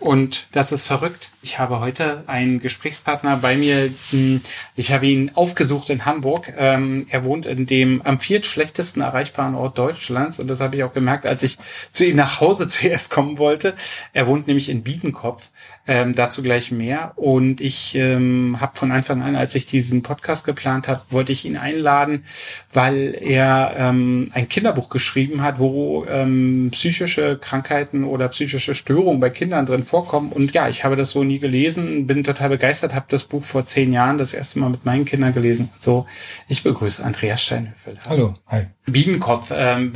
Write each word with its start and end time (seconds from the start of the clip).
und 0.00 0.46
das 0.52 0.70
ist 0.70 0.86
verrückt. 0.86 1.30
Ich 1.42 1.58
habe 1.58 1.80
heute 1.80 2.22
einen 2.28 2.60
Gesprächspartner 2.60 3.38
bei 3.38 3.56
mir. 3.56 3.90
Hm, 4.10 4.40
ich 4.76 4.92
habe 4.92 5.06
ihn 5.08 5.32
aufgesucht 5.34 5.90
in 5.90 6.04
Hamburg. 6.04 6.52
Ähm, 6.56 7.04
er 7.10 7.24
wohnt 7.24 7.46
in 7.46 7.66
dem 7.66 8.00
am 8.02 8.20
viertschlechtesten 8.20 9.02
erreichbaren 9.02 9.56
Ort 9.56 9.76
Deutschlands. 9.76 10.38
Und 10.38 10.46
das 10.46 10.60
habe 10.60 10.76
ich 10.76 10.84
auch 10.84 10.94
gemerkt, 10.94 11.26
als 11.26 11.42
ich 11.42 11.58
zu 11.90 12.04
ihm 12.04 12.14
nach 12.14 12.40
Hause 12.40 12.68
zuerst 12.68 13.10
kommen 13.10 13.38
wollte. 13.38 13.74
Er 14.12 14.28
wohnt 14.28 14.46
nämlich 14.46 14.68
in 14.68 14.84
Biedenkopf. 14.84 15.50
Ähm, 15.90 16.14
dazu 16.14 16.42
gleich 16.42 16.70
mehr. 16.70 17.14
Und 17.16 17.62
ich 17.62 17.94
ähm, 17.94 18.58
habe 18.60 18.76
von 18.76 18.92
Anfang 18.92 19.22
an, 19.22 19.34
als 19.34 19.54
ich 19.54 19.64
diesen 19.64 20.02
Podcast 20.02 20.44
geplant 20.44 20.86
habe, 20.86 21.00
wollte 21.08 21.32
ich 21.32 21.46
ihn 21.46 21.56
einladen, 21.56 22.24
weil 22.70 23.16
er 23.18 23.74
ähm, 23.76 24.30
ein 24.34 24.50
Kinderbuch 24.50 24.90
geschrieben 24.90 25.42
hat, 25.42 25.58
wo 25.58 26.04
ähm, 26.04 26.68
psychische 26.72 27.38
Krankheiten 27.38 28.04
oder 28.04 28.28
psychische 28.28 28.74
Störungen 28.74 29.18
bei 29.18 29.30
Kindern 29.30 29.64
drin 29.64 29.82
vorkommen. 29.88 30.32
Und 30.32 30.52
ja, 30.52 30.68
ich 30.68 30.84
habe 30.84 30.96
das 30.96 31.10
so 31.10 31.24
nie 31.24 31.38
gelesen, 31.38 32.06
bin 32.06 32.24
total 32.24 32.50
begeistert, 32.50 32.94
habe 32.94 33.06
das 33.08 33.24
Buch 33.24 33.42
vor 33.42 33.66
zehn 33.66 33.92
Jahren 33.92 34.18
das 34.18 34.32
erste 34.32 34.58
Mal 34.58 34.70
mit 34.70 34.84
meinen 34.84 35.04
Kindern 35.04 35.32
gelesen. 35.32 35.70
So, 35.80 36.06
ich 36.48 36.62
begrüße 36.62 37.04
Andreas 37.04 37.42
Steinhöfel. 37.42 37.98
Hallo, 38.04 38.34
hi. 38.46 38.66
Biedenkopf, 38.86 39.52
ähm, 39.54 39.92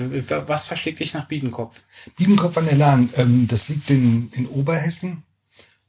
was 0.46 0.66
verschlägt 0.66 1.00
dich 1.00 1.14
nach 1.14 1.26
Biedenkopf? 1.28 1.82
Biedenkopf 2.16 2.56
an 2.58 2.66
der 2.66 2.76
Lahn, 2.76 3.10
ähm, 3.16 3.46
das 3.48 3.68
liegt 3.68 3.90
in, 3.90 4.30
in 4.32 4.46
Oberhessen 4.46 5.22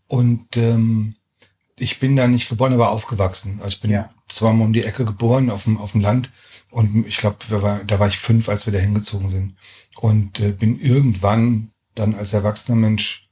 und 0.08 0.58
ähm, 0.58 1.16
ich 1.76 2.00
bin 2.00 2.16
da 2.16 2.28
nicht 2.28 2.50
geboren, 2.50 2.74
aber 2.74 2.92
aufgewachsen. 2.92 3.60
Also 3.62 3.76
ich 3.76 3.82
bin 3.82 3.92
ja. 3.92 4.10
zwar 4.28 4.54
mal 4.54 4.66
um 4.66 4.74
die 4.74 4.84
Ecke 4.84 5.06
geboren 5.06 5.50
auf 5.50 5.64
dem, 5.64 5.78
auf 5.78 5.94
dem 5.94 6.02
Land 6.02 6.30
und 6.74 7.06
ich 7.08 7.18
glaube, 7.18 7.38
da 7.50 7.62
war, 7.62 7.84
da 7.84 8.00
war 8.00 8.08
ich 8.08 8.18
fünf, 8.18 8.50
als 8.50 8.66
wir 8.66 8.74
da 8.74 8.80
hingezogen 8.80 9.30
sind. 9.30 9.56
Und 9.96 10.40
äh, 10.40 10.52
bin 10.52 10.80
irgendwann 10.80 11.70
dann 11.94 12.16
als 12.16 12.34
erwachsener 12.34 12.76
Mensch 12.76 13.23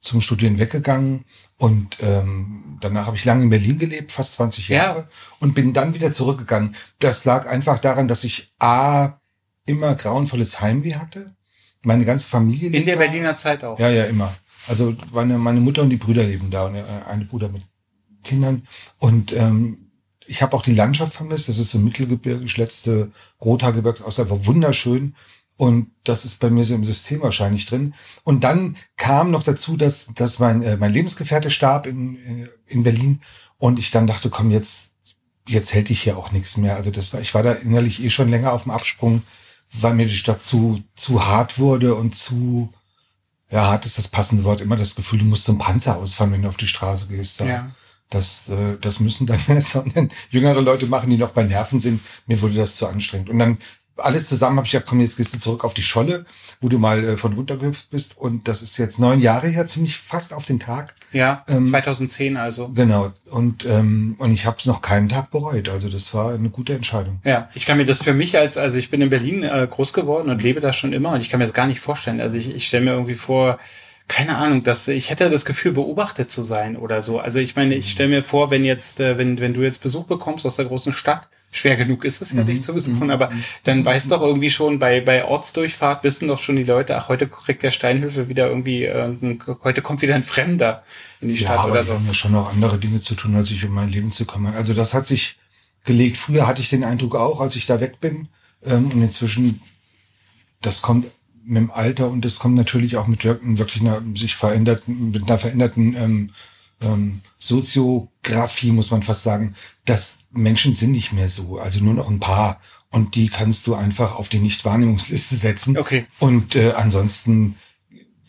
zum 0.00 0.20
Studieren 0.20 0.58
weggegangen 0.58 1.24
und 1.56 1.98
ähm, 2.00 2.78
danach 2.80 3.06
habe 3.06 3.16
ich 3.16 3.24
lange 3.24 3.42
in 3.42 3.50
Berlin 3.50 3.78
gelebt, 3.78 4.12
fast 4.12 4.34
20 4.34 4.68
Jahre, 4.68 5.00
ja. 5.00 5.08
und 5.40 5.54
bin 5.54 5.72
dann 5.72 5.94
wieder 5.94 6.12
zurückgegangen. 6.12 6.76
Das 7.00 7.24
lag 7.24 7.46
einfach 7.48 7.80
daran, 7.80 8.06
dass 8.08 8.24
ich 8.24 8.52
A 8.58 9.18
immer 9.66 9.94
grauenvolles 9.94 10.60
Heimweh 10.60 10.94
hatte. 10.94 11.34
Meine 11.82 12.04
ganze 12.04 12.26
Familie. 12.26 12.70
In 12.70 12.86
der 12.86 12.96
da. 12.96 13.00
Berliner 13.00 13.36
Zeit 13.36 13.64
auch. 13.64 13.78
Ja, 13.78 13.88
ja, 13.88 14.04
immer. 14.04 14.34
Also 14.66 14.94
meine, 15.12 15.38
meine 15.38 15.60
Mutter 15.60 15.82
und 15.82 15.90
die 15.90 15.96
Brüder 15.96 16.22
leben 16.22 16.50
da 16.50 16.66
und 16.66 16.76
äh, 16.76 16.84
eine 17.08 17.24
Bruder 17.24 17.48
mit 17.48 17.62
Kindern. 18.22 18.66
Und 18.98 19.32
ähm, 19.32 19.90
ich 20.26 20.42
habe 20.42 20.56
auch 20.56 20.62
die 20.62 20.74
Landschaft 20.74 21.14
vermisst. 21.14 21.48
Das 21.48 21.58
ist 21.58 21.70
so 21.70 21.78
Mittelgebirge, 21.78 22.46
letzte 22.56 23.10
Rothaargebirgsausland, 23.40 24.30
war 24.30 24.46
wunderschön. 24.46 25.14
Und 25.58 25.90
das 26.04 26.24
ist 26.24 26.38
bei 26.38 26.50
mir 26.50 26.64
so 26.64 26.76
im 26.76 26.84
System 26.84 27.20
wahrscheinlich 27.20 27.66
drin. 27.66 27.92
Und 28.22 28.44
dann 28.44 28.76
kam 28.96 29.32
noch 29.32 29.42
dazu, 29.42 29.76
dass, 29.76 30.06
dass 30.14 30.38
mein, 30.38 30.62
äh, 30.62 30.76
mein 30.76 30.92
Lebensgefährte 30.92 31.50
starb 31.50 31.88
in, 31.88 32.14
äh, 32.14 32.48
in 32.66 32.84
Berlin. 32.84 33.20
Und 33.58 33.80
ich 33.80 33.90
dann 33.90 34.06
dachte, 34.06 34.30
komm, 34.30 34.52
jetzt, 34.52 34.94
jetzt 35.48 35.74
hält 35.74 35.90
ich 35.90 36.00
hier 36.00 36.16
auch 36.16 36.30
nichts 36.30 36.56
mehr. 36.56 36.76
Also 36.76 36.92
das 36.92 37.12
war, 37.12 37.20
ich 37.20 37.34
war 37.34 37.42
da 37.42 37.52
innerlich 37.52 38.00
eh 38.04 38.08
schon 38.08 38.30
länger 38.30 38.52
auf 38.52 38.62
dem 38.62 38.70
Absprung, 38.70 39.24
weil 39.72 39.94
mir 39.94 40.06
die 40.06 40.14
Stadt 40.14 40.40
zu, 40.40 40.80
zu 40.94 41.26
hart 41.26 41.58
wurde 41.58 41.96
und 41.96 42.14
zu, 42.14 42.72
ja, 43.50 43.66
hart 43.66 43.84
ist 43.84 43.98
das 43.98 44.06
passende 44.06 44.44
Wort, 44.44 44.60
immer 44.60 44.76
das 44.76 44.94
Gefühl, 44.94 45.18
du 45.18 45.24
musst 45.24 45.44
zum 45.44 45.58
Panzer 45.58 45.96
ausfahren, 45.96 46.30
wenn 46.30 46.42
du 46.42 46.48
auf 46.48 46.56
die 46.56 46.68
Straße 46.68 47.08
gehst. 47.08 47.40
Ja. 47.40 47.72
Das, 48.10 48.48
äh, 48.48 48.76
das 48.80 49.00
müssen 49.00 49.26
dann, 49.26 49.40
dann 49.94 50.10
jüngere 50.30 50.60
Leute 50.60 50.86
machen, 50.86 51.10
die 51.10 51.16
noch 51.16 51.30
bei 51.30 51.42
Nerven 51.42 51.80
sind. 51.80 52.00
Mir 52.26 52.40
wurde 52.40 52.54
das 52.54 52.76
zu 52.76 52.86
anstrengend. 52.86 53.28
Und 53.28 53.40
dann 53.40 53.58
alles 53.98 54.28
zusammen 54.28 54.56
habe 54.56 54.66
ich 54.66 54.72
gesagt, 54.72 54.88
komm, 54.88 55.00
jetzt 55.00 55.16
gehst 55.16 55.34
du 55.34 55.38
zurück 55.38 55.64
auf 55.64 55.74
die 55.74 55.82
Scholle, 55.82 56.24
wo 56.60 56.68
du 56.68 56.78
mal 56.78 57.04
äh, 57.04 57.16
von 57.16 57.32
runtergehüpft 57.32 57.90
bist. 57.90 58.16
Und 58.16 58.48
das 58.48 58.62
ist 58.62 58.78
jetzt 58.78 58.98
neun 58.98 59.20
Jahre 59.20 59.48
her, 59.48 59.66
ziemlich 59.66 59.96
fast 59.96 60.32
auf 60.32 60.44
den 60.44 60.60
Tag. 60.60 60.94
Ja, 61.12 61.44
ähm, 61.48 61.66
2010 61.66 62.36
also. 62.36 62.68
Genau. 62.68 63.12
Und, 63.30 63.64
ähm, 63.64 64.16
und 64.18 64.32
ich 64.32 64.46
habe 64.46 64.56
es 64.58 64.66
noch 64.66 64.80
keinen 64.80 65.08
Tag 65.08 65.30
bereut. 65.30 65.68
Also 65.68 65.88
das 65.88 66.12
war 66.14 66.34
eine 66.34 66.50
gute 66.50 66.74
Entscheidung. 66.74 67.20
Ja, 67.24 67.48
ich 67.54 67.66
kann 67.66 67.76
mir 67.76 67.86
das 67.86 68.02
für 68.02 68.14
mich 68.14 68.36
als, 68.38 68.56
also 68.56 68.78
ich 68.78 68.90
bin 68.90 69.00
in 69.00 69.10
Berlin 69.10 69.42
äh, 69.42 69.66
groß 69.68 69.92
geworden 69.92 70.30
und 70.30 70.42
lebe 70.42 70.60
da 70.60 70.72
schon 70.72 70.92
immer. 70.92 71.12
Und 71.12 71.20
ich 71.20 71.30
kann 71.30 71.38
mir 71.38 71.46
das 71.46 71.54
gar 71.54 71.66
nicht 71.66 71.80
vorstellen. 71.80 72.20
Also 72.20 72.36
ich, 72.36 72.54
ich 72.54 72.66
stelle 72.66 72.84
mir 72.84 72.92
irgendwie 72.92 73.14
vor, 73.14 73.58
keine 74.08 74.38
Ahnung, 74.38 74.64
dass 74.64 74.88
ich 74.88 75.10
hätte 75.10 75.28
das 75.30 75.44
Gefühl, 75.44 75.72
beobachtet 75.72 76.30
zu 76.30 76.42
sein 76.42 76.76
oder 76.76 77.02
so. 77.02 77.18
Also 77.20 77.38
ich 77.38 77.56
meine, 77.56 77.74
ich 77.74 77.90
stelle 77.90 78.08
mir 78.08 78.22
vor, 78.22 78.50
wenn 78.50 78.64
jetzt, 78.64 79.00
äh, 79.00 79.18
wenn, 79.18 79.38
wenn 79.38 79.54
du 79.54 79.62
jetzt 79.62 79.82
Besuch 79.82 80.04
bekommst 80.04 80.46
aus 80.46 80.56
der 80.56 80.64
großen 80.64 80.94
Stadt, 80.94 81.28
schwer 81.58 81.76
genug 81.76 82.04
ist 82.04 82.22
es 82.22 82.32
ja 82.32 82.44
nicht 82.44 82.58
mhm. 82.58 82.62
zu 82.62 82.74
besuchen, 82.74 83.04
mhm. 83.04 83.10
aber 83.10 83.30
dann 83.64 83.84
weiß 83.84 84.08
doch 84.08 84.22
irgendwie 84.22 84.50
schon 84.50 84.78
bei, 84.78 85.00
bei 85.00 85.24
Ortsdurchfahrt 85.24 86.04
wissen 86.04 86.28
doch 86.28 86.38
schon 86.38 86.56
die 86.56 86.64
Leute, 86.64 86.96
ach, 86.96 87.08
heute 87.08 87.28
kriegt 87.28 87.62
der 87.62 87.70
Steinhöfe 87.70 88.28
wieder 88.28 88.48
irgendwie, 88.48 88.84
äh, 88.84 89.14
heute 89.62 89.82
kommt 89.82 90.02
wieder 90.02 90.14
ein 90.14 90.22
Fremder 90.22 90.82
in 91.20 91.28
die 91.28 91.36
Stadt 91.36 91.56
ja, 91.56 91.62
aber 91.62 91.72
oder 91.72 91.84
so. 91.84 91.94
haben 91.94 92.06
ja 92.06 92.14
schon 92.14 92.32
noch 92.32 92.52
andere 92.52 92.78
Dinge 92.78 93.00
zu 93.00 93.14
tun, 93.14 93.34
als 93.36 93.48
sich 93.48 93.64
um 93.64 93.72
mein 93.74 93.90
Leben 93.90 94.12
zu 94.12 94.24
kümmern. 94.24 94.54
Also 94.54 94.74
das 94.74 94.94
hat 94.94 95.06
sich 95.06 95.36
gelegt. 95.84 96.16
Früher 96.16 96.46
hatte 96.46 96.60
ich 96.60 96.68
den 96.68 96.84
Eindruck 96.84 97.16
auch, 97.16 97.40
als 97.40 97.56
ich 97.56 97.66
da 97.66 97.80
weg 97.80 98.00
bin. 98.00 98.28
Ähm, 98.64 98.86
und 98.92 99.02
inzwischen, 99.02 99.60
das 100.60 100.82
kommt 100.82 101.06
mit 101.44 101.56
dem 101.56 101.70
Alter 101.70 102.08
und 102.10 102.24
das 102.24 102.38
kommt 102.38 102.56
natürlich 102.56 102.96
auch 102.96 103.06
mit 103.06 103.24
wirklich 103.24 103.80
einer 103.80 104.02
sich 104.14 104.36
veränderten, 104.36 105.10
mit 105.10 105.22
einer 105.28 105.38
veränderten 105.38 105.96
ähm, 105.96 106.30
ähm, 106.82 107.22
Soziografie, 107.38 108.70
muss 108.70 108.90
man 108.90 109.02
fast 109.02 109.22
sagen, 109.22 109.54
dass 109.86 110.17
Menschen 110.30 110.74
sind 110.74 110.92
nicht 110.92 111.12
mehr 111.12 111.28
so, 111.28 111.58
also 111.58 111.82
nur 111.82 111.94
noch 111.94 112.10
ein 112.10 112.20
paar. 112.20 112.60
Und 112.90 113.14
die 113.14 113.28
kannst 113.28 113.66
du 113.66 113.74
einfach 113.74 114.16
auf 114.16 114.28
die 114.28 114.38
Nichtwahrnehmungsliste 114.38 115.36
setzen. 115.36 115.76
Okay. 115.76 116.06
Und 116.18 116.54
äh, 116.54 116.72
ansonsten 116.72 117.56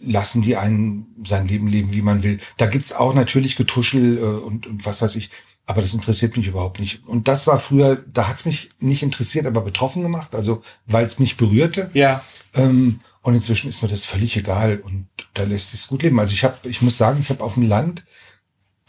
lassen 0.01 0.41
die 0.41 0.55
einen 0.55 1.07
sein 1.23 1.47
Leben 1.47 1.67
leben, 1.67 1.93
wie 1.93 2.01
man 2.01 2.23
will. 2.23 2.39
Da 2.57 2.67
gibt's 2.67 2.93
auch 2.93 3.13
natürlich 3.13 3.55
Getuschel 3.55 4.17
äh, 4.17 4.21
und, 4.21 4.67
und 4.67 4.85
was 4.85 5.01
weiß 5.01 5.15
ich, 5.15 5.29
aber 5.65 5.81
das 5.81 5.93
interessiert 5.93 6.35
mich 6.35 6.47
überhaupt 6.47 6.79
nicht. 6.79 7.05
Und 7.05 7.27
das 7.27 7.47
war 7.47 7.59
früher, 7.59 8.03
da 8.11 8.27
hat's 8.27 8.45
mich 8.45 8.69
nicht 8.79 9.03
interessiert, 9.03 9.45
aber 9.45 9.61
betroffen 9.61 10.01
gemacht, 10.01 10.33
also 10.35 10.63
weil 10.85 11.05
es 11.05 11.19
mich 11.19 11.37
berührte. 11.37 11.91
Ja. 11.93 12.23
Ähm, 12.55 13.01
und 13.21 13.35
inzwischen 13.35 13.69
ist 13.69 13.81
mir 13.81 13.89
das 13.89 14.05
völlig 14.05 14.35
egal 14.37 14.79
und 14.79 15.07
da 15.33 15.43
lässt 15.43 15.73
es 15.73 15.87
gut 15.87 16.03
leben. 16.03 16.19
Also 16.19 16.33
ich 16.33 16.43
habe, 16.43 16.57
ich 16.69 16.81
muss 16.81 16.97
sagen, 16.97 17.19
ich 17.21 17.29
habe 17.29 17.43
auf 17.43 17.55
dem 17.55 17.67
Land 17.67 18.03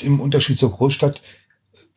im 0.00 0.20
Unterschied 0.20 0.58
zur 0.58 0.72
Großstadt 0.72 1.20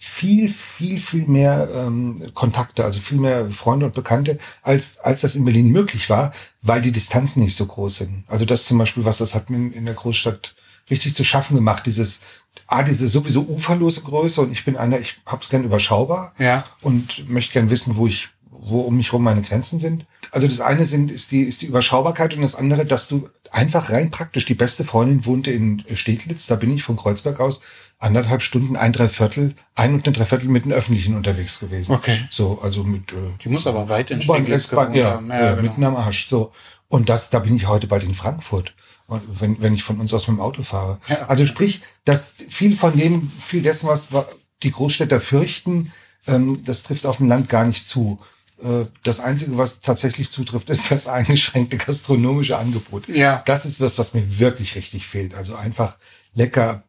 viel, 0.05 0.49
viel, 0.49 0.99
viel 0.99 1.25
mehr 1.27 1.69
ähm, 1.73 2.21
Kontakte, 2.33 2.83
also 2.83 2.99
viel 2.99 3.17
mehr 3.17 3.49
Freunde 3.49 3.85
und 3.85 3.95
Bekannte, 3.95 4.37
als, 4.61 4.99
als 4.99 5.21
das 5.21 5.35
in 5.35 5.45
Berlin 5.45 5.71
möglich 5.71 6.09
war, 6.09 6.33
weil 6.61 6.81
die 6.81 6.91
Distanzen 6.91 7.41
nicht 7.41 7.55
so 7.55 7.65
groß 7.65 7.95
sind. 7.95 8.25
Also 8.27 8.43
das 8.43 8.65
zum 8.65 8.77
Beispiel, 8.77 9.05
was 9.05 9.19
das 9.19 9.33
hat 9.33 9.49
mir 9.49 9.73
in 9.73 9.85
der 9.85 9.93
Großstadt 9.93 10.55
richtig 10.89 11.15
zu 11.15 11.23
schaffen 11.23 11.55
gemacht, 11.55 11.85
dieses, 11.85 12.19
ah, 12.67 12.83
diese 12.83 13.07
sowieso 13.07 13.43
uferlose 13.43 14.01
Größe 14.01 14.41
und 14.41 14.51
ich 14.51 14.65
bin 14.65 14.75
einer, 14.75 14.99
ich 14.99 15.21
hab's 15.25 15.47
gern 15.47 15.63
überschaubar 15.63 16.33
ja. 16.37 16.65
und 16.81 17.29
möchte 17.29 17.53
gern 17.53 17.69
wissen, 17.69 17.95
wo 17.95 18.05
ich, 18.05 18.27
wo 18.51 18.81
um 18.81 18.97
mich 18.97 19.13
rum 19.13 19.23
meine 19.23 19.41
Grenzen 19.41 19.79
sind. 19.79 20.05
Also 20.31 20.47
das 20.47 20.59
eine 20.59 20.85
sind, 20.85 21.11
ist 21.11 21.31
die, 21.31 21.43
ist 21.43 21.61
die 21.61 21.67
Überschaubarkeit 21.67 22.33
und 22.33 22.41
das 22.41 22.55
andere, 22.55 22.85
dass 22.85 23.07
du 23.07 23.29
einfach 23.51 23.89
rein 23.89 24.11
praktisch, 24.11 24.45
die 24.45 24.53
beste 24.53 24.83
Freundin 24.83 25.25
wohnte 25.25 25.51
in 25.51 25.81
Steglitz, 25.93 26.47
da 26.47 26.55
bin 26.55 26.75
ich 26.75 26.83
von 26.83 26.97
Kreuzberg 26.97 27.39
aus 27.39 27.61
anderthalb 27.99 28.41
Stunden, 28.41 28.75
ein 28.75 28.91
Dreiviertel, 28.91 29.55
ein 29.75 29.93
und 29.93 30.07
ein 30.07 30.13
Dreiviertel 30.13 30.49
mit 30.49 30.65
den 30.65 30.73
Öffentlichen 30.73 31.15
unterwegs 31.15 31.59
gewesen. 31.59 31.93
Okay. 31.93 32.19
So, 32.29 32.59
also 32.61 32.83
mit. 32.83 33.11
Äh, 33.11 33.15
Die 33.43 33.49
muss 33.49 33.65
aber 33.67 33.87
weit 33.89 34.11
in 34.11 34.21
Steglitz 34.21 34.69
Ja, 34.71 34.91
ja, 34.93 35.21
ja 35.21 35.55
genau. 35.55 35.61
mitten 35.61 35.83
am 35.83 35.95
Arsch. 35.95 36.25
So. 36.25 36.51
Und 36.89 37.09
das, 37.09 37.29
da 37.29 37.39
bin 37.39 37.55
ich 37.55 37.67
heute 37.67 37.87
bald 37.87 38.03
in 38.03 38.13
Frankfurt. 38.13 38.75
wenn, 39.07 39.61
wenn 39.61 39.73
ich 39.73 39.83
von 39.83 39.99
uns 39.99 40.13
aus 40.13 40.27
mit 40.27 40.37
dem 40.37 40.41
Auto 40.41 40.63
fahre. 40.63 40.99
Ja. 41.07 41.27
Also 41.27 41.45
sprich, 41.45 41.81
dass 42.05 42.33
viel 42.49 42.75
von 42.75 42.97
dem, 42.97 43.29
viel 43.29 43.61
dessen, 43.61 43.87
was 43.87 44.09
die 44.63 44.71
Großstädter 44.71 45.19
fürchten, 45.19 45.91
ähm, 46.27 46.61
das 46.65 46.83
trifft 46.83 47.05
auf 47.05 47.17
dem 47.17 47.27
Land 47.27 47.49
gar 47.49 47.65
nicht 47.65 47.87
zu. 47.87 48.19
Äh, 48.61 48.85
das 49.03 49.19
Einzige, 49.19 49.57
was 49.57 49.81
tatsächlich 49.81 50.29
zutrifft, 50.29 50.69
ist 50.69 50.89
das 50.91 51.07
eingeschränkte 51.07 51.77
gastronomische 51.77 52.57
Angebot. 52.57 53.07
Ja. 53.09 53.43
Das 53.45 53.65
ist 53.65 53.81
was, 53.81 53.97
was 53.97 54.13
mir 54.13 54.39
wirklich 54.39 54.75
richtig 54.75 55.05
fehlt. 55.05 55.35
Also 55.35 55.55
einfach 55.55 55.97
lecker 56.33 56.83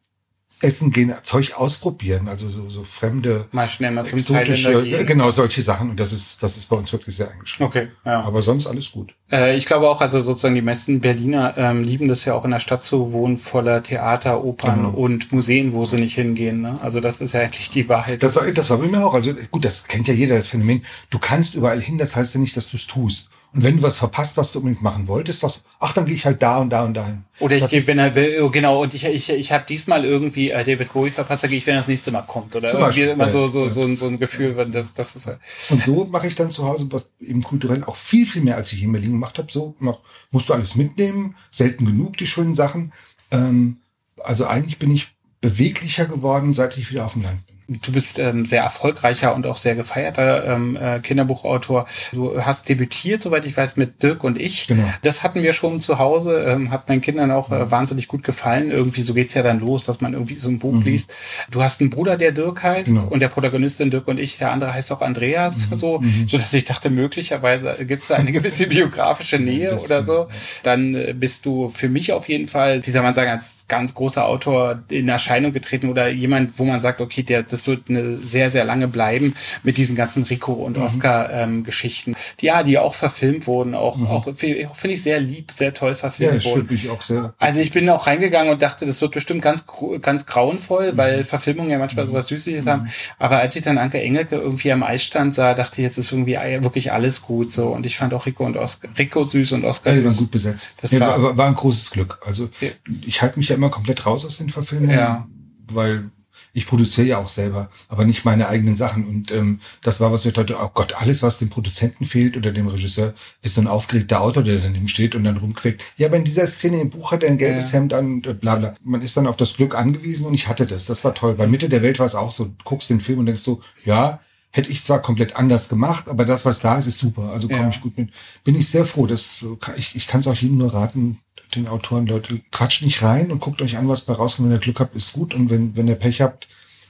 essen 0.64 0.90
gehen, 0.90 1.12
Zeug 1.22 1.52
ausprobieren, 1.56 2.26
also 2.28 2.49
so, 2.49 2.69
so 2.69 2.82
fremde, 2.82 3.46
mal 3.52 3.69
schnell 3.69 3.90
mal 3.90 4.05
zum 4.06 4.19
exotische, 4.19 5.05
genau 5.05 5.31
solche 5.31 5.62
Sachen. 5.62 5.90
Und 5.90 6.00
das 6.00 6.12
ist, 6.12 6.43
das 6.43 6.56
ist 6.56 6.66
bei 6.66 6.76
uns 6.76 6.93
wirklich 6.93 7.14
sehr 7.14 7.31
eingeschränkt. 7.31 7.76
Okay, 7.76 7.88
ja. 8.05 8.22
Aber 8.22 8.43
sonst 8.43 8.66
alles 8.66 8.90
gut. 8.90 9.14
Äh, 9.31 9.56
ich 9.56 9.66
glaube 9.66 9.88
auch, 9.88 10.00
also 10.00 10.20
sozusagen 10.20 10.55
die 10.55 10.62
meisten 10.62 11.00
Berliner 11.00 11.55
ähm, 11.56 11.82
lieben 11.82 12.08
das 12.08 12.25
ja 12.25 12.34
auch 12.34 12.44
in 12.44 12.50
der 12.50 12.61
Stadt 12.61 12.82
zu 12.82 13.12
wohnen, 13.12 13.37
voller 13.37 13.82
Theater, 13.82 14.43
Opern 14.43 14.76
Genau. 14.76 14.90
und 14.90 15.32
Museen, 15.32 15.72
wo 15.75 15.84
sie 15.84 15.99
nicht 15.99 16.14
hingehen. 16.14 16.62
Ne? 16.62 16.75
Also 16.82 17.00
das 17.00 17.20
ist 17.20 17.32
ja 17.32 17.40
eigentlich 17.40 17.70
die 17.70 17.88
Wahrheit. 17.88 18.22
Das 18.22 18.37
war, 18.37 18.50
das 18.50 18.70
war 18.70 18.78
bei 18.78 18.87
mir 18.87 19.05
auch. 19.05 19.14
Also 19.14 19.32
gut, 19.50 19.64
das 19.64 19.87
kennt 19.87 20.08
ja 20.08 20.14
jeder, 20.14 20.34
das 20.37 20.49
Phänomen. 20.49 20.82
Du 21.10 21.19
kannst 21.19 21.55
überall 21.55 21.81
hin, 21.81 21.99
das 21.99 22.17
heißt 22.17 22.34
ja 22.34 22.40
nicht, 22.40 22.56
dass 22.56 22.70
du 22.70 22.76
es 22.76 22.87
tust. 22.87 23.28
Und 23.54 23.62
wenn 23.62 23.76
du 23.76 23.82
was 23.84 23.98
verpasst, 23.98 24.36
was 24.36 24.50
du 24.50 24.58
unbedingt 24.58 24.82
machen 24.82 25.06
wolltest, 25.06 25.40
sagst 25.40 25.58
du, 25.58 25.60
ach, 25.78 25.92
dann 25.94 26.06
gehe 26.06 26.14
ich 26.16 26.26
halt 26.26 26.42
da 26.42 26.58
und 26.58 26.70
da 26.70 26.82
und 26.84 26.94
dahin. 26.94 27.22
Oder 27.38 27.56
ich 27.56 27.68
gehe, 27.68 27.86
wenn 27.86 28.00
er 28.00 28.12
will, 28.16 28.42
oh, 28.42 28.50
genau, 28.50 28.82
und 28.82 28.94
ich, 28.94 29.04
ich, 29.04 29.30
ich 29.30 29.52
habe 29.52 29.64
diesmal 29.68 30.04
irgendwie 30.04 30.50
äh, 30.50 30.64
David 30.64 30.92
Bowie 30.92 31.10
verpasst, 31.12 31.44
da 31.44 31.46
gehe 31.46 31.58
ich, 31.58 31.66
wenn 31.66 31.74
er 31.76 31.80
das 31.80 31.86
nächste 31.88 32.10
Mal 32.10 32.22
kommt. 32.22 32.56
Oder 32.56 32.70
Zum 32.70 32.80
irgendwie 32.80 33.00
Beispiel, 33.02 33.08
immer 33.12 33.24
ja, 33.26 33.30
so, 33.30 33.48
so, 33.48 33.64
ja. 33.64 33.70
so, 33.70 33.82
ein- 33.82 33.96
so 33.96 34.06
ein 34.08 34.18
Gefühl, 34.18 34.56
wenn 34.56 34.72
das, 34.72 34.92
das 34.92 35.14
ist 35.14 35.28
halt. 35.28 35.38
Und 35.70 35.84
so 35.84 36.04
mache 36.06 36.26
ich 36.26 36.34
dann 36.34 36.50
zu 36.50 36.66
Hause 36.66 36.88
was 36.90 37.06
eben 37.20 37.42
kulturell 37.42 37.84
auch 37.84 37.94
viel, 37.96 38.26
viel 38.26 38.42
mehr, 38.42 38.56
als 38.56 38.72
ich 38.72 38.78
hier 38.80 38.88
in 38.88 38.92
Berlin 38.92 39.12
gemacht 39.12 39.38
habe. 39.38 39.50
So 39.52 39.76
mach, 39.78 39.98
musst 40.32 40.48
du 40.48 40.52
alles 40.52 40.74
mitnehmen, 40.74 41.36
selten 41.52 41.86
genug 41.86 42.16
die 42.16 42.26
schönen 42.26 42.54
Sachen. 42.54 42.92
Ähm, 43.30 43.76
also 44.22 44.46
eigentlich 44.46 44.78
bin 44.80 44.90
ich 44.92 45.08
beweglicher 45.40 46.06
geworden, 46.06 46.50
seit 46.52 46.76
ich 46.76 46.90
wieder 46.90 47.06
auf 47.06 47.12
dem 47.12 47.22
Land 47.22 47.46
bin. 47.46 47.53
Du 47.66 47.93
bist 47.93 48.19
ähm, 48.19 48.44
sehr 48.44 48.62
erfolgreicher 48.62 49.34
und 49.34 49.46
auch 49.46 49.56
sehr 49.56 49.75
gefeierter 49.75 50.46
ähm, 50.46 50.76
äh, 50.76 51.00
Kinderbuchautor. 51.00 51.87
Du 52.12 52.44
hast 52.44 52.69
debütiert, 52.69 53.22
soweit 53.22 53.46
ich 53.46 53.56
weiß, 53.56 53.76
mit 53.76 54.02
Dirk 54.02 54.22
und 54.22 54.38
ich. 54.38 54.66
Genau. 54.66 54.84
Das 55.02 55.22
hatten 55.22 55.43
wir 55.43 55.52
schon 55.55 55.81
zu 55.81 55.99
Hause, 55.99 56.44
ähm, 56.46 56.70
hat 56.70 56.88
meinen 56.88 57.00
Kindern 57.00 57.31
auch 57.31 57.50
äh, 57.50 57.70
wahnsinnig 57.70 58.08
gut 58.08 58.22
gefallen. 58.22 58.70
Irgendwie 58.70 59.00
so 59.02 59.14
geht's 59.14 59.32
ja 59.34 59.43
dann 59.43 59.61
los, 59.61 59.84
dass 59.84 60.00
man 60.00 60.12
irgendwie 60.12 60.34
so 60.37 60.49
ein 60.50 60.58
Buch 60.58 60.82
liest. 60.84 61.14
Du 61.50 61.62
hast 61.62 61.81
einen 61.81 61.90
Bruder, 61.90 62.16
der 62.16 62.32
Dirk 62.32 62.62
heißt 62.62 62.87
Genau. 62.87 63.06
und 63.08 63.20
der 63.20 63.28
Protagonist 63.28 63.78
sind 63.78 63.93
Dirk 63.93 64.08
und 64.08 64.20
ich, 64.20 64.37
der 64.38 64.50
andere 64.50 64.75
heißt 64.75 64.93
auch 64.93 65.00
Andreas, 65.00 65.69
so, 65.75 66.02
so 66.26 66.37
dass 66.38 66.52
ich 66.52 66.64
dachte, 66.67 66.90
möglicherweise 66.90 67.75
gibt's 67.87 68.08
da 68.08 68.17
eine 68.17 68.32
gewisse 68.32 68.67
biografische 68.69 69.38
Nähe 69.38 69.70
Das, 69.70 69.87
oder 69.87 70.05
so. 70.05 70.28
Dann 70.62 70.94
äh, 70.94 71.14
bist 71.14 71.46
du 71.46 71.70
für 71.70 71.88
mich 71.88 72.12
auf 72.12 72.28
jeden 72.28 72.46
Fall, 72.46 72.87
wie 72.87 72.90
soll 72.90 73.02
man 73.02 73.14
sagen, 73.14 73.31
als 73.31 73.64
ganz 73.69 73.94
großer 73.94 74.26
Autor 74.26 74.82
in 74.90 75.08
Erscheinung 75.08 75.52
getreten 75.52 75.88
oder 75.88 76.08
jemand, 76.08 76.58
wo 76.58 76.64
man 76.64 76.81
sagt, 76.81 77.00
okay, 77.00 77.22
der, 77.22 77.43
das 77.54 77.66
wird 77.66 77.88
eine 77.88 78.18
sehr, 78.18 78.50
sehr 78.50 78.64
lange 78.64 78.88
bleiben 78.88 79.34
mit 79.62 79.76
diesen 79.78 79.96
ganzen 79.96 80.22
Rico- 80.24 80.52
und 80.52 80.76
Oscar-Geschichten. 80.76 82.14
die 82.40 82.46
ja, 82.46 82.62
die 82.62 82.78
auch 82.78 82.94
verfilmt 82.94 83.46
wurden, 83.46 83.74
auch, 83.74 83.98
auch 84.08 84.24
fi- 84.34 84.66
finde 84.72 84.94
ich 84.94 85.02
sehr 85.02 85.20
lieb, 85.20 85.50
sehr 85.52 85.72
toll 85.74 85.90
Ja, 85.90 85.94
verfilmt 85.96 86.34
das 86.36 86.44
wurden. 86.44 86.68
ich 86.70 86.90
auch 86.90 87.00
sehr. 87.02 87.34
Also 87.38 87.60
ich 87.60 87.70
bin 87.70 87.88
auch 87.88 88.06
reingegangen 88.06 88.52
und 88.52 88.62
dachte, 88.62 88.86
das 88.86 89.00
wird 89.00 89.12
bestimmt 89.12 89.42
ganz 89.42 89.64
ganz 90.02 90.26
grauenvoll, 90.26 90.92
weil 90.96 91.24
Verfilmungen 91.24 91.70
ja 91.70 91.78
manchmal 91.78 92.06
sowas 92.06 92.26
Süßliches 92.28 92.66
haben. 92.66 92.88
Aber 93.18 93.38
als 93.38 93.56
ich 93.56 93.62
dann 93.62 93.78
Anke 93.78 94.00
Engelke 94.00 94.36
irgendwie 94.36 94.72
am 94.72 94.82
Eisstand 94.82 95.34
sah, 95.34 95.54
dachte 95.54 95.80
ich, 95.80 95.84
jetzt 95.84 95.98
ist 95.98 96.12
irgendwie 96.12 96.34
wirklich 96.62 96.92
alles 96.92 97.22
gut 97.22 97.52
so. 97.52 97.68
Und 97.68 97.86
ich 97.86 97.96
fand 97.96 98.12
auch 98.14 98.26
Rico 98.26 98.44
und 98.44 98.56
Oscar, 98.56 98.88
Rico 98.98 99.24
süß 99.24 99.52
und 99.52 99.64
Oscar 99.64 99.90
Ja, 99.90 99.96
die 99.98 100.04
waren 100.04 100.12
süß. 100.12 100.20
gut 100.22 100.30
besetzt. 100.32 100.74
Das 100.82 100.98
war, 101.00 101.22
war, 101.22 101.36
war 101.36 101.46
ein 101.46 101.54
großes 101.54 101.90
Glück. 101.90 102.18
Also 102.26 102.48
Ja. 102.60 102.68
ich 103.06 103.22
halte 103.22 103.38
mich 103.38 103.48
ja 103.48 103.54
immer 103.56 103.70
komplett 103.70 104.04
raus 104.06 104.24
aus 104.24 104.38
den 104.38 104.50
Verfilmungen, 104.50 104.96
Ja. 104.96 105.26
weil 105.72 106.10
ich 106.54 106.66
produziere 106.66 107.06
ja 107.06 107.18
auch 107.18 107.28
selber, 107.28 107.68
aber 107.88 108.04
nicht 108.06 108.24
meine 108.24 108.48
eigenen 108.48 108.76
Sachen. 108.76 109.06
Und 109.06 109.30
ähm, 109.32 109.60
das 109.82 110.00
war, 110.00 110.12
was 110.12 110.24
wir 110.24 110.32
heute, 110.34 110.56
oh 110.58 110.70
Gott, 110.72 110.94
alles, 110.94 111.20
was 111.22 111.38
dem 111.38 111.50
Produzenten 111.50 112.04
fehlt 112.06 112.36
oder 112.36 112.52
dem 112.52 112.68
Regisseur, 112.68 113.12
ist 113.42 113.56
so 113.56 113.60
ein 113.60 113.66
aufgeregter 113.66 114.20
Autor, 114.20 114.44
der 114.44 114.58
daneben 114.60 114.88
steht 114.88 115.14
und 115.14 115.24
dann 115.24 115.36
rumquickt. 115.36 115.82
Ja, 115.96 116.06
aber 116.06 116.16
in 116.16 116.24
dieser 116.24 116.46
Szene 116.46 116.80
im 116.80 116.90
Buch 116.90 117.12
hat 117.12 117.22
er 117.24 117.30
ein 117.30 117.38
gelbes 117.38 117.72
Ja. 117.72 117.78
Hemd 117.78 117.92
an, 117.92 118.06
und 118.14 118.26
äh, 118.26 118.34
bla 118.34 118.54
bla. 118.56 118.74
Man 118.82 119.02
ist 119.02 119.16
dann 119.16 119.26
auf 119.26 119.36
das 119.36 119.54
Glück 119.54 119.74
angewiesen 119.74 120.26
und 120.26 120.34
ich 120.34 120.48
hatte 120.48 120.64
das. 120.64 120.86
Das 120.86 121.04
war 121.04 121.12
toll. 121.12 121.34
Bei 121.34 121.46
Mitte 121.48 121.68
der 121.68 121.82
Welt 121.82 121.98
war 121.98 122.06
es 122.06 122.14
auch 122.14 122.30
so, 122.32 122.44
du 122.46 122.54
guckst 122.64 122.88
den 122.88 123.00
Film 123.00 123.18
und 123.18 123.26
denkst 123.26 123.42
so, 123.42 123.60
ja, 123.84 124.20
hätte 124.52 124.70
ich 124.70 124.84
zwar 124.84 125.02
komplett 125.02 125.34
anders 125.34 125.68
gemacht, 125.68 126.08
aber 126.08 126.24
das, 126.24 126.44
was 126.44 126.60
da 126.60 126.76
ist, 126.76 126.86
ist 126.86 126.98
super. 126.98 127.30
Also 127.32 127.48
komme 127.48 127.62
Ja. 127.62 127.68
ich 127.70 127.80
gut 127.80 127.98
mit. 127.98 128.10
Bin 128.44 128.54
ich 128.54 128.68
sehr 128.68 128.84
froh. 128.84 129.06
Das, 129.08 129.38
ich 129.76 129.96
ich 129.96 130.06
kann 130.06 130.20
es 130.20 130.28
auch 130.28 130.34
jedem 130.36 130.58
nur 130.58 130.72
raten, 130.72 131.18
den 131.54 131.68
Autoren, 131.68 132.06
Leute, 132.06 132.40
quatscht 132.52 132.82
nicht 132.82 133.02
rein 133.02 133.30
und 133.30 133.40
guckt 133.40 133.62
euch 133.62 133.76
an, 133.76 133.88
was 133.88 134.02
bei 134.02 134.12
rauskommt. 134.12 134.48
Wenn 134.48 134.56
ihr 134.56 134.60
Glück 134.60 134.80
habt, 134.80 134.94
ist 134.96 135.12
gut. 135.12 135.34
Und 135.34 135.50
wenn, 135.50 135.76
wenn 135.76 135.88
ihr 135.88 135.94
Pech 135.96 136.20
habt, 136.20 136.48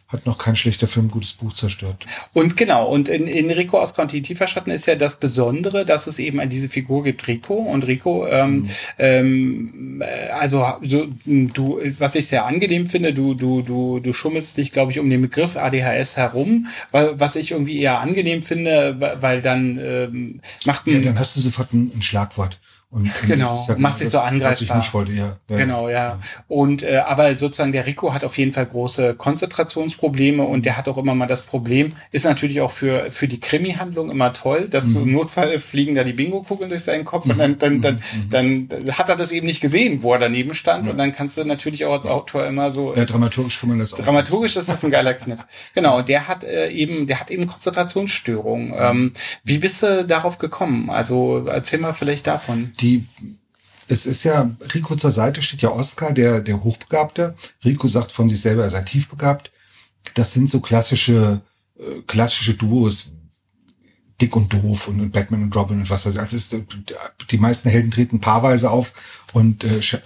hat 0.08 0.26
noch 0.26 0.38
kein 0.38 0.55
schlechter 0.55 0.87
Film 0.87 1.06
ein 1.06 1.11
gutes 1.11 1.32
Buch 1.32 1.52
zerstört. 1.55 2.05
Und 2.34 2.56
genau, 2.56 2.87
und 2.88 3.08
in, 3.08 3.26
in 3.26 3.50
Rico 3.50 3.78
aus 3.81 3.94
Conti 3.94 4.22
Tieferschatten 4.22 4.70
ist 4.72 4.87
ja 4.87 4.94
das 4.94 5.19
Besondere, 5.19 5.84
dass 5.84 6.06
es 6.06 6.19
eben 6.19 6.38
an 6.40 6.50
diese 6.50 6.69
Figur 6.69 7.02
gibt, 7.02 7.26
Rico. 7.26 7.55
Und 7.55 7.87
Rico, 7.87 8.26
ähm, 8.28 8.69
ähm, 8.99 10.02
äh, 10.02 10.28
also 10.31 10.67
so, 10.82 11.06
du, 11.25 11.81
was 11.99 12.14
ich 12.14 12.26
sehr 12.28 12.44
angenehm 12.44 12.87
finde, 12.87 13.12
du, 13.14 13.34
du, 13.34 13.62
du, 13.62 13.99
du 13.99 14.12
schummelst 14.12 14.56
dich, 14.56 14.72
glaube 14.72 14.93
ich, 14.93 14.99
um 15.00 15.08
den 15.08 15.22
Begriff 15.22 15.56
ADHS 15.56 16.17
herum, 16.17 16.67
weil, 16.90 17.19
was 17.19 17.34
ich 17.34 17.52
irgendwie 17.52 17.78
eher 17.81 17.99
angenehm 18.00 18.43
finde, 18.43 18.96
weil- 19.20 19.43
dann 19.43 19.78
ähm, 19.82 20.40
macht 20.64 20.87
Ja, 20.87 20.96
ein, 20.96 21.05
dann 21.05 21.19
hast 21.19 21.34
du 21.37 21.40
sofort 21.40 21.72
ein, 21.72 21.90
ein 21.94 22.02
Schlagwort. 22.02 22.60
Und, 22.94 23.02
und 23.06 23.26
Genau, 23.26 23.67
ja 23.69 23.75
machst 23.76 24.00
dich 24.00 24.08
so 24.08 24.19
Was 24.19 24.25
angreifbar. 24.25 24.62
ich 24.62 24.75
nicht 24.75 24.94
wollte, 24.94 25.12
ja. 25.12 25.37
ja. 25.50 25.56
Genau, 25.56 25.88
ja. 25.88 26.20
Und 26.46 26.85
äh, 26.85 26.99
aber 26.99 27.35
sozusagen 27.35 27.73
der 27.73 27.87
Rico 27.87 28.14
hat 28.14 28.23
auf 28.23 28.38
jeden 28.38 28.52
Fall 28.52 28.67
große 28.67 29.14
Konzentrationsprobleme 29.14 30.44
und 30.44 30.64
der 30.64 30.76
hat 30.76 30.87
auch 30.88 30.96
immer 30.96 31.14
mal 31.14 31.26
das 31.26 31.43
Problem, 31.43 31.93
ist 32.12 32.25
natürlich 32.25 32.61
auch 32.61 32.70
für 32.70 33.11
für 33.11 33.26
die 33.26 33.41
Krimi-Handlung 33.41 34.11
immer 34.11 34.32
toll, 34.32 34.69
dass 34.70 34.87
so 34.87 35.00
im 35.00 35.12
Notfall 35.12 35.58
fliegen 35.58 35.94
da 35.96 36.05
die 36.05 36.12
Bingo-Kugeln 36.12 36.70
durch 36.70 36.85
seinen 36.85 37.05
Kopf 37.05 37.26
und 37.26 37.38
dann 37.38 37.58
dann, 37.58 37.81
dann 37.81 37.99
dann 38.31 38.69
dann 38.69 38.96
hat 38.96 39.08
er 39.08 39.17
das 39.17 39.32
eben 39.32 39.46
nicht 39.46 39.61
gesehen, 39.61 40.02
wo 40.02 40.12
er 40.12 40.20
daneben 40.20 40.55
stand 40.55 40.87
und 40.87 40.96
dann 40.96 41.11
kannst 41.12 41.37
du 41.37 41.44
natürlich 41.44 41.85
auch 41.85 41.94
als 41.94 42.06
Autor 42.06 42.46
immer 42.46 42.70
so 42.70 42.94
Ja, 42.94 43.05
dramaturgisch 43.05 43.58
kann 43.61 43.70
man 43.70 43.79
das 43.81 43.93
auch. 43.93 43.99
Dramaturgisch 43.99 44.55
ist 44.56 44.69
das 44.69 44.85
ein 44.85 44.91
geiler 44.93 45.14
Kniff. 45.14 45.41
Genau, 45.75 46.02
der 46.02 46.29
hat 46.29 46.44
äh, 46.44 46.69
eben, 46.69 47.06
der 47.08 47.19
hat 47.19 47.31
eben 47.32 47.46
Konzentrationsstörungen. 47.49 48.73
Ähm, 48.76 49.12
wie 49.43 49.58
bist 49.58 49.82
du 49.82 50.05
darauf 50.05 50.38
gekommen? 50.38 50.91
Also 50.91 51.46
erzähl 51.46 51.81
mal 51.81 51.93
vielleicht 51.93 52.26
davon. 52.26 52.73
die 52.81 52.83
es 53.88 54.06
ist 54.06 54.25
ja, 54.25 54.50
Rico 54.75 54.96
zur 54.96 55.10
Seite 55.10 55.42
steht 55.42 55.62
ja 55.62 55.70
Oscar, 55.70 56.12
der, 56.12 56.40
der 56.40 56.62
Hochbegabte. 56.64 57.34
Rico 57.64 57.86
sagt 57.86 58.12
von 58.12 58.28
sich 58.28 58.40
selber, 58.40 58.62
er 58.62 58.70
sei 58.70 58.82
tiefbegabt. 58.82 59.50
Das 60.14 60.32
sind 60.32 60.48
so 60.48 60.60
klassische, 60.60 61.42
äh, 61.78 62.00
klassische 62.06 62.54
Duos, 62.54 63.10
Dick 64.20 64.36
und 64.36 64.52
Doof 64.52 64.88
und, 64.88 65.00
und 65.00 65.12
Batman 65.12 65.42
und 65.42 65.56
Robin 65.56 65.81
und 65.81 65.90
was 65.90 66.06
weiß 66.06 66.14
ich. 66.14 66.20
Also 66.20 66.36
ist, 66.36 66.52
äh, 66.52 66.62
die 67.31 67.38
meisten 67.38 67.69
Helden 67.69 67.90
treten 67.90 68.20
paarweise 68.20 68.70
auf 68.70 68.92
und 69.32 69.64
äh, 69.64 69.81
Sh- 69.81 70.00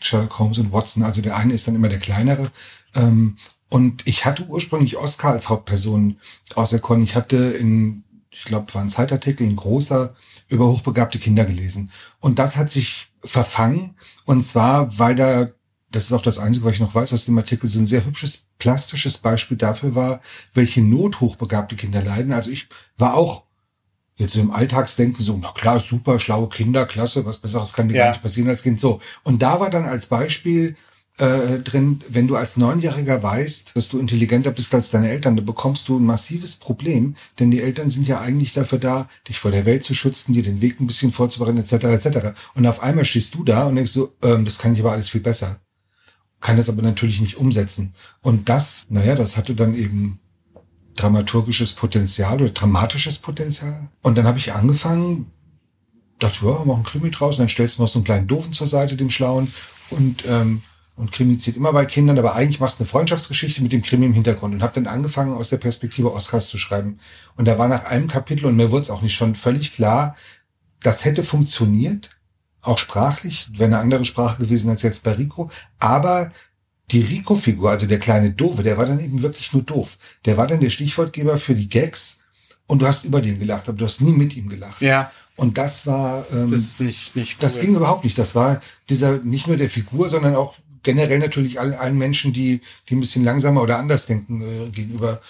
Sherlock 0.00 0.38
Holmes 0.38 0.58
und 0.58 0.72
Watson, 0.72 1.02
also 1.02 1.20
der 1.20 1.36
eine 1.36 1.52
ist 1.52 1.66
dann 1.66 1.74
immer 1.74 1.88
der 1.88 1.98
kleinere. 1.98 2.50
Ähm, 2.94 3.36
und 3.68 4.06
ich 4.06 4.24
hatte 4.24 4.46
ursprünglich 4.46 4.96
Oscar 4.96 5.32
als 5.32 5.48
Hauptperson 5.48 6.16
auserkoren. 6.54 7.02
Ich 7.02 7.14
hatte 7.14 7.36
in, 7.36 8.04
ich 8.30 8.44
glaube, 8.44 8.72
war 8.74 8.82
ein 8.82 8.90
Zeitartikel, 8.90 9.46
ein 9.46 9.56
großer, 9.56 10.14
über 10.50 10.68
hochbegabte 10.68 11.18
Kinder 11.18 11.44
gelesen. 11.44 11.90
Und 12.18 12.38
das 12.38 12.56
hat 12.56 12.70
sich 12.70 13.08
verfangen. 13.24 13.94
Und 14.24 14.44
zwar, 14.44 14.98
weil 14.98 15.14
da, 15.14 15.48
das 15.90 16.04
ist 16.04 16.12
auch 16.12 16.22
das 16.22 16.38
Einzige, 16.38 16.66
was 16.66 16.74
ich 16.74 16.80
noch 16.80 16.94
weiß 16.94 17.12
aus 17.12 17.24
dem 17.24 17.38
Artikel, 17.38 17.68
so 17.68 17.78
ein 17.78 17.86
sehr 17.86 18.04
hübsches, 18.04 18.46
plastisches 18.58 19.18
Beispiel 19.18 19.56
dafür 19.56 19.94
war, 19.94 20.20
welche 20.52 20.82
Not 20.82 21.20
hochbegabte 21.20 21.76
Kinder 21.76 22.02
leiden. 22.02 22.32
Also 22.32 22.50
ich 22.50 22.68
war 22.98 23.14
auch 23.14 23.44
jetzt 24.16 24.36
im 24.36 24.50
Alltagsdenken 24.50 25.24
so, 25.24 25.36
na 25.40 25.50
klar, 25.52 25.78
super, 25.80 26.20
schlaue 26.20 26.48
Kinder, 26.48 26.84
klasse, 26.84 27.24
was 27.24 27.38
Besseres 27.38 27.72
kann 27.72 27.88
dir 27.88 27.94
Ja. 27.96 28.04
gar 28.04 28.10
nicht 28.10 28.22
passieren 28.22 28.50
als 28.50 28.62
Kind. 28.62 28.78
So. 28.78 29.00
Und 29.22 29.40
da 29.40 29.60
war 29.60 29.70
dann 29.70 29.84
als 29.86 30.06
Beispiel 30.06 30.76
äh, 31.18 31.58
drin, 31.58 32.00
wenn 32.08 32.26
du 32.26 32.36
als 32.36 32.56
Neunjähriger 32.56 33.22
weißt, 33.22 33.76
dass 33.76 33.88
du 33.88 33.98
intelligenter 33.98 34.50
bist 34.50 34.74
als 34.74 34.90
deine 34.90 35.10
Eltern, 35.10 35.36
dann 35.36 35.44
bekommst 35.44 35.88
du 35.88 35.98
ein 35.98 36.04
massives 36.04 36.56
Problem, 36.56 37.14
denn 37.38 37.50
die 37.50 37.60
Eltern 37.60 37.90
sind 37.90 38.08
ja 38.08 38.20
eigentlich 38.20 38.52
dafür 38.52 38.78
da, 38.78 39.08
dich 39.28 39.38
vor 39.38 39.50
der 39.50 39.66
Welt 39.66 39.84
zu 39.84 39.94
schützen, 39.94 40.32
dir 40.32 40.42
den 40.42 40.62
Weg 40.62 40.80
ein 40.80 40.86
bisschen 40.86 41.12
vorzubereiten, 41.12 41.58
etc., 41.58 41.84
etc. 41.84 42.18
Und 42.54 42.66
auf 42.66 42.82
einmal 42.82 43.04
stehst 43.04 43.34
du 43.34 43.44
da 43.44 43.64
und 43.64 43.76
denkst 43.76 43.92
so, 43.92 44.14
ähm, 44.22 44.44
das 44.44 44.58
kann 44.58 44.72
ich 44.72 44.80
aber 44.80 44.92
alles 44.92 45.10
viel 45.10 45.20
besser. 45.20 45.60
Kann 46.40 46.56
das 46.56 46.70
aber 46.70 46.80
natürlich 46.80 47.20
nicht 47.20 47.36
umsetzen. 47.36 47.92
Und 48.22 48.48
das, 48.48 48.86
naja, 48.88 49.14
das 49.14 49.36
hatte 49.36 49.54
dann 49.54 49.74
eben 49.74 50.20
dramaturgisches 50.96 51.72
Potenzial 51.72 52.40
oder 52.40 52.50
dramatisches 52.50 53.18
Potenzial. 53.18 53.88
Und 54.02 54.16
dann 54.16 54.26
habe 54.26 54.38
ich 54.38 54.52
angefangen, 54.52 55.30
dachte, 56.18 56.46
ja, 56.46 56.62
mach 56.64 56.76
einen 56.76 56.84
Krimi 56.84 57.10
draus, 57.10 57.36
und 57.36 57.42
dann 57.42 57.48
stellst 57.48 57.78
du 57.78 57.82
noch 57.82 57.88
so 57.88 57.98
einen 57.98 58.04
kleinen 58.04 58.26
Doofen 58.26 58.52
zur 58.52 58.66
Seite, 58.66 58.96
dem 58.96 59.10
Schlauen, 59.10 59.52
und, 59.90 60.24
ähm, 60.26 60.62
und 61.00 61.12
Krimi 61.12 61.38
zieht 61.38 61.56
immer 61.56 61.72
bei 61.72 61.86
Kindern, 61.86 62.18
aber 62.18 62.34
eigentlich 62.34 62.60
machst 62.60 62.78
du 62.78 62.82
eine 62.82 62.88
Freundschaftsgeschichte 62.88 63.62
mit 63.62 63.72
dem 63.72 63.80
Krimi 63.82 64.04
im 64.04 64.12
Hintergrund 64.12 64.52
und 64.52 64.62
habe 64.62 64.74
dann 64.74 64.86
angefangen, 64.86 65.32
aus 65.32 65.48
der 65.48 65.56
Perspektive 65.56 66.12
Oscars 66.12 66.48
zu 66.48 66.58
schreiben. 66.58 66.98
Und 67.36 67.48
da 67.48 67.56
war 67.58 67.68
nach 67.68 67.84
einem 67.84 68.06
Kapitel, 68.06 68.44
und 68.44 68.56
mir 68.56 68.70
wurde 68.70 68.82
es 68.82 68.90
auch 68.90 69.00
nicht 69.00 69.14
schon 69.14 69.34
völlig 69.34 69.72
klar, 69.72 70.14
das 70.82 71.06
hätte 71.06 71.24
funktioniert, 71.24 72.10
auch 72.60 72.76
sprachlich, 72.76 73.48
wäre 73.52 73.64
eine 73.64 73.78
andere 73.78 74.04
Sprache 74.04 74.42
gewesen 74.42 74.68
als 74.68 74.82
jetzt 74.82 75.02
bei 75.02 75.12
Rico, 75.12 75.50
aber 75.78 76.30
die 76.90 77.00
Rico-Figur, 77.00 77.70
also 77.70 77.86
der 77.86 77.98
kleine 77.98 78.32
Doofe, 78.32 78.62
der 78.62 78.76
war 78.76 78.84
dann 78.84 79.00
eben 79.00 79.22
wirklich 79.22 79.54
nur 79.54 79.62
doof. 79.62 79.96
Der 80.26 80.36
war 80.36 80.46
dann 80.46 80.60
der 80.60 80.70
Stichwortgeber 80.70 81.38
für 81.38 81.54
die 81.54 81.68
Gags 81.68 82.18
und 82.66 82.82
du 82.82 82.86
hast 82.86 83.04
über 83.04 83.22
den 83.22 83.38
gelacht, 83.38 83.68
aber 83.68 83.78
du 83.78 83.86
hast 83.86 84.02
nie 84.02 84.12
mit 84.12 84.36
ihm 84.36 84.50
gelacht. 84.50 84.82
Ja, 84.82 85.10
Und 85.36 85.56
das 85.56 85.86
war, 85.86 86.26
ähm, 86.30 86.50
das 86.50 86.60
ist 86.60 86.80
nicht, 86.80 87.16
nicht 87.16 87.34
cool. 87.34 87.38
das 87.40 87.58
ging 87.58 87.74
überhaupt 87.74 88.04
nicht. 88.04 88.18
Das 88.18 88.34
war 88.34 88.60
dieser, 88.90 89.18
nicht 89.18 89.46
nur 89.46 89.56
der 89.56 89.70
Figur, 89.70 90.08
sondern 90.08 90.34
auch 90.34 90.56
generell 90.82 91.18
natürlich 91.18 91.60
allen, 91.60 91.74
allen 91.74 91.98
Menschen, 91.98 92.32
die, 92.32 92.60
die 92.88 92.96
ein 92.96 93.00
bisschen 93.00 93.24
langsamer 93.24 93.62
oder 93.62 93.78
anders 93.78 94.06
denken, 94.06 94.42
äh, 94.42 94.70
gegenüber 94.70 95.20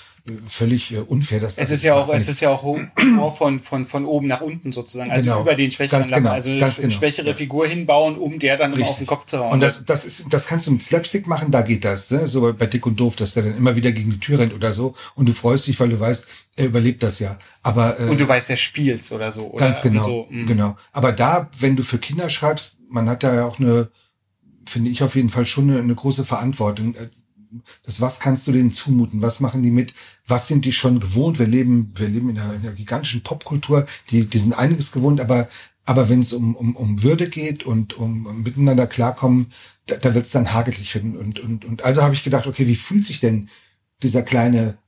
völlig 0.46 0.92
äh, 0.92 0.98
unfair. 0.98 1.40
Dass 1.40 1.58
es 1.58 1.70
ist 1.70 1.82
ja 1.82 1.94
auch, 1.94 2.08
es 2.12 2.28
ist 2.28 2.40
ja 2.40 2.50
auch 2.50 2.62
Humor 2.62 3.32
von, 3.32 3.58
von, 3.58 3.84
von 3.84 4.04
oben 4.04 4.26
nach 4.26 4.40
unten 4.40 4.72
sozusagen, 4.72 5.10
also 5.10 5.28
Genau. 5.28 5.42
über 5.42 5.54
den 5.54 5.70
schwächeren 5.70 6.02
Ganz 6.02 6.12
genau. 6.12 6.30
Also 6.30 6.50
eine 6.50 6.60
Ganz 6.60 6.76
genau. 6.76 6.90
schwächere 6.90 7.28
Ja. 7.28 7.34
Figur 7.34 7.66
hinbauen, 7.66 8.16
um 8.16 8.38
der 8.38 8.56
dann 8.56 8.72
Richtig. 8.72 8.90
auf 8.90 8.98
den 8.98 9.06
Kopf 9.06 9.26
zu 9.26 9.38
hauen. 9.38 9.52
Und 9.52 9.62
das, 9.62 9.84
das 9.84 10.04
ist, 10.04 10.26
das 10.30 10.46
kannst 10.46 10.66
du 10.66 10.72
mit 10.72 10.82
Slapstick 10.82 11.26
machen, 11.26 11.50
da 11.50 11.62
geht 11.62 11.84
das, 11.84 12.10
ne? 12.10 12.26
so 12.26 12.52
bei 12.52 12.66
Dick 12.66 12.86
und 12.86 12.98
Doof, 12.98 13.16
dass 13.16 13.34
der 13.34 13.44
dann 13.44 13.56
immer 13.56 13.76
wieder 13.76 13.92
gegen 13.92 14.10
die 14.10 14.20
Tür 14.20 14.38
rennt 14.38 14.54
oder 14.54 14.72
so 14.72 14.94
und 15.14 15.28
du 15.28 15.32
freust 15.32 15.66
dich, 15.66 15.78
weil 15.80 15.88
du 15.88 15.98
weißt, 15.98 16.28
er 16.56 16.66
überlebt 16.66 17.02
das 17.02 17.18
ja. 17.18 17.38
Aber 17.62 17.98
äh, 17.98 18.04
und 18.04 18.20
du 18.20 18.28
weißt, 18.28 18.50
der 18.50 18.56
spielt's 18.56 19.12
oder 19.12 19.32
so. 19.32 19.50
Oder? 19.50 19.64
Ganz 19.66 19.82
genau, 19.82 20.02
so, 20.02 20.26
mm. 20.28 20.46
genau. 20.46 20.76
Aber 20.92 21.12
da, 21.12 21.48
wenn 21.58 21.76
du 21.76 21.82
für 21.82 21.98
Kinder 21.98 22.28
schreibst, 22.28 22.76
man 22.88 23.08
hat 23.08 23.22
da 23.22 23.34
ja 23.34 23.46
auch 23.46 23.58
eine, 23.58 23.88
finde 24.66 24.90
ich 24.90 25.02
auf 25.02 25.14
jeden 25.14 25.30
Fall 25.30 25.46
schon 25.46 25.70
eine, 25.70 25.80
eine 25.80 25.94
große 25.94 26.24
Verantwortung. 26.24 26.94
Äh, 26.94 27.08
Das, 27.82 28.00
was 28.00 28.20
kannst 28.20 28.46
du 28.46 28.52
denen 28.52 28.70
zumuten? 28.70 29.22
Was 29.22 29.40
machen 29.40 29.62
die 29.62 29.72
mit? 29.72 29.92
Was 30.24 30.46
sind 30.46 30.64
die 30.64 30.72
schon 30.72 31.00
gewohnt? 31.00 31.40
Wir 31.40 31.48
leben, 31.48 31.92
wir 31.96 32.08
leben 32.08 32.30
in 32.30 32.38
einer, 32.38 32.54
in 32.54 32.60
einer 32.60 32.76
gigantischen 32.76 33.22
Popkultur. 33.22 33.86
Die, 34.10 34.24
die 34.26 34.38
sind 34.38 34.54
einiges 34.54 34.92
gewohnt, 34.92 35.20
aber, 35.20 35.48
aber 35.84 36.08
wenn 36.08 36.20
es 36.20 36.32
um, 36.32 36.54
um, 36.54 36.76
um 36.76 37.02
Würde 37.02 37.28
geht 37.28 37.64
und 37.64 37.94
um, 37.98 38.26
um 38.26 38.42
miteinander 38.44 38.86
klarkommen, 38.86 39.46
da, 39.86 39.96
da 39.96 40.14
wird 40.14 40.26
es 40.26 40.30
dann 40.30 40.52
hagelig 40.52 40.92
finden. 40.92 41.16
Und, 41.16 41.40
und, 41.40 41.64
und 41.64 41.82
also 41.82 42.02
habe 42.02 42.14
ich 42.14 42.22
gedacht, 42.22 42.46
okay, 42.46 42.68
wie 42.68 42.76
fühlt 42.76 43.04
sich 43.04 43.18
denn 43.18 43.48
dieser 44.00 44.22
kleine 44.22 44.78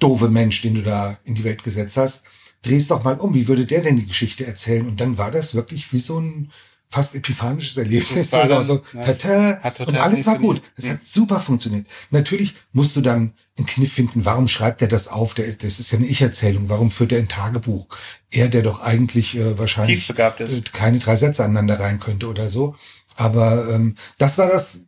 doofe 0.00 0.28
Mensch, 0.28 0.60
den 0.62 0.74
du 0.74 0.82
da 0.82 1.18
in 1.24 1.36
die 1.36 1.44
Welt 1.44 1.62
gesetzt 1.62 1.96
hast, 1.96 2.24
dreh's 2.62 2.88
doch 2.88 3.04
mal 3.04 3.20
um. 3.20 3.32
Wie 3.34 3.46
würde 3.46 3.64
der 3.64 3.82
denn 3.82 3.96
die 3.96 4.06
Geschichte 4.06 4.44
erzählen? 4.44 4.88
Und 4.88 5.00
dann 5.00 5.18
war 5.18 5.30
das 5.30 5.54
wirklich 5.54 5.92
wie 5.92 6.00
so 6.00 6.18
ein 6.18 6.50
fast 6.90 7.14
epiphanisches 7.14 7.76
Erlebnis. 7.76 8.32
War 8.32 8.48
dann- 8.48 8.64
so, 8.64 8.78
tata, 8.78 9.58
hat 9.62 9.80
und 9.80 9.96
alles 9.96 10.26
war 10.26 10.38
gut. 10.38 10.62
Es 10.76 10.86
Ja. 10.86 10.92
hat 10.92 11.04
super 11.04 11.38
funktioniert. 11.40 11.86
Natürlich 12.10 12.54
musst 12.72 12.96
du 12.96 13.00
dann 13.02 13.34
einen 13.56 13.66
Kniff 13.66 13.92
finden. 13.92 14.24
Warum 14.24 14.48
schreibt 14.48 14.80
er 14.80 14.88
das 14.88 15.08
auf? 15.08 15.34
Der 15.34 15.44
ist, 15.46 15.64
das 15.64 15.80
ist 15.80 15.90
ja 15.90 15.98
eine 15.98 16.06
Ich-Erzählung. 16.06 16.68
Warum 16.68 16.90
führt 16.90 17.12
er 17.12 17.18
ein 17.18 17.28
Tagebuch? 17.28 17.88
Er, 18.30 18.48
der 18.48 18.62
doch 18.62 18.80
eigentlich 18.80 19.36
äh, 19.36 19.58
wahrscheinlich 19.58 20.08
äh, 20.10 20.60
keine 20.72 20.98
drei 20.98 21.16
Sätze 21.16 21.44
aneinander 21.44 21.78
rein 21.78 22.00
könnte 22.00 22.26
oder 22.28 22.48
so. 22.48 22.74
Aber 23.16 23.68
ähm, 23.70 23.94
das 24.16 24.38
war 24.38 24.46
das, 24.48 24.80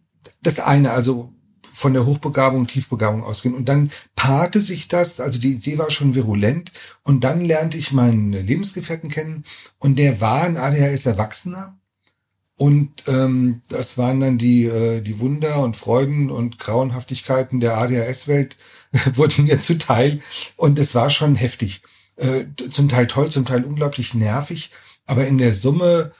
das 0.42 0.61
eine, 0.61 0.92
also 0.92 1.35
von 1.73 1.92
der 1.95 2.04
Hochbegabung, 2.07 2.66
Tiefbegabung 2.66 3.23
ausgehen. 3.25 3.54
Und 3.54 3.69
dann 3.69 3.90
paarte 4.16 4.61
sich 4.61 4.88
das, 4.88 5.19
also 5.21 5.38
die 5.38 5.52
Idee 5.52 5.78
war 5.78 5.90
schon 5.90 6.14
virulent. 6.14 6.73
Und 7.02 7.25
dann 7.25 7.40
lernte 7.40 7.76
ich 7.78 7.92
meinen 7.92 8.33
Lebensgefährten 8.33 9.11
kennen 9.11 9.45
und 9.78 9.99
der 9.99 10.21
war 10.21 10.42
ein 10.42 10.57
ADHS-Erwachsener. 10.57 11.76
Und 12.61 12.90
ähm, 13.07 13.62
das 13.71 13.97
waren 13.97 14.21
dann 14.21 14.37
die, 14.37 14.67
äh, 14.67 15.00
die 15.00 15.19
Wunder 15.19 15.61
und 15.61 15.79
Freuden 15.79 16.29
und 16.29 16.59
Grauenhaftigkeiten 16.59 17.59
der 17.59 17.79
ADHS-Welt, 17.79 18.59
wurden 19.14 19.45
mir 19.45 19.59
zuteil. 19.61 20.21
Und 20.57 20.79
es 20.79 20.95
war 20.95 21.09
schon 21.09 21.37
heftig. 21.37 21.81
Äh, 22.17 22.45
zum 22.69 22.90
Teil 22.90 23.07
toll, 23.07 23.31
zum 23.31 23.47
Teil 23.47 23.64
unglaublich 23.64 24.12
nervig. 24.12 24.71
Aber 25.07 25.26
in 25.26 25.38
der 25.38 25.55
Summe 25.55 26.12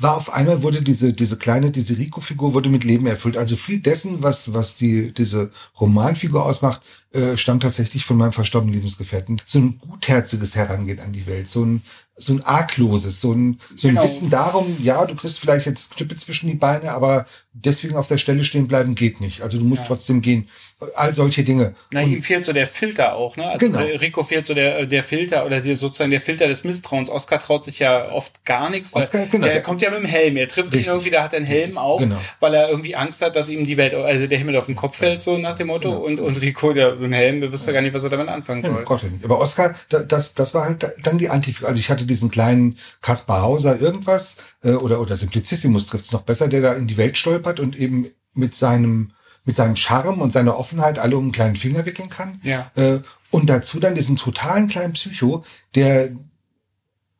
war 0.00 0.16
auf 0.16 0.32
einmal 0.32 0.62
wurde 0.62 0.80
diese, 0.80 1.12
diese 1.12 1.36
kleine, 1.36 1.70
diese 1.70 1.98
Rico-Figur 1.98 2.54
wurde 2.54 2.70
mit 2.70 2.84
Leben 2.84 3.06
erfüllt. 3.06 3.36
Also 3.36 3.56
viel 3.56 3.80
dessen, 3.80 4.22
was, 4.22 4.54
was 4.54 4.76
die, 4.76 5.12
diese 5.12 5.50
Romanfigur 5.78 6.46
ausmacht, 6.46 6.80
äh, 7.14 7.36
stammt 7.36 7.62
tatsächlich 7.62 8.04
von 8.04 8.16
meinem 8.16 8.32
verstorbenen 8.32 8.74
Lebensgefährten. 8.74 9.40
So 9.44 9.58
ein 9.58 9.78
gutherziges 9.78 10.56
Herangehen 10.56 11.00
an 11.00 11.12
die 11.12 11.26
Welt, 11.26 11.48
so 11.48 11.64
ein, 11.64 11.82
so 12.16 12.34
ein 12.34 12.42
argloses, 12.44 13.20
so 13.20 13.32
ein, 13.32 13.58
so 13.74 13.88
ein 13.88 13.94
Genau. 13.94 14.04
Wissen 14.04 14.30
darum, 14.30 14.76
ja, 14.82 15.04
du 15.06 15.14
kriegst 15.14 15.38
vielleicht 15.40 15.66
jetzt 15.66 15.96
Knüppel 15.96 16.16
zwischen 16.18 16.46
die 16.48 16.54
Beine, 16.54 16.92
aber 16.92 17.24
deswegen 17.54 17.96
auf 17.96 18.08
der 18.08 18.18
Stelle 18.18 18.44
stehen 18.44 18.68
bleiben 18.68 18.94
geht 18.94 19.20
nicht. 19.20 19.40
Also 19.42 19.58
du 19.58 19.64
musst 19.64 19.82
Ja. 19.82 19.88
trotzdem 19.88 20.20
gehen. 20.20 20.48
All 20.94 21.14
solche 21.14 21.42
Dinge. 21.44 21.74
Na, 21.90 22.02
Und- 22.02 22.10
ihm 22.12 22.22
fehlt 22.22 22.44
so 22.44 22.52
der 22.52 22.66
Filter 22.66 23.14
auch, 23.14 23.36
ne? 23.36 23.46
Also 23.46 23.58
Genau. 23.66 23.78
Rico 23.80 24.24
fehlt 24.24 24.46
so 24.46 24.52
der, 24.54 24.84
der 24.86 25.04
Filter 25.04 25.46
oder 25.46 25.60
die, 25.60 25.74
sozusagen 25.74 26.10
der 26.10 26.20
Filter 26.20 26.48
des 26.48 26.64
Misstrauens. 26.64 27.08
Oscar 27.08 27.38
traut 27.40 27.64
sich 27.64 27.78
ja 27.78 28.10
oft 28.10 28.44
gar 28.44 28.68
nichts. 28.68 28.94
Oscar, 28.94 29.26
genau. 29.26 29.46
Der 29.46 29.62
kommt 29.62 29.80
ja 29.80 29.90
mit 29.90 30.00
dem 30.00 30.06
Helm. 30.06 30.36
Er 30.36 30.48
trifft 30.48 30.68
ihn 30.68 30.78
Richtig. 30.78 30.88
irgendwie, 30.88 31.10
da 31.10 31.22
hat 31.22 31.32
er 31.34 31.38
einen 31.38 31.46
Helm 31.46 31.78
auf, 31.78 32.00
Genau. 32.00 32.18
weil 32.40 32.54
er 32.54 32.68
irgendwie 32.68 32.94
Angst 32.96 33.22
hat, 33.22 33.36
dass 33.36 33.48
ihm 33.48 33.64
die 33.64 33.76
Welt, 33.76 33.94
also 33.94 34.26
der 34.26 34.38
Himmel 34.38 34.56
auf 34.56 34.66
den 34.66 34.76
Kopf 34.76 34.96
fällt, 34.96 35.22
so 35.22 35.38
nach 35.38 35.56
dem 35.56 35.68
Motto. 35.68 35.90
Genau. 35.92 36.02
Und, 36.04 36.20
und 36.20 36.40
Rico, 36.40 36.72
der 36.72 36.98
so 37.02 37.06
ein 37.06 37.12
Helm, 37.12 37.40
der 37.40 37.52
wüsste 37.52 37.72
gar 37.72 37.82
nicht, 37.82 37.92
was 37.94 38.02
er 38.04 38.10
damit 38.10 38.28
anfangen 38.28 38.62
Ja, 38.62 38.72
soll. 38.72 38.84
Gott 38.84 39.02
nicht. 39.04 39.24
Aber 39.24 39.38
Oscar, 39.38 39.74
da- 39.90 40.02
das, 40.02 40.34
das 40.34 40.54
war 40.54 40.64
halt 40.64 40.90
dann 41.02 41.18
die 41.18 41.28
Antifigur. 41.28 41.68
Also 41.68 41.78
ich 41.80 41.90
hatte 41.90 42.06
diesen 42.06 42.30
kleinen 42.30 42.78
Kaspar 43.00 43.42
Hauser 43.42 43.80
irgendwas, 43.80 44.36
äh, 44.62 44.70
oder, 44.72 45.00
oder 45.00 45.16
Simplicissimus 45.16 45.86
trifft's 45.86 46.12
noch 46.12 46.22
besser, 46.22 46.48
der 46.48 46.60
da 46.62 46.72
in 46.72 46.86
die 46.86 46.96
Welt 46.96 47.16
stolpert 47.18 47.60
und 47.60 47.76
eben 47.78 48.06
mit 48.34 48.54
seinem, 48.54 49.12
mit 49.44 49.56
seinem 49.56 49.76
Charme 49.76 50.20
und 50.22 50.32
seiner 50.32 50.58
Offenheit 50.58 50.98
alle 50.98 51.16
um 51.16 51.24
einen 51.24 51.32
kleinen 51.32 51.56
Finger 51.56 51.84
wickeln 51.84 52.08
kann. 52.08 52.40
Ja. 52.42 52.70
Äh, 52.76 53.00
und 53.30 53.50
dazu 53.50 53.80
dann 53.80 53.94
diesen 53.94 54.16
totalen 54.16 54.68
kleinen 54.68 54.92
Psycho, 54.94 55.44
der, 55.74 56.10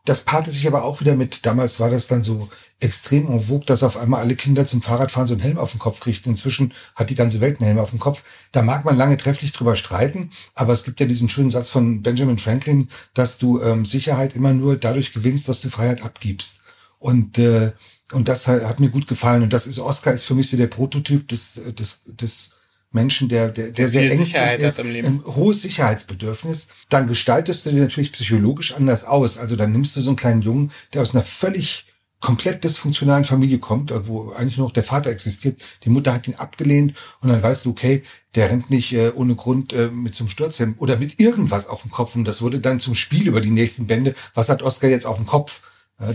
das 0.04 0.22
paarte 0.22 0.50
sich 0.50 0.66
aber 0.66 0.82
auch 0.82 1.00
wieder 1.00 1.14
mit, 1.14 1.46
damals 1.46 1.78
war 1.78 1.88
das 1.88 2.08
dann 2.08 2.22
so 2.22 2.48
extrem 2.80 3.30
en 3.30 3.40
vogue, 3.40 3.64
dass 3.64 3.84
auf 3.84 3.96
einmal 3.96 4.20
alle 4.20 4.34
Kinder 4.34 4.66
zum 4.66 4.82
Fahrradfahren 4.82 5.28
so 5.28 5.34
einen 5.34 5.42
Helm 5.42 5.58
auf 5.58 5.70
den 5.70 5.78
Kopf 5.78 6.00
kriegten. 6.00 6.32
Inzwischen 6.32 6.74
hat 6.96 7.10
die 7.10 7.14
ganze 7.14 7.40
Welt 7.40 7.60
einen 7.60 7.68
Helm 7.68 7.78
auf 7.78 7.90
dem 7.90 8.00
Kopf. 8.00 8.24
Da 8.50 8.62
mag 8.62 8.84
man 8.84 8.96
lange 8.96 9.16
trefflich 9.16 9.52
drüber 9.52 9.76
streiten, 9.76 10.30
aber 10.54 10.72
es 10.72 10.82
gibt 10.82 10.98
ja 10.98 11.06
diesen 11.06 11.28
schönen 11.28 11.50
Satz 11.50 11.68
von 11.68 12.02
Benjamin 12.02 12.38
Franklin, 12.38 12.88
dass 13.14 13.38
du 13.38 13.62
ähm, 13.62 13.84
Sicherheit 13.84 14.34
immer 14.34 14.52
nur 14.52 14.76
dadurch 14.76 15.12
gewinnst, 15.12 15.48
dass 15.48 15.60
du 15.60 15.70
Freiheit 15.70 16.02
abgibst. 16.02 16.56
Und 16.98 17.38
äh, 17.38 17.72
und 18.12 18.28
das 18.28 18.46
hat, 18.46 18.62
hat 18.64 18.80
mir 18.80 18.90
gut 18.90 19.06
gefallen. 19.06 19.42
Und 19.42 19.52
das 19.52 19.66
ist 19.66 19.78
Oscar 19.78 20.12
ist 20.12 20.24
für 20.24 20.34
mich 20.34 20.50
so 20.50 20.56
der 20.56 20.66
Prototyp 20.66 21.28
des 21.28 21.60
des 21.78 22.02
des 22.06 22.50
Menschen, 22.92 23.28
der 23.28 23.48
der, 23.48 23.70
der 23.70 23.88
sehr 23.88 24.02
ängstlich 24.02 24.28
Sicherheit 24.28 24.60
ist, 24.60 24.78
ein 24.78 25.22
hohes 25.24 25.62
Sicherheitsbedürfnis. 25.62 26.68
Dann 26.88 27.06
gestaltest 27.06 27.66
du 27.66 27.70
dir 27.70 27.82
natürlich 27.82 28.12
psychologisch 28.12 28.74
anders 28.74 29.04
aus. 29.04 29.38
Also 29.38 29.56
dann 29.56 29.72
nimmst 29.72 29.96
du 29.96 30.00
so 30.00 30.10
einen 30.10 30.16
kleinen 30.16 30.42
Jungen, 30.42 30.70
der 30.92 31.02
aus 31.02 31.14
einer 31.14 31.22
völlig 31.22 31.86
komplett 32.22 32.64
dysfunktionalen 32.64 33.24
Familie 33.24 33.58
kommt, 33.58 33.90
äh, 33.90 34.08
wo 34.08 34.30
eigentlich 34.30 34.56
nur 34.56 34.68
noch 34.68 34.72
der 34.72 34.84
Vater 34.84 35.10
existiert. 35.10 35.60
Die 35.84 35.90
Mutter 35.90 36.14
hat 36.14 36.26
ihn 36.26 36.36
abgelehnt 36.36 36.94
und 37.20 37.28
dann 37.28 37.42
weißt 37.42 37.66
du, 37.66 37.70
okay, 37.70 38.02
der 38.34 38.48
rennt 38.48 38.70
nicht 38.70 38.92
äh, 38.94 39.10
ohne 39.14 39.34
Grund 39.34 39.74
äh, 39.74 39.88
mit 39.88 40.14
zum 40.14 40.28
Sturzhelm 40.28 40.74
oder 40.78 40.96
mit 40.96 41.20
irgendwas 41.20 41.66
auf 41.66 41.82
dem 41.82 41.90
Kopf. 41.90 42.14
Und 42.14 42.24
das 42.24 42.40
wurde 42.40 42.60
dann 42.60 42.80
zum 42.80 42.94
Spiel 42.94 43.26
über 43.26 43.42
die 43.42 43.50
nächsten 43.50 43.86
Bände. 43.86 44.14
Was 44.32 44.48
hat 44.48 44.62
Oscar 44.62 44.88
jetzt 44.88 45.04
auf 45.04 45.16
dem 45.16 45.26
Kopf? 45.26 45.60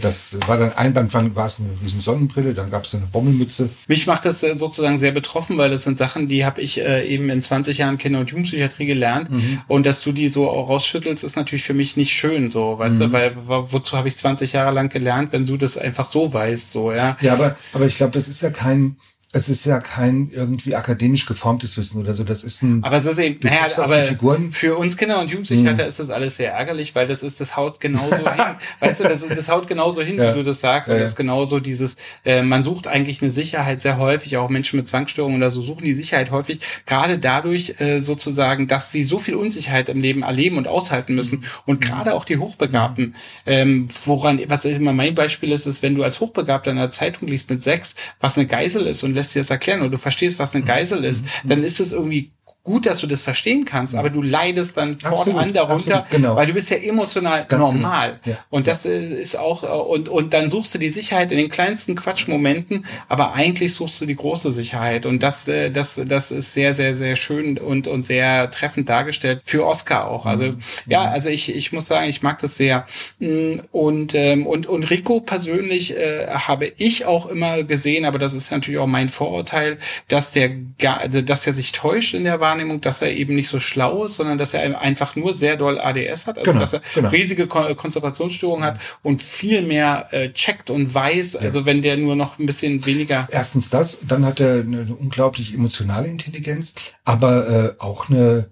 Das 0.01 0.35
war 0.47 0.57
dann 0.57 0.73
ein 0.73 0.93
Band, 0.93 1.13
war 1.35 1.45
es 1.45 1.59
eine 1.59 1.69
riesen 1.83 1.99
Sonnenbrille, 1.99 2.53
dann 2.53 2.69
gab 2.69 2.83
es 2.83 2.93
eine 2.93 3.05
Bommelmütze. 3.05 3.69
Mich 3.87 4.05
macht 4.07 4.25
das 4.25 4.43
äh, 4.43 4.55
sozusagen 4.57 4.97
sehr 4.99 5.11
betroffen, 5.11 5.57
weil 5.57 5.69
das 5.71 5.83
sind 5.83 5.97
Sachen, 5.97 6.27
die 6.27 6.45
habe 6.45 6.61
ich 6.61 6.79
äh, 6.79 7.07
eben 7.07 7.29
in 7.29 7.41
20 7.41 7.77
Jahren 7.77 7.97
Kinder- 7.97 8.19
und 8.19 8.29
Jugendpsychiatrie 8.29 8.85
gelernt. 8.85 9.29
Mhm. 9.31 9.61
Und 9.67 9.85
dass 9.85 10.01
du 10.01 10.11
die 10.11 10.29
so 10.29 10.49
auch 10.49 10.69
rausschüttelst, 10.69 11.23
ist 11.23 11.35
natürlich 11.37 11.63
für 11.63 11.73
mich 11.73 11.95
nicht 11.97 12.11
schön, 12.13 12.51
so, 12.51 12.77
weißt 12.77 12.97
Mhm. 12.97 13.03
du, 13.03 13.11
weil 13.13 13.31
wo- 13.47 13.67
wozu 13.71 13.95
habe 13.97 14.07
ich 14.07 14.17
20 14.17 14.53
Jahre 14.53 14.73
lang 14.73 14.89
gelernt, 14.89 15.31
wenn 15.31 15.45
du 15.45 15.57
das 15.57 15.77
einfach 15.77 16.05
so 16.05 16.33
weißt, 16.33 16.69
so, 16.71 16.91
ja. 16.91 17.15
Ja, 17.21 17.33
aber, 17.33 17.55
aber 17.73 17.85
ich 17.85 17.95
glaube, 17.95 18.13
das 18.13 18.27
ist 18.27 18.41
ja 18.41 18.49
kein, 18.49 18.97
es 19.33 19.49
ist 19.49 19.65
ja 19.65 19.79
kein 19.79 20.29
irgendwie 20.31 20.73
akademisch 20.73 21.25
geformtes 21.25 21.75
Wissen 21.77 21.99
oder 21.99 22.13
so. 22.13 22.23
Das 22.23 22.43
ist 22.45 22.63
ein. 22.63 22.81
Aber 22.83 22.97
es 22.97 23.05
ist 23.05 23.19
eben, 23.19 23.39
naja, 23.43 23.67
aber 23.77 24.03
Figuren. 24.03 24.51
für 24.53 24.77
uns 24.77 24.95
Kinder 24.95 25.19
und 25.19 25.29
Jugendpsychiater 25.29 25.83
Mhm. 25.83 25.89
ist 25.89 25.99
das 25.99 26.09
alles 26.09 26.37
sehr 26.37 26.53
ärgerlich, 26.53 26.95
weil 26.95 27.07
das 27.07 27.23
ist, 27.23 27.41
das 27.41 27.57
haut 27.57 27.79
genauso 27.81 28.15
hin. 28.31 28.43
Weißt 28.79 29.01
du, 29.01 29.03
das, 29.03 29.27
das 29.27 29.49
haut 29.49 29.67
genauso 29.67 30.01
hin, 30.01 30.17
Ja. 30.17 30.31
wie 30.33 30.37
du 30.39 30.43
das 30.43 30.61
sagst. 30.61 30.87
Ja, 30.87 30.95
und 30.95 31.01
das 31.01 31.11
ist 31.11 31.15
genauso 31.17 31.59
dieses, 31.59 31.97
äh, 32.25 32.41
man 32.41 32.63
sucht 32.63 32.87
eigentlich 32.87 33.21
eine 33.21 33.29
Sicherheit 33.29 33.81
sehr 33.81 33.97
häufig, 33.97 34.37
auch 34.37 34.47
Menschen 34.49 34.77
mit 34.77 34.87
Zwangsstörungen 34.87 35.37
oder 35.37 35.51
so 35.51 35.61
suchen 35.61 35.83
die 35.83 35.93
Sicherheit 35.93 36.31
häufig, 36.31 36.61
gerade 36.85 37.19
dadurch 37.19 37.75
äh, 37.81 37.99
sozusagen, 37.99 38.67
dass 38.69 38.93
sie 38.93 39.03
so 39.03 39.19
viel 39.19 39.35
Unsicherheit 39.35 39.89
im 39.89 40.01
Leben 40.01 40.23
erleben 40.23 40.57
und 40.57 40.67
aushalten 40.69 41.15
müssen. 41.15 41.43
Und 41.65 41.81
gerade 41.81 42.13
auch 42.15 42.23
die 42.23 42.37
Hochbegabten, 42.37 43.13
ähm, 43.45 43.89
woran, 44.05 44.39
was 44.47 44.63
immer 44.63 44.93
mein 44.93 45.15
Beispiel 45.15 45.51
ist, 45.51 45.65
ist, 45.65 45.83
wenn 45.83 45.95
du 45.95 46.03
als 46.03 46.21
Hochbegabter 46.21 46.71
in 46.71 46.77
einer 46.77 46.91
Zeitung 46.91 47.27
liest 47.27 47.49
mit 47.49 47.61
sechs, 47.61 47.95
was 48.21 48.37
eine 48.37 48.47
Geisel 48.47 48.87
ist 48.87 49.03
und 49.03 49.16
lässt 49.17 49.35
dir 49.35 49.39
das 49.39 49.49
erklären 49.49 49.81
und 49.81 49.91
du 49.91 49.97
verstehst, 49.97 50.39
was 50.39 50.55
eine 50.55 50.63
Geisel 50.63 51.03
ist, 51.03 51.25
dann 51.43 51.63
ist 51.63 51.79
es 51.79 51.91
irgendwie 51.91 52.31
gut, 52.67 52.85
dass 52.85 52.99
du 52.99 53.07
das 53.07 53.21
verstehen 53.21 53.63
kannst, 53.63 53.95
aber 53.95 54.09
du 54.09 54.21
leidest 54.21 54.75
dann 54.75 54.99
fortan 54.99 55.53
darunter, 55.53 55.99
absolut, 55.99 56.09
genau. 56.11 56.35
weil 56.35 56.47
du 56.47 56.53
bist 56.53 56.69
ja 56.69 56.75
emotional 56.77 57.45
Ganz 57.47 57.61
normal. 57.61 58.19
genau, 58.23 58.35
ja. 58.35 58.43
Und 58.49 58.67
das 58.67 58.85
äh, 58.85 58.99
ist 58.99 59.37
auch, 59.37 59.63
äh, 59.63 59.67
und, 59.67 60.09
und 60.09 60.33
dann 60.33 60.49
suchst 60.49 60.73
du 60.75 60.77
die 60.77 60.89
Sicherheit 60.89 61.31
in 61.31 61.37
den 61.37 61.49
kleinsten 61.49 61.95
Quatschmomenten, 61.95 62.85
aber 63.07 63.33
eigentlich 63.33 63.73
suchst 63.73 64.01
du 64.01 64.05
die 64.05 64.17
große 64.17 64.51
Sicherheit. 64.51 65.05
Und 65.05 65.23
das, 65.23 65.47
äh, 65.47 65.71
das, 65.71 65.99
das 66.05 66.31
ist 66.31 66.53
sehr, 66.53 66.73
sehr, 66.73 66.93
sehr 66.97 67.15
schön 67.15 67.57
und, 67.57 67.87
und 67.87 68.05
sehr 68.05 68.51
treffend 68.51 68.89
dargestellt 68.89 69.41
für 69.45 69.65
Oscar 69.65 70.07
auch. 70.09 70.25
Also, 70.25 70.43
Mhm. 70.47 70.57
ja, 70.87 71.05
also 71.05 71.29
ich, 71.29 71.55
ich 71.55 71.71
muss 71.71 71.87
sagen, 71.87 72.09
ich 72.09 72.21
mag 72.21 72.39
das 72.39 72.57
sehr. 72.57 72.85
Mm, 73.19 73.59
Und, 73.71 74.13
ähm, 74.13 74.45
und, 74.45 74.67
und 74.67 74.89
Rico 74.89 75.21
persönlich 75.21 75.95
äh, 75.95 76.27
habe 76.27 76.71
ich 76.77 77.05
auch 77.05 77.27
immer 77.27 77.63
gesehen, 77.63 78.03
aber 78.03 78.19
das 78.19 78.33
ist 78.33 78.51
natürlich 78.51 78.79
auch 78.79 78.87
mein 78.87 79.07
Vorurteil, 79.07 79.77
dass 80.09 80.33
der, 80.33 80.51
also, 80.99 81.21
dass 81.21 81.47
er 81.47 81.53
sich 81.53 81.71
täuscht 81.71 82.13
in 82.13 82.25
der 82.25 82.39
Wahrnehmung 82.41 82.56
Wahrnehmung, 82.57 82.81
dass 82.81 83.01
er 83.01 83.13
eben 83.13 83.35
nicht 83.35 83.47
so 83.47 83.59
schlau 83.59 84.05
ist, 84.05 84.15
sondern 84.15 84.37
dass 84.37 84.53
er 84.53 84.79
einfach 84.81 85.15
nur 85.15 85.33
sehr 85.35 85.57
doll 85.57 85.79
ADS 85.79 86.25
hat, 86.27 86.37
also 86.37 86.51
Genau, 86.51 86.59
dass 86.59 86.73
er 86.73 86.81
genau. 86.95 87.09
riesige 87.09 87.47
Kon 87.47 87.75
Konzentrationsstörungen 87.75 88.65
hat 88.65 88.79
und 89.03 89.21
viel 89.21 89.61
mehr 89.61 90.07
äh, 90.11 90.31
checkt 90.31 90.69
und 90.69 90.93
weiß, 90.93 91.35
also 91.35 91.65
wenn 91.65 91.81
der 91.81 91.97
nur 91.97 92.15
noch 92.15 92.39
ein 92.39 92.45
bisschen 92.45 92.85
weniger 92.85 93.27
Erstens 93.31 93.69
das, 93.69 93.99
dann 94.07 94.25
hat 94.25 94.39
er 94.39 94.61
eine, 94.61 94.81
eine 94.81 94.95
unglaublich 94.95 95.53
emotionale 95.53 96.07
Intelligenz, 96.07 96.73
aber 97.05 97.75
äh, 97.77 97.83
auch 97.83 98.09
eine, 98.09 98.49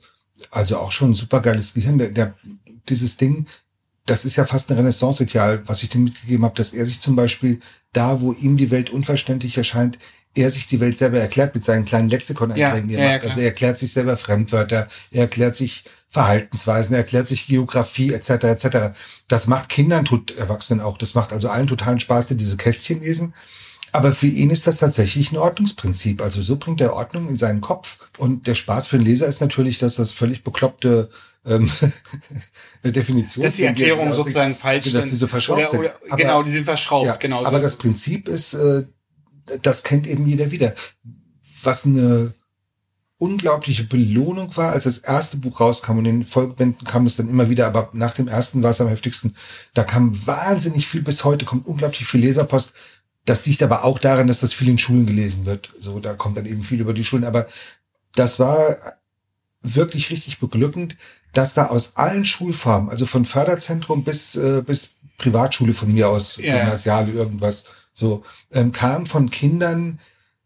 also 0.52 0.78
auch 0.78 0.92
schon 0.92 1.12
ein 1.12 1.14
supergeiles 1.14 1.74
Gehirn. 1.74 1.98
Der, 1.98 2.10
der, 2.10 2.36
dieses 2.88 3.18
Ding, 3.18 3.48
das 4.06 4.26
ist 4.26 4.36
ja 4.36 4.46
fast 4.46 4.70
ein 4.70 4.78
Renaissance-Ideal, 4.78 5.64
was 5.66 5.82
ich 5.82 5.90
dem 5.90 6.04
mitgegeben 6.04 6.46
habe, 6.46 6.56
dass 6.56 6.74
er 6.74 6.86
sich 6.86 7.00
zum 7.00 7.16
Beispiel 7.16 7.60
da, 7.94 8.22
wo 8.22 8.34
ihm 8.34 8.58
die 8.58 8.70
Welt 8.70 8.90
unverständlich 8.92 9.58
erscheint, 9.58 9.98
er 10.36 10.50
sich 10.50 10.68
die 10.68 10.80
Welt 10.80 10.98
selber 10.98 11.20
erklärt 11.20 11.56
mit 11.56 11.64
seinen 11.64 11.86
kleinen 11.86 12.10
Lexikon-Einträgen, 12.10 12.88
die 12.90 12.96
er 12.96 13.00
ja, 13.04 13.12
ja, 13.12 13.18
macht. 13.18 13.26
also 13.28 13.40
er 13.40 13.48
erklärt 13.48 13.78
sich 13.78 13.92
selber 13.92 14.18
Fremdwörter, 14.18 14.88
er 15.12 15.22
erklärt 15.22 15.56
sich 15.56 15.84
Verhaltensweisen, 16.10 16.94
er 16.94 17.00
erklärt 17.00 17.28
sich 17.28 17.48
Geografie 17.48 18.14
etc. 18.14 18.30
etc. 18.46 18.68
Das 19.28 19.48
macht 19.48 19.70
Kindern, 19.70 20.06
tut 20.06 20.36
Erwachsenen 20.38 20.82
auch, 20.82 20.98
das 20.98 21.16
macht 21.16 21.34
also 21.34 21.50
allen 21.50 21.68
totalen 21.68 22.00
Spaß, 22.00 22.28
die 22.28 22.38
diese 22.38 22.58
Kästchen 22.58 23.02
lesen. 23.02 23.34
Aber 23.92 24.12
für 24.12 24.28
ihn 24.28 24.50
ist 24.50 24.68
das 24.68 24.78
tatsächlich 24.78 25.32
ein 25.32 25.38
Ordnungsprinzip. 25.38 26.22
Also 26.22 26.42
so 26.42 26.58
bringt 26.58 26.82
er 26.82 26.94
Ordnung 26.94 27.30
in 27.30 27.38
seinen 27.38 27.62
Kopf. 27.62 27.98
Und 28.18 28.46
der 28.46 28.54
Spaß 28.54 28.88
für 28.88 28.98
den 28.98 29.06
Leser 29.06 29.26
ist 29.26 29.40
natürlich, 29.40 29.78
dass 29.78 29.96
das 29.96 30.12
völlig 30.12 30.44
bekloppte 30.44 31.10
ähm, 31.46 31.72
Definition 32.84 33.46
dass 33.46 33.56
die 33.56 33.64
er 33.64 33.70
Erklärungen 33.70 34.10
ausdenkt, 34.10 34.16
sozusagen 34.16 34.56
falsch 34.56 34.92
dass 34.92 35.04
sind. 35.04 35.12
die 35.14 35.18
so 35.18 35.28
verschraubt 35.28 35.60
oder, 35.62 35.70
sind. 35.70 35.80
oder, 35.80 35.96
Aber- 36.10 36.18
genau, 36.18 36.44
die 36.44 36.52
sind 36.52 36.66
verschraubt, 36.66 37.06
ja, 37.06 37.16
genau. 37.16 37.46
aber 37.46 37.58
so. 37.58 37.64
das 37.64 37.76
Prinzip 37.78 38.28
ist, 38.28 38.54
äh, 38.54 38.84
das 39.62 39.84
kennt 39.84 40.08
eben 40.08 40.28
jeder 40.28 40.52
wieder. 40.52 40.74
Was 41.64 41.86
eine 41.86 42.34
unglaubliche 43.18 43.84
Belohnung 43.86 44.56
war, 44.58 44.74
als 44.74 44.84
das 44.84 44.98
erste 44.98 45.38
Buch 45.38 45.60
rauskam 45.60 45.98
und 46.00 46.06
in 46.06 46.20
den 46.22 46.28
Folgebänden 46.28 46.86
kam 46.86 47.06
es 47.06 47.16
dann 47.16 47.30
immer 47.30 47.50
wieder, 47.50 47.66
aber 47.66 47.90
nach 47.94 48.14
dem 48.14 48.28
ersten 48.28 48.62
war 48.62 48.72
es 48.72 48.82
am 48.82 48.90
heftigsten. 48.90 49.36
Da 49.74 49.84
kam 49.84 50.28
wahnsinnig 50.28 50.88
viel 50.88 51.02
bis 51.02 51.24
heute, 51.24 51.46
kommt 51.46 51.66
unglaublich 51.66 52.06
viel 52.06 52.22
Leserpost. 52.22 52.74
Das 53.24 53.46
liegt 53.46 53.64
aber 53.64 53.84
auch 53.86 54.00
daran, 54.00 54.28
dass 54.28 54.42
das 54.42 54.54
viel 54.54 54.70
in 54.70 54.78
Schulen 54.78 55.06
gelesen 55.06 55.46
wird. 55.46 55.70
So, 55.80 56.00
da 56.00 56.14
kommt 56.14 56.38
dann 56.38 56.46
eben 56.46 56.62
viel 56.62 56.82
über 56.82 56.94
die 56.94 57.04
Schulen. 57.06 57.24
Aber 57.24 57.48
das 58.14 58.38
war 58.40 58.76
wirklich 59.62 60.12
richtig 60.12 60.40
beglückend, 60.40 60.96
dass 61.34 61.54
da 61.54 61.68
aus 61.68 61.96
allen 61.96 62.26
Schulformen, 62.26 62.90
also 62.90 63.06
von 63.06 63.26
Förderzentrum 63.26 64.04
bis, 64.04 64.36
äh, 64.36 64.62
bis 64.66 64.90
Privatschule 65.18 65.74
von 65.74 65.92
mir 65.92 66.10
aus, 66.10 66.38
Ja. 66.38 66.60
Gymnasiale, 66.60 67.12
irgendwas, 67.12 67.66
so, 67.96 68.24
ähm, 68.52 68.72
kam 68.72 69.06
von 69.08 69.30
Kindern, 69.30 70.00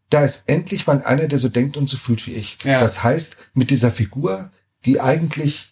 da 0.08 0.24
ist 0.24 0.44
endlich 0.46 0.86
mal 0.86 1.02
einer, 1.02 1.26
der 1.28 1.38
so 1.38 1.48
denkt 1.48 1.76
und 1.76 1.88
so 1.88 1.96
fühlt 1.96 2.26
wie 2.26 2.32
ich. 2.32 2.56
Ja. 2.64 2.80
Das 2.80 3.02
heißt, 3.02 3.36
mit 3.54 3.70
dieser 3.70 3.90
Figur, 3.92 4.50
die 4.84 5.00
eigentlich 5.00 5.66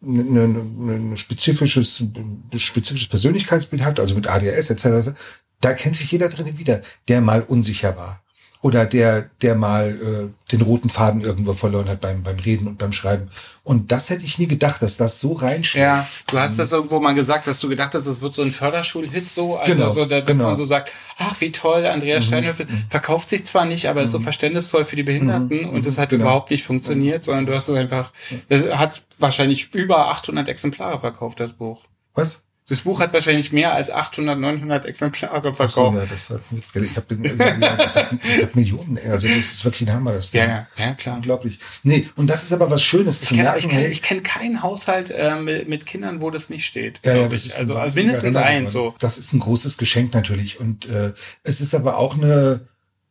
ein 0.00 0.36
ein- 0.36 1.12
ein 1.12 1.16
spezifisches, 1.16 2.00
ein 2.00 2.58
spezifisches 2.58 3.08
Persönlichkeitsbild 3.08 3.82
hat, 3.84 4.00
also 4.00 4.14
mit 4.14 4.26
ADHS 4.28 4.70
etc., 4.70 5.12
da 5.60 5.74
kennt 5.74 5.94
sich 5.96 6.10
jeder 6.10 6.28
drin 6.28 6.56
wieder, 6.58 6.82
der 7.08 7.20
mal 7.20 7.42
unsicher 7.42 7.96
war. 7.96 8.21
Oder 8.62 8.86
der, 8.86 9.28
der 9.42 9.56
mal 9.56 9.90
äh, 9.90 10.52
den 10.52 10.62
roten 10.62 10.88
Faden 10.88 11.20
irgendwo 11.20 11.52
verloren 11.52 11.88
hat 11.88 12.00
beim, 12.00 12.22
beim 12.22 12.38
Reden 12.38 12.68
und 12.68 12.78
beim 12.78 12.92
Schreiben. 12.92 13.28
Und 13.64 13.90
das 13.90 14.08
hätte 14.08 14.24
ich 14.24 14.38
nie 14.38 14.46
gedacht, 14.46 14.80
dass 14.82 14.96
das 14.96 15.20
so 15.20 15.32
reinschlägt. 15.32 15.84
Ja, 15.84 16.06
du 16.28 16.38
hast 16.38 16.60
das 16.60 16.70
irgendwo 16.70 17.00
mal 17.00 17.12
gesagt, 17.12 17.48
dass 17.48 17.58
du 17.58 17.68
gedacht 17.68 17.94
hast, 17.94 18.06
das 18.06 18.20
wird 18.20 18.34
so 18.34 18.42
ein 18.42 18.52
Förderschulhit 18.52 19.28
so, 19.28 19.56
also 19.56 19.74
Genau, 19.74 19.90
so, 19.90 20.04
dass 20.04 20.24
genau. 20.24 20.44
man 20.44 20.56
so 20.56 20.64
sagt, 20.64 20.92
ach 21.18 21.40
wie 21.40 21.50
toll, 21.50 21.84
Andreas 21.86 22.24
Steinhöfel 22.24 22.66
verkauft 22.88 23.30
sich 23.30 23.44
zwar 23.44 23.64
nicht, 23.64 23.88
aber 23.88 24.02
ist 24.02 24.12
so 24.12 24.20
verständnisvoll 24.20 24.84
für 24.84 24.96
die 24.96 25.02
Behinderten 25.02 25.68
und 25.68 25.84
das 25.84 25.98
hat 25.98 26.10
genau. 26.10 26.24
überhaupt 26.24 26.52
nicht 26.52 26.64
funktioniert, 26.64 27.24
sondern 27.24 27.46
du 27.46 27.54
hast 27.54 27.68
es 27.68 27.76
einfach, 27.76 28.12
das 28.48 28.62
hat 28.78 29.02
wahrscheinlich 29.18 29.74
über 29.74 30.08
800 30.08 30.48
Exemplare 30.48 31.00
verkauft, 31.00 31.40
das 31.40 31.52
Buch. 31.52 31.82
Was? 32.14 32.44
Das 32.68 32.80
Buch 32.82 33.00
hat 33.00 33.12
wahrscheinlich 33.12 33.52
mehr 33.52 33.74
als 33.74 33.90
800, 33.90 34.38
900 34.38 34.86
Exemplare 34.86 35.36
Ach 35.36 35.42
so, 35.44 35.52
verkauft. 35.52 35.98
ja, 35.98 36.06
das 36.06 36.30
war 36.30 36.36
jetzt 36.36 36.52
ein 36.52 36.58
Witz. 36.58 36.74
Ich 36.74 36.96
hab, 36.96 37.10
hat, 37.10 37.80
das 37.80 37.96
hat 37.96 38.54
Millionen. 38.56 38.96
ey. 38.96 39.10
Also 39.10 39.26
das 39.26 39.36
ist 39.36 39.64
wirklich 39.64 39.88
ein 39.88 39.92
Hammer, 39.94 40.12
das 40.12 40.30
Ding. 40.30 40.42
Ja, 40.42 40.66
ja, 40.76 40.84
ja, 40.86 40.94
klar. 40.94 41.16
Unglaublich. 41.16 41.58
Nee, 41.82 42.08
und 42.16 42.28
das 42.30 42.44
ist 42.44 42.52
aber 42.52 42.70
was 42.70 42.82
Schönes 42.82 43.20
Ich 43.22 43.28
zu 43.28 43.34
kenne 43.34 43.48
merken. 43.50 43.58
ich 43.58 43.68
kenn, 43.68 43.78
hey, 43.80 43.88
ich 43.90 44.02
kenn 44.02 44.22
keinen 44.22 44.62
Haushalt 44.62 45.10
äh, 45.10 45.34
mit, 45.36 45.68
mit 45.68 45.86
Kindern, 45.86 46.22
wo 46.22 46.30
das 46.30 46.50
nicht 46.50 46.64
steht. 46.64 47.00
Ja, 47.04 47.16
ja, 47.16 47.28
das 47.28 47.44
ist 47.44 47.58
also, 47.58 47.76
also 47.76 47.98
mindestens 47.98 48.36
eins 48.36 48.72
so. 48.72 48.94
Das 49.00 49.18
ist 49.18 49.32
ein 49.32 49.40
großes 49.40 49.76
Geschenk 49.76 50.14
natürlich. 50.14 50.60
Und 50.60 50.86
äh, 50.88 51.12
es 51.42 51.60
ist 51.60 51.74
aber 51.74 51.98
auch 51.98 52.14
eine, 52.14 52.60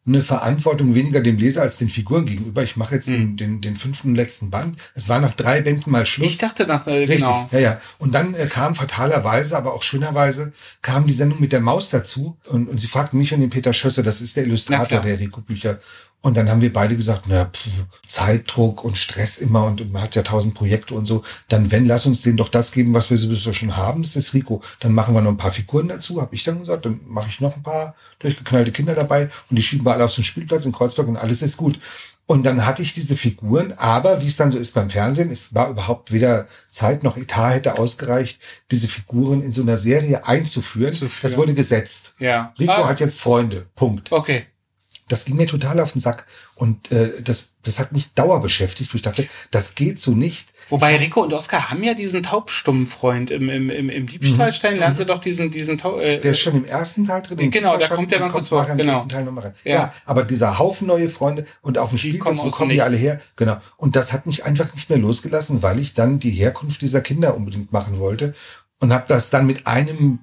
eine 0.05 0.21
Verantwortung 0.21 0.95
weniger 0.95 1.21
dem 1.21 1.37
Leser 1.37 1.61
als 1.61 1.77
den 1.77 1.87
Figuren 1.87 2.25
gegenüber. 2.25 2.63
Ich 2.63 2.75
mache 2.75 2.95
jetzt 2.95 3.07
den, 3.07 3.37
den, 3.37 3.61
den 3.61 3.75
fünften 3.75 4.09
und 4.09 4.15
letzten 4.15 4.49
Band. 4.49 4.77
Es 4.95 5.09
war 5.09 5.19
nach 5.19 5.33
drei 5.33 5.61
Bänden 5.61 5.91
mal 5.91 6.07
Schluss. 6.07 6.27
Ich 6.27 6.37
dachte 6.39 6.65
nach, 6.65 6.87
äh, 6.87 6.91
Richtig, 6.91 7.19
genau. 7.19 7.47
ja, 7.51 7.59
ja. 7.59 7.81
Und 7.99 8.15
dann 8.15 8.33
äh, 8.33 8.47
kam 8.47 8.73
fatalerweise, 8.73 9.55
aber 9.55 9.73
auch 9.73 9.83
schönerweise, 9.83 10.53
kam 10.81 11.05
die 11.05 11.13
Sendung 11.13 11.39
mit 11.39 11.51
der 11.51 11.61
Maus 11.61 11.89
dazu. 11.89 12.35
Und, 12.47 12.67
und 12.67 12.79
sie 12.79 12.87
fragten 12.87 13.19
mich 13.19 13.31
und 13.33 13.41
den 13.41 13.51
Peter 13.51 13.73
Schösser, 13.73 14.01
das 14.01 14.21
ist 14.21 14.35
der 14.35 14.45
Illustrator 14.45 15.01
der 15.01 15.19
Rico-Bücher. 15.19 15.79
Und 16.23 16.37
dann 16.37 16.49
haben 16.51 16.61
wir 16.61 16.71
beide 16.71 16.95
gesagt, 16.95 17.23
na, 17.27 17.45
pff, 17.45 17.83
Zeitdruck 18.05 18.83
und 18.83 18.95
Stress 18.97 19.39
immer 19.39 19.65
und, 19.65 19.81
und 19.81 19.91
man 19.91 20.03
hat 20.03 20.15
ja 20.15 20.21
tausend 20.21 20.53
Projekte 20.53 20.93
und 20.93 21.05
so. 21.05 21.23
Dann, 21.47 21.71
wenn, 21.71 21.85
lass 21.85 22.05
uns 22.05 22.21
denen 22.21 22.37
doch 22.37 22.49
das 22.49 22.71
geben, 22.71 22.93
was 22.93 23.09
wir 23.09 23.17
sowieso 23.17 23.53
schon 23.53 23.75
haben, 23.75 24.03
das 24.03 24.15
ist 24.15 24.33
Rico. 24.35 24.61
Dann 24.81 24.93
machen 24.93 25.15
wir 25.15 25.21
noch 25.21 25.31
ein 25.31 25.37
paar 25.37 25.51
Figuren 25.51 25.87
dazu, 25.87 26.21
habe 26.21 26.35
ich 26.35 26.43
dann 26.43 26.59
gesagt. 26.59 26.85
Dann 26.85 26.99
mache 27.07 27.27
ich 27.29 27.41
noch 27.41 27.55
ein 27.55 27.63
paar 27.63 27.95
durchgeknallte 28.19 28.71
Kinder 28.71 28.93
dabei 28.93 29.29
und 29.49 29.55
die 29.55 29.63
schieben 29.63 29.83
wir 29.85 29.93
alle 29.93 30.05
auf 30.05 30.15
einen 30.15 30.23
Spielplatz 30.23 30.65
in 30.65 30.71
Kreuzberg 30.73 31.07
und 31.07 31.17
alles 31.17 31.41
ist 31.41 31.57
gut. 31.57 31.79
Und 32.27 32.45
dann 32.45 32.65
hatte 32.65 32.81
ich 32.83 32.93
diese 32.93 33.17
Figuren, 33.17 33.73
aber 33.73 34.21
wie 34.21 34.27
es 34.27 34.37
dann 34.37 34.51
so 34.51 34.57
ist 34.57 34.73
beim 34.73 34.89
Fernsehen, 34.89 35.31
es 35.31 35.53
war 35.55 35.69
überhaupt 35.69 36.13
weder 36.13 36.47
Zeit 36.69 37.03
noch 37.03 37.17
Etat 37.17 37.49
hätte 37.55 37.77
ausgereicht, 37.79 38.39
diese 38.69 38.87
Figuren 38.87 39.41
in 39.41 39.51
so 39.51 39.63
einer 39.63 39.77
Serie 39.77 40.25
einzuführen. 40.25 40.93
Zu 40.93 41.09
führen. 41.09 41.31
Das 41.31 41.37
wurde 41.37 41.53
gesetzt. 41.55 42.13
Ja. 42.19 42.53
Rico 42.59 42.71
Ah. 42.71 42.87
hat 42.87 42.99
jetzt 42.99 43.19
Freunde. 43.19 43.65
Punkt. 43.75 44.11
Okay. 44.11 44.45
Das 45.11 45.25
ging 45.25 45.35
mir 45.35 45.47
total 45.47 45.79
auf 45.79 45.91
den 45.91 45.99
Sack. 45.99 46.25
Und 46.55 46.91
äh, 46.91 47.21
das, 47.21 47.49
das 47.63 47.79
hat 47.79 47.91
mich 47.91 48.13
dauer 48.13 48.41
beschäftigt, 48.41 48.93
wo 48.93 48.95
ich 48.95 49.01
dachte, 49.01 49.27
das 49.51 49.75
geht 49.75 49.99
so 49.99 50.11
nicht. 50.11 50.53
Wobei 50.69 50.95
Rico 50.95 51.21
und 51.21 51.33
Oskar 51.33 51.69
haben 51.69 51.83
ja 51.83 51.93
diesen 51.93 52.23
taubstummen 52.23 52.87
Freund 52.87 53.29
im, 53.29 53.49
im, 53.49 53.69
im, 53.69 53.89
im 53.89 54.07
Diebstahlstein, 54.07 54.77
lernen 54.77 54.95
sie 54.95 55.05
doch 55.05 55.19
diesen, 55.19 55.51
diesen 55.51 55.77
Tau 55.77 55.99
äh, 55.99 56.17
Mhm. 56.17 56.21
Der 56.21 56.31
ist 56.31 56.39
schon 56.39 56.55
im 56.55 56.65
ersten 56.65 57.07
Teil 57.07 57.21
drin. 57.21 57.51
Genau, 57.51 57.77
da 57.77 57.87
kommt 57.87 58.11
der 58.11 58.19
mal 58.19 58.29
kurz 58.29 58.49
vor, 58.49 58.65
genau. 58.65 59.05
Teil 59.05 59.23
noch 59.23 59.31
mal 59.31 59.41
rein. 59.41 59.53
Ja. 59.63 59.71
Ja. 59.71 59.93
aber 60.05 60.23
dieser 60.23 60.59
Haufen 60.59 60.87
neue 60.87 61.09
Freunde 61.09 61.45
und 61.61 61.77
auf 61.77 61.89
dem 61.89 61.97
Spielplatz, 61.97 62.37
kommen 62.37 62.49
dem 62.49 62.51
kommen 62.51 62.69
die 62.69 62.81
alle 62.81 62.95
her? 62.95 63.19
Genau. 63.35 63.57
Und 63.77 63.95
das 63.95 64.13
hat 64.13 64.25
mich 64.25 64.45
einfach 64.45 64.73
nicht 64.73 64.89
mehr 64.89 64.99
losgelassen, 64.99 65.61
weil 65.61 65.79
ich 65.79 65.93
dann 65.93 66.19
die 66.19 66.31
Herkunft 66.31 66.81
dieser 66.81 67.01
Kinder 67.01 67.35
unbedingt 67.35 67.71
machen 67.71 67.99
wollte 67.99 68.33
und 68.79 68.93
habe 68.93 69.05
das 69.07 69.29
dann 69.29 69.45
mit 69.45 69.67
einem 69.67 70.19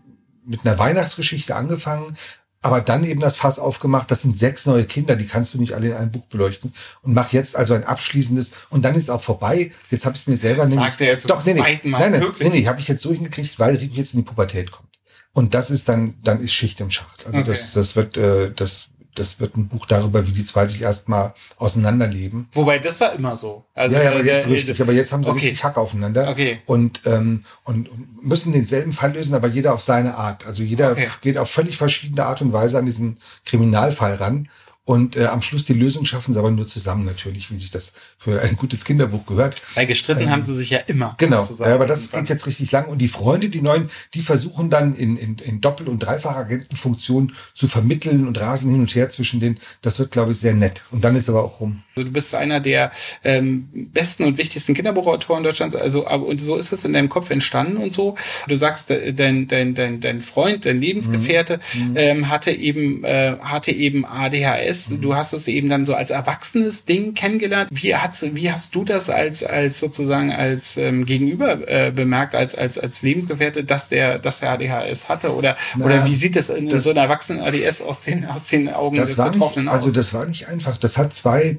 mit 0.48 0.60
einer 0.64 0.78
Weihnachtsgeschichte 0.78 1.54
angefangen, 1.54 2.16
aber 2.60 2.80
dann 2.80 3.04
eben 3.04 3.20
das 3.20 3.36
Fass 3.36 3.58
aufgemacht. 3.58 4.10
Das 4.10 4.22
sind 4.22 4.38
sechs 4.38 4.66
neue 4.66 4.84
Kinder, 4.84 5.16
die 5.16 5.26
kannst 5.26 5.54
du 5.54 5.58
nicht 5.58 5.74
alle 5.74 5.88
in 5.88 5.92
einem 5.94 6.10
Buch 6.10 6.26
beleuchten 6.26 6.72
und 7.02 7.14
mach 7.14 7.32
jetzt 7.32 7.56
also 7.56 7.74
ein 7.74 7.84
abschließendes 7.84 8.52
und 8.70 8.84
dann 8.84 8.94
ist 8.94 9.10
auch 9.10 9.22
vorbei. 9.22 9.70
Jetzt 9.90 10.04
habe 10.04 10.16
ich 10.16 10.22
es 10.22 10.26
mir 10.26 10.36
selber 10.36 10.68
Sagt 10.68 10.74
nämlich 10.74 11.00
er 11.00 11.06
jetzt 11.14 11.22
zum 11.22 11.28
doch 11.28 11.44
nee, 11.44 11.54
nee, 11.54 11.60
zweiten 11.60 11.90
Mal, 11.90 11.98
nein, 12.00 12.12
nein, 12.12 12.20
wirklich? 12.22 12.48
nee, 12.52 12.60
nee, 12.60 12.66
habe 12.66 12.80
ich 12.80 12.88
jetzt 12.88 13.02
so 13.02 13.12
hingekriegt, 13.12 13.58
weil 13.58 13.76
Rico 13.76 13.94
jetzt 13.94 14.14
in 14.14 14.20
die 14.20 14.26
Pubertät 14.26 14.70
kommt. 14.70 14.88
Und 15.32 15.54
das 15.54 15.70
ist 15.70 15.88
dann, 15.88 16.14
dann 16.24 16.40
ist 16.40 16.52
Schicht 16.52 16.80
im 16.80 16.90
Schacht. 16.90 17.26
Also 17.26 17.38
Okay. 17.38 17.48
das, 17.48 17.72
das 17.72 17.94
wird, 17.94 18.16
äh, 18.16 18.50
das, 18.54 18.88
das 19.18 19.40
wird 19.40 19.56
ein 19.56 19.68
Buch 19.68 19.86
darüber, 19.86 20.26
wie 20.26 20.32
die 20.32 20.44
zwei 20.44 20.66
sich 20.66 20.82
erstmal 20.82 21.34
auseinanderleben. 21.56 22.48
Wobei, 22.52 22.78
das 22.78 23.00
war 23.00 23.12
immer 23.12 23.36
so. 23.36 23.64
Also, 23.74 23.96
ja, 23.96 24.04
ja, 24.04 24.10
aber 24.12 24.24
jetzt 24.24 24.48
richtig. 24.48 24.80
Aber 24.80 24.92
jetzt 24.92 25.12
haben 25.12 25.24
sie 25.24 25.30
okay. 25.30 25.40
richtig 25.40 25.64
Hack 25.64 25.76
aufeinander. 25.76 26.28
Okay. 26.28 26.60
Und, 26.66 27.02
ähm, 27.06 27.44
und 27.64 27.88
müssen 28.22 28.52
denselben 28.52 28.92
Fall 28.92 29.12
lösen, 29.12 29.34
aber 29.34 29.48
jeder 29.48 29.74
auf 29.74 29.82
seine 29.82 30.16
Art. 30.16 30.46
Also 30.46 30.62
jeder 30.62 30.92
Okay. 30.92 31.08
geht 31.20 31.38
auf 31.38 31.50
völlig 31.50 31.76
verschiedene 31.76 32.24
Art 32.24 32.40
und 32.40 32.52
Weise 32.52 32.78
an 32.78 32.86
diesen 32.86 33.18
Kriminalfall 33.44 34.14
ran. 34.14 34.48
Und 34.88 35.16
äh, 35.16 35.26
am 35.26 35.42
Schluss 35.42 35.66
die 35.66 35.74
Lösung 35.74 36.06
schaffen 36.06 36.32
sie 36.32 36.38
aber 36.38 36.50
nur 36.50 36.66
zusammen 36.66 37.04
natürlich, 37.04 37.50
wie 37.50 37.56
sich 37.56 37.70
das 37.70 37.92
für 38.16 38.40
ein 38.40 38.56
gutes 38.56 38.86
Kinderbuch 38.86 39.26
gehört. 39.26 39.60
Weil 39.74 39.86
gestritten 39.86 40.30
haben 40.30 40.42
sie 40.42 40.56
sich 40.56 40.70
ja 40.70 40.78
immer. 40.78 41.14
Genau, 41.18 41.46
ja, 41.58 41.74
aber 41.74 41.84
das 41.84 42.10
geht 42.10 42.30
jetzt 42.30 42.46
richtig 42.46 42.72
lang. 42.72 42.86
Und 42.86 42.96
die 42.96 43.08
Freunde, 43.08 43.50
die 43.50 43.60
neuen, 43.60 43.90
die 44.14 44.22
versuchen 44.22 44.70
dann 44.70 44.94
in, 44.94 45.18
in, 45.18 45.36
in 45.40 45.60
Doppel- 45.60 45.90
und 45.90 45.98
Dreifachagentenfunktion 45.98 47.34
zu 47.52 47.68
vermitteln 47.68 48.26
und 48.26 48.40
rasen 48.40 48.70
hin 48.70 48.80
und 48.80 48.94
her 48.94 49.10
zwischen 49.10 49.40
denen. 49.40 49.58
Das 49.82 49.98
wird, 49.98 50.10
glaube 50.10 50.32
ich, 50.32 50.38
sehr 50.38 50.54
nett. 50.54 50.82
Und 50.90 51.04
dann 51.04 51.16
ist 51.16 51.28
aber 51.28 51.44
auch 51.44 51.60
rum. 51.60 51.82
Also 51.94 52.08
du 52.08 52.12
bist 52.14 52.34
einer 52.34 52.60
der 52.60 52.90
ähm, 53.24 53.68
besten 53.92 54.24
und 54.24 54.38
wichtigsten 54.38 54.72
Kinderbuchautoren 54.72 55.44
Deutschlands. 55.44 55.76
Also 55.76 56.08
und 56.08 56.40
so 56.40 56.56
ist 56.56 56.72
es 56.72 56.86
in 56.86 56.94
deinem 56.94 57.10
Kopf 57.10 57.28
entstanden 57.28 57.76
und 57.76 57.92
so. 57.92 58.16
Du 58.46 58.56
sagst, 58.56 58.88
dein 58.88 59.48
dein 59.48 59.74
dein 59.74 60.00
dein 60.00 60.20
Freund, 60.22 60.64
dein 60.64 60.80
Lebensgefährte 60.80 61.60
ähm, 61.94 62.30
hatte 62.30 62.52
eben 62.52 63.04
äh, 63.04 63.36
hatte 63.42 63.72
eben 63.72 64.06
ADHS. 64.06 64.77
Du 64.86 65.14
hast 65.14 65.32
es 65.32 65.48
eben 65.48 65.68
dann 65.68 65.84
so 65.84 65.94
als 65.94 66.10
erwachsenes 66.10 66.84
Ding 66.84 67.14
kennengelernt. 67.14 67.68
Wie 67.72 67.94
hat 67.96 68.18
wie 68.34 68.50
hast 68.52 68.74
du 68.74 68.84
das 68.84 69.10
als 69.10 69.42
als 69.42 69.78
sozusagen 69.78 70.32
als 70.32 70.76
ähm, 70.76 71.04
Gegenüber 71.04 71.68
äh, 71.68 71.90
bemerkt 71.90 72.34
als 72.34 72.54
als 72.54 72.78
als 72.78 73.02
Lebensgefährte, 73.02 73.64
dass 73.64 73.88
der 73.88 74.18
dass 74.18 74.40
der 74.40 74.50
ADHS 74.52 75.08
hatte 75.08 75.34
oder 75.34 75.56
Na, 75.76 75.84
oder 75.86 76.06
wie 76.06 76.14
sieht 76.14 76.36
das 76.36 76.48
in 76.48 76.68
das- 76.68 76.84
so 76.84 76.90
einer 76.90 77.02
erwachsenen 77.02 77.40
ADS 77.42 77.80
aus 77.82 78.02
den 78.02 78.24
aus 78.26 78.46
den 78.46 78.68
Augen 78.68 78.96
des 78.96 79.18
war 79.18 79.26
nicht, 79.26 79.34
Betroffenen 79.34 79.68
also 79.68 79.88
aus? 79.88 79.94
das 79.94 80.14
war 80.14 80.24
nicht 80.26 80.48
einfach. 80.48 80.76
Das 80.76 80.96
hat 80.98 81.12
zwei 81.14 81.58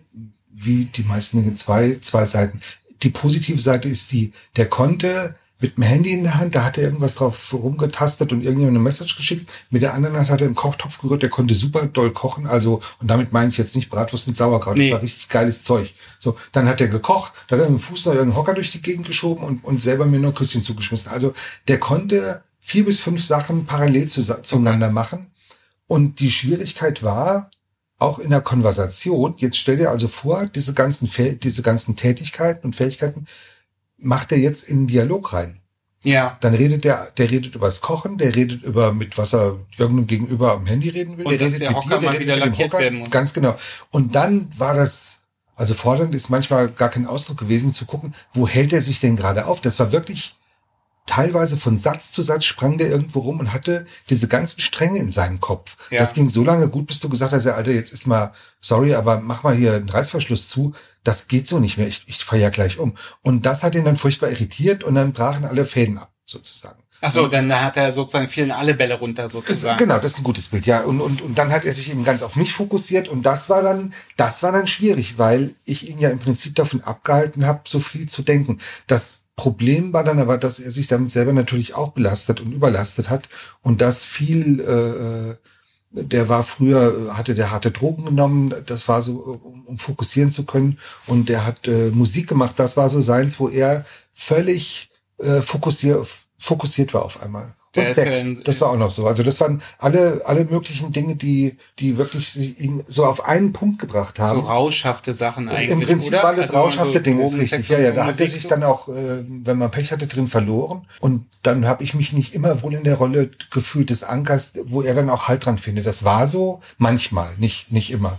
wie 0.54 0.86
die 0.86 1.04
meisten 1.04 1.42
Dinge 1.42 1.56
zwei, 1.56 1.98
zwei 2.02 2.26
Seiten. 2.26 2.60
Die 3.04 3.10
positive 3.10 3.60
Seite 3.62 3.88
ist 3.88 4.12
die, 4.12 4.34
der 4.58 4.66
konnte 4.66 5.36
mit 5.62 5.76
dem 5.76 5.84
Handy 5.84 6.14
in 6.14 6.24
der 6.24 6.36
Hand, 6.36 6.56
da 6.56 6.64
hat 6.64 6.78
er 6.78 6.86
irgendwas 6.86 7.16
drauf 7.16 7.54
rumgetastet 7.54 8.32
und 8.32 8.44
irgendjemand 8.44 8.78
eine 8.78 8.84
Message 8.84 9.18
geschickt. 9.18 9.50
Mit 9.70 9.82
der 9.82 9.94
anderen 9.94 10.16
Hand 10.16 10.30
hat 10.30 10.40
er 10.40 10.48
im 10.48 10.56
Kochtopf 10.56 11.02
gerührt, 11.02 11.22
der 11.22 11.30
konnte 11.30 11.54
super 11.54 11.86
doll 11.86 12.12
kochen. 12.12 12.48
Also, 12.48 12.82
und 13.00 13.10
damit 13.10 13.34
meine 13.34 13.50
ich 13.50 13.58
jetzt 13.58 13.76
nicht 13.76 13.90
Bratwurst 13.90 14.28
mit 14.28 14.38
Sauerkraut. 14.38 14.78
Nee. 14.78 14.90
Das 14.90 14.98
war 14.98 15.04
richtig 15.04 15.28
geiles 15.28 15.64
Zeug. 15.64 15.94
So, 16.18 16.38
dann 16.54 16.68
hat 16.68 16.80
er 16.80 16.88
gekocht, 16.88 17.34
dann 17.48 17.60
hat 17.60 17.66
er 17.66 17.72
mit 17.72 17.80
dem 17.80 17.84
Fuß 17.84 18.06
noch 18.06 18.14
irgendeinen 18.14 18.38
Hocker 18.38 18.54
durch 18.54 18.72
die 18.72 18.82
Gegend 18.82 19.06
geschoben 19.06 19.44
und, 19.44 19.64
und 19.66 19.82
selber 19.82 20.06
mir 20.06 20.20
nur 20.20 20.34
Küsschen 20.34 20.64
zugeschmissen. 20.64 21.12
Also, 21.12 21.34
der 21.68 21.80
konnte 21.80 22.44
vier 22.60 22.86
bis 22.86 23.02
fünf 23.02 23.24
Sachen 23.24 23.66
parallel 23.66 24.08
zu, 24.08 24.24
zueinander 24.24 24.90
machen. 24.90 25.28
Und 25.88 26.20
die 26.20 26.32
Schwierigkeit 26.32 27.04
war, 27.04 27.50
auch 27.98 28.18
in 28.18 28.30
der 28.30 28.42
Konversation, 28.42 29.34
jetzt 29.38 29.58
stell 29.58 29.76
dir 29.76 29.90
also 29.90 30.08
vor, 30.08 30.46
diese 30.46 30.74
ganzen, 30.74 31.10
diese 31.44 31.62
ganzen 31.62 31.98
Tätigkeiten 31.98 32.68
und 32.68 32.76
Fähigkeiten 32.76 33.26
macht 34.02 34.32
er 34.32 34.38
jetzt 34.38 34.64
in 34.64 34.82
den 34.82 34.88
Dialog 34.88 35.34
rein. 35.34 35.60
Ja. 36.04 36.38
Dann 36.40 36.54
redet 36.54 36.86
der, 36.86 37.12
der 37.18 37.30
redet 37.30 37.56
übers 37.56 37.82
Kochen, 37.82 38.18
der 38.18 38.36
redet 38.36 38.64
über, 38.64 38.94
mit 38.94 39.18
was 39.18 39.34
er 39.34 39.60
irgendeinem 39.78 40.08
Gegenüber 40.08 40.54
am 40.54 40.66
Handy 40.66 40.90
reden 40.90 41.18
will. 41.18 41.26
Und 41.26 41.32
der 41.32 41.48
redet 41.48 41.62
der 41.62 41.76
Hocker 41.76 41.98
dir, 41.98 42.00
der 42.00 42.12
mal 42.12 42.20
wieder 42.20 42.38
lackiert 42.38 42.72
Hocker, 42.74 42.84
werden 42.84 43.00
muss. 43.00 43.12
Ganz 43.12 43.34
genau. 43.34 43.56
Und 43.92 44.16
dann 44.16 44.48
war 44.58 44.74
das, 44.74 45.24
also 45.56 45.74
fordernd 45.74 46.16
ist 46.16 46.30
manchmal 46.30 46.70
gar 46.70 46.90
kein 46.90 47.06
Ausdruck 47.06 47.38
gewesen, 47.38 47.74
zu 47.74 47.86
gucken, 47.86 48.14
wo 48.32 48.48
hält 48.48 48.72
er 48.72 48.82
sich 48.82 49.02
denn 49.02 49.18
gerade 49.18 49.46
auf? 49.46 49.60
Das 49.60 49.78
war 49.80 49.92
wirklich 49.92 50.36
teilweise 51.10 51.58
von 51.58 51.76
Satz 51.76 52.12
zu 52.12 52.22
Satz 52.22 52.46
sprang 52.46 52.78
der 52.78 52.88
irgendwo 52.88 53.22
rum 53.22 53.40
und 53.40 53.52
hatte 53.52 53.88
diese 54.12 54.28
ganzen 54.28 54.62
Stränge 54.62 55.00
in 55.00 55.10
seinem 55.10 55.40
Kopf. 55.40 55.76
Ja. 55.90 56.00
Das 56.00 56.14
ging 56.14 56.30
so 56.30 56.44
lange 56.44 56.70
gut, 56.70 56.86
bis 56.86 57.00
du 57.00 57.10
gesagt 57.10 57.34
hast, 57.34 57.46
ja, 57.46 57.56
Alter, 57.56 57.72
jetzt 57.72 57.92
ist 57.92 58.06
mal, 58.06 58.32
sorry, 58.62 58.94
aber 58.94 59.20
mach 59.20 59.42
mal 59.42 59.56
hier 59.56 59.74
einen 59.74 59.90
Reißverschluss 59.90 60.48
zu. 60.48 60.74
Das 61.04 61.28
geht 61.28 61.48
so 61.48 61.60
nicht 61.60 61.80
mehr. 61.80 61.88
Ich, 61.88 62.04
ich 62.06 62.24
fahre 62.24 62.42
ja 62.42 62.50
gleich 62.50 62.78
um. 62.78 62.94
Und 63.24 63.48
das 63.48 63.64
hat 63.64 63.74
ihn 63.74 63.86
dann 63.86 63.98
furchtbar 63.98 64.30
irritiert 64.30 64.84
und 64.84 64.94
dann 64.94 65.12
brachen 65.12 65.46
alle 65.46 65.66
Fäden 65.66 65.98
ab, 65.98 66.12
sozusagen. 66.26 66.84
Ach 67.02 67.12
so, 67.12 67.28
dann 67.28 67.52
hat 67.60 67.78
er 67.78 67.92
sozusagen 67.94 68.28
fielen 68.28 68.52
alle 68.52 68.76
Bälle 68.76 69.00
runter 69.00 69.30
sozusagen. 69.30 69.78
Genau, 69.78 69.98
das 70.00 70.12
ist 70.12 70.18
ein 70.20 70.24
gutes 70.24 70.50
Bild, 70.50 70.68
ja. 70.68 70.82
Und, 70.82 71.02
und, 71.02 71.22
und 71.22 71.38
dann 71.38 71.52
hat 71.52 71.66
er 71.66 71.74
sich 71.74 71.90
eben 71.90 72.04
ganz 72.04 72.22
auf 72.22 72.36
mich 72.36 72.54
fokussiert 72.54 73.08
und 73.08 73.24
das 73.24 73.50
war 73.50 73.64
dann, 73.64 73.94
das 74.18 74.44
war 74.44 74.52
dann 74.52 74.68
schwierig, 74.68 75.18
weil 75.18 75.56
ich 75.66 75.90
ihn 75.90 76.00
ja 76.00 76.10
im 76.10 76.20
Prinzip 76.20 76.56
davon 76.56 76.84
abgehalten 76.84 77.48
habe, 77.48 77.62
so 77.66 77.80
viel 77.80 78.10
zu 78.10 78.22
denken. 78.22 78.58
Das 78.86 79.19
Problem 79.40 79.94
war 79.94 80.04
dann 80.04 80.20
aber, 80.20 80.38
dass 80.38 80.60
er 80.60 80.72
sich 80.72 80.88
damit 80.88 81.12
selber 81.12 81.34
natürlich 81.34 81.74
auch 81.76 81.94
belastet 81.94 82.42
und 82.42 82.52
überlastet 82.52 83.10
hat 83.10 83.30
und 83.62 83.82
das 83.82 84.04
viel, 84.04 84.60
äh, 84.60 85.36
der 85.92 86.30
war 86.30 86.44
früher, 86.44 87.16
hatte 87.16 87.36
der 87.36 87.52
harte 87.52 87.72
Drogen 87.72 88.06
genommen, 88.06 88.54
das 88.66 88.88
war 88.88 89.02
so, 89.02 89.14
um, 89.14 89.66
um 89.66 89.78
fokussieren 89.78 90.30
zu 90.30 90.46
können 90.46 90.78
und 91.08 91.30
der 91.30 91.46
hat 91.46 91.68
äh, 91.68 91.90
Musik 91.90 92.28
gemacht, 92.28 92.56
das 92.58 92.76
war 92.76 92.90
so 92.90 93.00
seins, 93.00 93.40
wo 93.40 93.48
er 93.48 93.86
völlig 94.12 94.90
äh, 95.20 95.42
fokussiert, 95.42 96.06
fokussiert 96.38 96.94
war 96.94 97.04
auf 97.04 97.24
einmal. 97.24 97.54
Und 97.76 97.88
Sex, 97.88 98.26
das 98.46 98.62
war 98.62 98.72
auch 98.72 98.78
noch 98.78 98.90
so. 98.90 99.06
Also 99.06 99.22
das 99.22 99.40
waren 99.40 99.62
alle, 99.78 100.22
alle 100.26 100.46
möglichen 100.46 100.92
Dinge, 100.92 101.16
die, 101.16 101.58
die 101.78 101.98
wirklich 102.00 102.60
ihn 102.60 102.84
so 102.88 103.06
auf 103.06 103.26
einen 103.26 103.54
Punkt 103.54 103.80
gebracht 103.80 104.18
haben. 104.18 104.42
So 104.42 104.48
rauschhafte 104.48 105.14
Sachen 105.14 105.50
eigentlich, 105.50 105.70
Im 105.70 105.82
Prinzip 105.82 106.14
oder? 106.14 106.24
war 106.24 106.36
das 106.36 106.48
also 106.48 106.58
rauschhafte 106.58 106.98
so 106.98 107.00
Ding, 107.00 107.20
ist 107.20 107.38
richtig. 107.38 107.70
Ja, 107.70 107.80
ja, 107.80 107.92
da 107.92 108.06
hat 108.06 108.20
er 108.20 108.28
sich 108.28 108.48
dann 108.48 108.64
auch, 108.64 108.88
äh, 108.88 109.24
wenn 109.28 109.60
man 109.60 109.70
Pech 109.70 109.92
hatte, 109.92 110.08
drin 110.08 110.28
verloren. 110.28 110.88
Und 111.00 111.26
dann 111.44 111.68
habe 111.68 111.84
ich 111.84 111.94
mich 111.94 112.12
nicht 112.12 112.34
immer 112.34 112.64
wohl 112.64 112.74
in 112.74 112.84
der 112.84 112.96
Rolle 112.96 113.30
gefühlt 113.52 113.92
des 113.92 114.04
Ankers, 114.04 114.54
wo 114.66 114.82
er 114.82 114.96
dann 114.96 115.10
auch 115.10 115.28
Halt 115.28 115.46
dran 115.46 115.60
findet. 115.60 115.86
Das 115.86 116.04
war 116.04 116.26
so 116.26 116.62
manchmal, 116.80 117.30
nicht, 117.38 117.72
nicht 117.72 117.92
immer. 117.92 118.18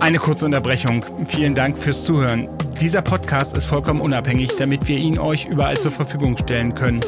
Eine 0.00 0.18
kurze 0.18 0.46
Unterbrechung. 0.46 1.04
Vielen 1.26 1.54
Dank 1.54 1.76
fürs 1.76 2.04
Zuhören. 2.04 2.48
Dieser 2.80 3.02
Podcast 3.02 3.56
ist 3.56 3.64
vollkommen 3.64 4.00
unabhängig, 4.00 4.50
damit 4.56 4.86
wir 4.86 4.98
ihn 4.98 5.18
euch 5.18 5.46
überall 5.46 5.76
zur 5.76 5.90
Verfügung 5.90 6.36
stellen 6.36 6.76
können. 6.76 7.00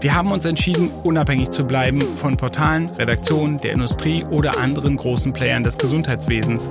Wir 0.00 0.14
haben 0.14 0.30
uns 0.30 0.44
entschieden, 0.44 0.90
unabhängig 1.02 1.48
zu 1.48 1.66
bleiben 1.66 2.02
von 2.02 2.36
Portalen, 2.36 2.90
Redaktionen, 2.90 3.56
der 3.56 3.72
Industrie 3.72 4.22
oder 4.24 4.58
anderen 4.58 4.98
großen 4.98 5.32
Playern 5.32 5.62
des 5.62 5.78
Gesundheitswesens. 5.78 6.70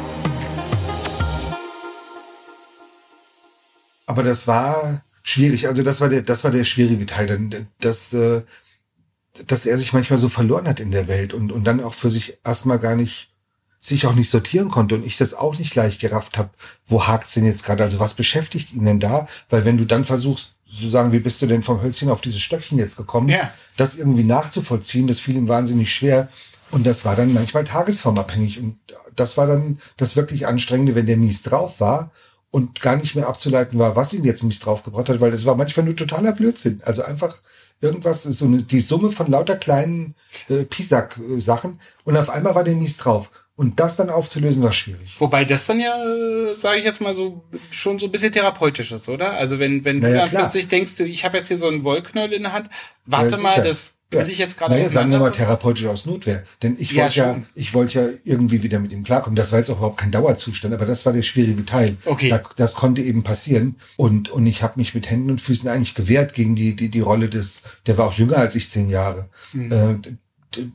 Aber 4.11 4.23
das 4.23 4.45
war 4.45 5.05
schwierig. 5.23 5.69
Also 5.69 5.83
das 5.83 6.01
war 6.01 6.09
der, 6.09 6.21
das 6.21 6.43
war 6.43 6.51
der 6.51 6.65
schwierige 6.65 7.05
Teil, 7.05 7.65
dass, 7.79 8.13
äh, 8.13 8.41
dass 9.47 9.65
er 9.65 9.77
sich 9.77 9.93
manchmal 9.93 10.19
so 10.19 10.27
verloren 10.27 10.67
hat 10.67 10.81
in 10.81 10.91
der 10.91 11.07
Welt 11.07 11.33
und, 11.33 11.53
und 11.53 11.63
dann 11.63 11.79
auch 11.81 11.93
für 11.93 12.09
sich 12.09 12.37
erstmal 12.43 12.77
gar 12.77 12.97
nicht 12.97 13.29
sich 13.79 14.05
auch 14.05 14.13
nicht 14.13 14.29
sortieren 14.29 14.69
konnte 14.69 14.95
und 14.95 15.05
ich 15.05 15.15
das 15.15 15.33
auch 15.33 15.57
nicht 15.57 15.71
gleich 15.71 15.97
gerafft 15.97 16.37
habe, 16.37 16.49
wo 16.85 17.07
hakt's 17.07 17.33
denn 17.33 17.45
jetzt 17.45 17.63
gerade? 17.63 17.83
Also 17.83 17.99
was 18.01 18.15
beschäftigt 18.15 18.73
ihn 18.73 18.83
denn 18.83 18.99
da? 18.99 19.27
Weil 19.49 19.63
wenn 19.63 19.77
du 19.77 19.85
dann 19.85 20.03
versuchst, 20.03 20.55
zu 20.77 20.89
sagen, 20.89 21.13
wie 21.13 21.19
bist 21.19 21.41
du 21.41 21.47
denn 21.47 21.63
vom 21.63 21.81
Hölzchen 21.81 22.09
auf 22.09 22.19
dieses 22.19 22.41
Stöckchen 22.41 22.77
jetzt 22.77 22.97
gekommen, 22.97 23.29
ja. 23.29 23.49
das 23.77 23.95
irgendwie 23.95 24.25
nachzuvollziehen, 24.25 25.07
das 25.07 25.21
fiel 25.21 25.37
ihm 25.37 25.47
wahnsinnig 25.47 25.93
schwer. 25.93 26.27
Und 26.69 26.85
das 26.85 27.05
war 27.05 27.15
dann 27.15 27.33
manchmal 27.33 27.63
tagesformabhängig. 27.63 28.59
Und 28.59 28.77
das 29.15 29.37
war 29.37 29.47
dann 29.47 29.79
das 29.95 30.17
wirklich 30.17 30.47
Anstrengende, 30.47 30.95
wenn 30.95 31.05
der 31.05 31.17
mies 31.17 31.43
drauf 31.43 31.79
war 31.79 32.11
und 32.51 32.81
gar 32.81 32.97
nicht 32.97 33.15
mehr 33.15 33.27
abzuleiten 33.27 33.79
war, 33.79 33.95
was 33.95 34.13
ihn 34.13 34.25
jetzt 34.25 34.43
mies 34.43 34.59
draufgebracht 34.59 35.07
hat, 35.07 35.21
weil 35.21 35.31
das 35.31 35.45
war 35.45 35.55
manchmal 35.55 35.85
nur 35.85 35.95
totaler 35.95 36.33
Blödsinn. 36.33 36.81
Also 36.85 37.01
einfach 37.01 37.41
irgendwas, 37.79 38.23
so 38.23 38.45
eine, 38.45 38.61
die 38.61 38.81
Summe 38.81 39.11
von 39.11 39.27
lauter 39.27 39.55
kleinen 39.55 40.15
äh, 40.49 40.65
Pisack-Sachen 40.65 41.79
und 42.03 42.17
auf 42.17 42.29
einmal 42.29 42.53
war 42.53 42.63
der 42.63 42.75
mies 42.75 42.97
drauf. 42.97 43.31
Und 43.55 43.79
das 43.79 43.95
dann 43.95 44.09
aufzulösen 44.09 44.63
war 44.63 44.73
schwierig. 44.73 45.15
Wobei 45.19 45.45
das 45.45 45.67
dann 45.67 45.79
ja, 45.79 45.95
äh, 46.03 46.55
sage 46.55 46.79
ich 46.79 46.85
jetzt 46.85 46.99
mal 46.99 47.13
so, 47.15 47.43
schon 47.69 47.99
so 47.99 48.07
ein 48.07 48.11
bisschen 48.11 48.31
therapeutisch 48.31 48.91
ist, 48.91 49.07
oder? 49.07 49.33
Also 49.33 49.59
wenn, 49.59 49.85
wenn 49.85 49.99
naja, 49.99 50.13
du 50.13 50.19
dann 50.19 50.29
klar. 50.29 50.41
plötzlich 50.43 50.67
denkst, 50.67 50.95
du, 50.95 51.03
ich 51.03 51.23
habe 51.25 51.37
jetzt 51.37 51.47
hier 51.47 51.57
so 51.57 51.67
einen 51.67 51.83
Wollknäuel 51.83 52.33
in 52.33 52.43
der 52.43 52.53
Hand, 52.53 52.69
warte 53.05 53.35
ja, 53.35 53.41
mal, 53.41 53.61
das 53.61 53.97
will 54.11 54.29
ich 54.29 54.37
jetzt 54.37 54.57
gerade 54.57 54.75
naja, 54.75 54.89
sagen 54.89 55.11
wir 55.11 55.19
mal 55.19 55.31
therapeutisch 55.31 55.85
aus 55.85 56.05
Notwehr. 56.05 56.43
Denn 56.61 56.75
ich 56.79 56.91
ja, 56.91 57.03
wollte 57.03 57.19
ja, 57.19 57.41
ich 57.55 57.73
wollte 57.73 57.99
ja 58.01 58.09
irgendwie 58.23 58.63
wieder 58.63 58.79
mit 58.79 58.91
ihm 58.91 59.03
klarkommen. 59.03 59.35
Das 59.35 59.51
war 59.51 59.59
jetzt 59.59 59.69
auch 59.69 59.77
überhaupt 59.77 59.97
kein 59.97 60.11
Dauerzustand, 60.11 60.73
aber 60.73 60.85
das 60.85 61.05
war 61.05 61.13
der 61.13 61.21
schwierige 61.21 61.65
Teil. 61.65 61.97
Okay. 62.05 62.29
Da, 62.29 62.41
das 62.55 62.75
konnte 62.75 63.01
eben 63.01 63.23
passieren. 63.23 63.75
Und, 63.97 64.29
und 64.29 64.45
ich 64.45 64.63
habe 64.63 64.73
mich 64.77 64.93
mit 64.93 65.09
Händen 65.09 65.31
und 65.31 65.41
Füßen 65.41 65.69
eigentlich 65.69 65.95
gewehrt 65.95 66.33
gegen 66.33 66.55
die, 66.55 66.75
die, 66.75 66.89
die 66.89 66.99
Rolle 66.99 67.29
des, 67.29 67.63
der 67.87 67.97
war 67.97 68.07
auch 68.07 68.13
jünger 68.13 68.37
als 68.37 68.55
ich 68.55 68.69
zehn 68.69 68.89
Jahre. 68.89 69.29
Mhm. 69.53 69.71
Äh, 69.71 69.95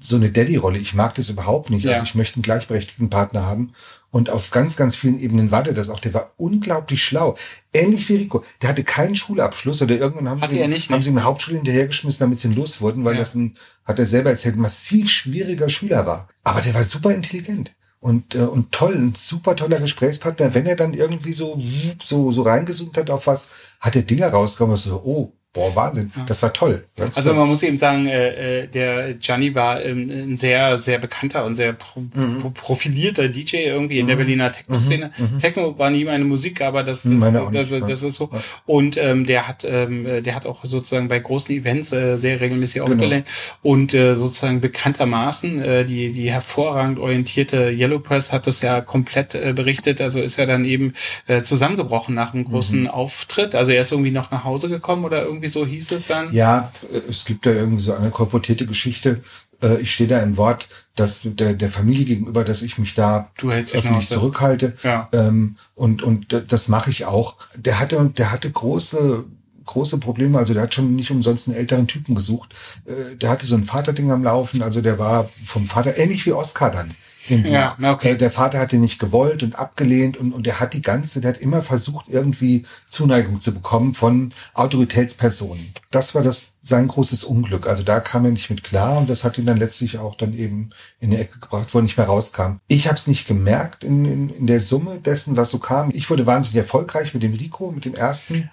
so 0.01 0.17
eine 0.17 0.31
Daddy-Rolle. 0.31 0.79
Ich 0.79 0.95
mag 0.95 1.15
das 1.15 1.29
überhaupt 1.29 1.71
nicht. 1.71 1.85
Also 1.85 1.89
ja. 1.89 1.95
Also 1.95 2.05
ich 2.05 2.15
möchte 2.15 2.37
einen 2.37 2.43
gleichberechtigten 2.43 3.11
Partner 3.11 3.45
haben. 3.45 3.73
Und 4.11 4.31
auf 4.31 4.51
ganz, 4.51 4.77
ganz 4.77 4.97
vielen 4.97 5.21
Ebenen 5.21 5.51
war 5.51 5.63
der 5.63 5.75
das 5.75 5.91
auch. 5.91 6.01
Der 6.01 6.15
war 6.15 6.33
unglaublich 6.37 7.03
schlau. 7.03 7.37
Ähnlich 7.73 8.09
wie 8.09 8.17
Rico. 8.17 8.45
Der 8.63 8.71
hatte 8.71 8.85
keinen 8.85 9.17
Schulabschluss 9.17 9.83
oder 9.83 9.97
irgendwann 9.97 10.29
haben, 10.29 10.41
sie, 10.49 10.67
nicht, 10.69 10.91
haben 10.91 11.03
sie 11.03 11.11
eine 11.11 11.25
Hauptschule 11.25 11.57
hinterhergeschmissen, 11.57 12.21
damit 12.21 12.41
sie 12.41 12.53
los 12.53 12.81
wurden, 12.81 13.05
weil 13.05 13.15
ja. 13.15 13.21
das 13.21 13.35
ein, 13.35 13.57
hat 13.85 13.99
er 13.99 14.07
selber 14.07 14.31
erzählt, 14.31 14.57
massiv 14.57 15.11
schwieriger 15.11 15.69
Schüler 15.69 16.07
war. 16.07 16.29
Aber 16.45 16.61
der 16.61 16.75
war 16.75 16.83
super 16.83 17.13
intelligent. 17.13 17.73
Und, 18.01 18.35
äh, 18.35 18.39
und 18.39 18.73
toll, 18.73 18.95
ein 18.95 19.15
super 19.17 19.57
toller 19.57 19.81
Gesprächspartner. 19.81 20.55
Wenn 20.55 20.67
er 20.67 20.77
dann 20.77 20.95
irgendwie 20.95 21.33
so, 21.33 21.61
so, 22.03 22.31
so 22.31 22.43
reingezoomt 22.43 22.97
hat 22.97 23.11
auf 23.11 23.27
was, 23.27 23.51
hat 23.81 23.97
er 23.97 24.03
Dinge 24.03 24.27
rausgekommen, 24.27 24.77
so, 24.77 25.03
oh, 25.05 25.33
Boah, 25.57 25.75
Wahnsinn. 25.75 26.13
Das 26.27 26.43
war 26.43 26.53
toll. 26.53 26.85
Das 26.97 27.17
also 27.17 27.33
man 27.33 27.49
muss 27.49 27.63
eben 27.63 27.79
sagen, 27.79 28.07
äh, 28.07 28.65
äh, 28.65 28.67
der 28.67 29.15
Gianni 29.15 29.55
war 29.55 29.83
ähm, 29.83 30.11
ein 30.11 30.37
sehr, 30.37 30.77
sehr 30.77 30.99
bekannter 30.99 31.47
und 31.47 31.55
sehr 31.55 31.73
pro 31.73 32.01
mhm. 32.01 32.53
profilierter 32.53 33.29
DJ 33.29 33.65
irgendwie 33.65 33.99
in 33.99 34.05
mhm. 34.05 34.09
der 34.09 34.17
Berliner 34.17 34.53
Techno-Szene. 34.53 35.13
Mhm. 35.17 35.25
mhm. 35.33 35.39
Techno 35.39 35.79
war 35.79 35.89
nie 35.89 36.05
meine 36.05 36.27
Musik, 36.27 36.61
aber 36.61 36.83
das, 36.83 37.05
das, 37.05 37.33
das, 37.33 37.71
das, 37.71 37.81
das 37.81 38.03
ist 38.03 38.17
so. 38.17 38.29
Und 38.67 38.99
ähm, 38.99 39.25
der 39.25 39.49
hat, 39.49 39.65
ähm, 39.65 40.23
der 40.23 40.35
hat 40.35 40.45
auch 40.45 40.63
sozusagen 40.63 41.09
bei 41.09 41.21
großen 41.21 41.55
Events 41.55 41.91
äh, 41.91 42.19
sehr 42.19 42.39
regelmäßig 42.39 42.83
genau. 42.83 42.93
aufgelegt 42.93 43.31
und 43.63 43.95
äh, 43.95 44.15
sozusagen 44.15 44.61
bekanntermaßen 44.61 45.63
äh, 45.63 45.85
die, 45.87 46.13
die 46.13 46.31
hervorragend 46.31 46.99
orientierte 46.99 47.71
Yellow 47.71 48.01
Press 48.01 48.31
hat 48.31 48.47
das 48.47 48.61
ja 48.61 48.83
komplett 48.83 49.35
äh, 49.35 49.55
berichtet. 49.57 50.03
Also 50.03 50.21
ist 50.21 50.39
er 50.39 50.45
dann 50.45 50.67
eben 50.67 50.93
äh, 51.29 51.41
zusammengebrochen 51.41 52.15
nach 52.15 52.35
einem 52.35 52.45
großen 52.45 52.83
mhm. 52.83 52.89
Auftritt. 52.89 53.55
Also 53.55 53.73
er 53.73 53.81
ist 53.81 53.93
irgendwie 53.93 54.11
noch 54.11 54.31
nach 54.31 54.45
Hause 54.45 54.69
gekommen 54.69 55.07
oder 55.07 55.25
irgendwie 55.25 55.46
irgendwie 55.47 55.49
so 55.49 55.67
hieß 55.67 55.93
es 55.93 56.07
dann? 56.07 56.33
Ja, 56.33 56.73
es 57.09 57.25
gibt 57.25 57.47
da 57.47 57.51
irgendwie 57.51 57.83
so 57.83 57.95
eine 57.95 58.11
kolportierte 58.11 58.67
Geschichte. 58.67 59.23
Äh, 59.63 59.81
ich 59.81 59.93
stehe 59.93 60.09
da 60.09 60.21
im 60.21 60.37
Wort, 60.37 60.69
dass 60.95 61.23
der, 61.25 61.55
der 61.55 61.71
Familie 61.71 62.05
gegenüber, 62.05 62.45
dass 62.45 62.63
ich 62.63 62.79
mich 62.79 62.95
da 62.95 63.31
Du 63.39 63.51
hältst 63.51 63.73
dich 63.73 63.81
öffentlich 63.81 64.09
zurückhalte. 64.09 64.77
Ja. 64.83 65.09
Ähm, 65.13 65.57
und 65.75 66.03
und 66.03 66.43
das 66.49 66.69
mache 66.69 66.91
ich 66.91 67.05
auch. 67.05 67.37
Der 67.57 67.79
hatte 67.79 68.13
der 68.17 68.33
hatte 68.33 68.51
große 68.51 69.25
große 69.65 69.99
Probleme. 69.99 70.39
Also 70.39 70.55
der 70.55 70.63
hat 70.65 70.75
schon 70.75 70.95
nicht 70.95 71.11
umsonst 71.11 71.49
einen 71.49 71.57
älteren 71.57 71.87
Typen 71.87 72.15
gesucht. 72.15 72.55
Äh, 72.87 73.17
der 73.17 73.31
hatte 73.31 73.47
so 73.47 73.57
ein 73.57 73.65
Vaterding 73.65 74.11
am 74.11 74.25
Laufen. 74.25 74.63
Also 74.63 74.81
der 74.81 74.99
war 74.99 75.29
vom 75.45 75.67
Vater 75.67 75.97
ähnlich 75.99 76.25
wie 76.27 76.33
Oscar 76.33 76.71
dann. 76.71 76.95
Ja, 77.29 77.77
okay. 77.93 78.13
Äh, 78.13 78.17
Der 78.17 78.31
Vater 78.31 78.59
hat 78.59 78.73
ihn 78.73 78.81
nicht 78.81 78.99
gewollt 78.99 79.43
und 79.43 79.59
abgelehnt 79.59 80.17
und, 80.17 80.33
und 80.33 80.47
der 80.47 80.61
hat 80.61 80.73
die 80.75 80.83
ganze, 80.83 81.21
der 81.21 81.35
hat 81.35 81.41
immer 81.41 81.63
versucht, 81.63 82.07
irgendwie 82.09 82.65
Zuneigung 82.89 83.41
zu 83.41 83.53
bekommen 83.53 83.95
von 83.95 84.33
Autoritätspersonen. 84.55 85.73
Das 85.91 86.15
war 86.15 86.23
das 86.23 86.55
sein 86.63 86.89
großes 86.89 87.25
Unglück. 87.25 87.67
Also 87.67 87.83
da 87.83 88.01
kam 88.01 88.25
er 88.25 88.31
nicht 88.31 88.51
mit 88.51 88.63
klar 88.65 88.99
und 88.99 89.09
das 89.09 89.25
hat 89.25 89.39
ihn 89.39 89.47
dann 89.47 89.57
letztlich 89.57 89.99
auch 89.99 90.15
dann 90.17 90.35
eben 90.35 90.71
in 91.01 91.11
die 91.11 91.17
Ecke 91.17 91.39
gebracht, 91.39 91.69
wo 91.73 91.79
er 91.79 91.83
nicht 91.83 91.97
mehr 91.97 92.07
rauskam. 92.07 92.57
Ich 92.69 92.87
habe 92.87 92.97
es 92.97 93.07
nicht 93.07 93.27
gemerkt 93.27 93.85
in, 93.85 94.05
in, 94.05 94.31
in 94.31 94.47
der 94.47 94.61
Summe 94.61 94.99
dessen, 94.99 95.37
was 95.37 95.51
so 95.51 95.59
kam. 95.59 95.91
Ich 95.95 96.11
wurde 96.11 96.27
wahnsinnig 96.27 96.57
erfolgreich 96.57 97.15
mit 97.15 97.23
dem 97.23 97.35
Rico, 97.35 97.71
mit 97.71 97.85
dem 97.85 97.95
ersten. 97.95 98.51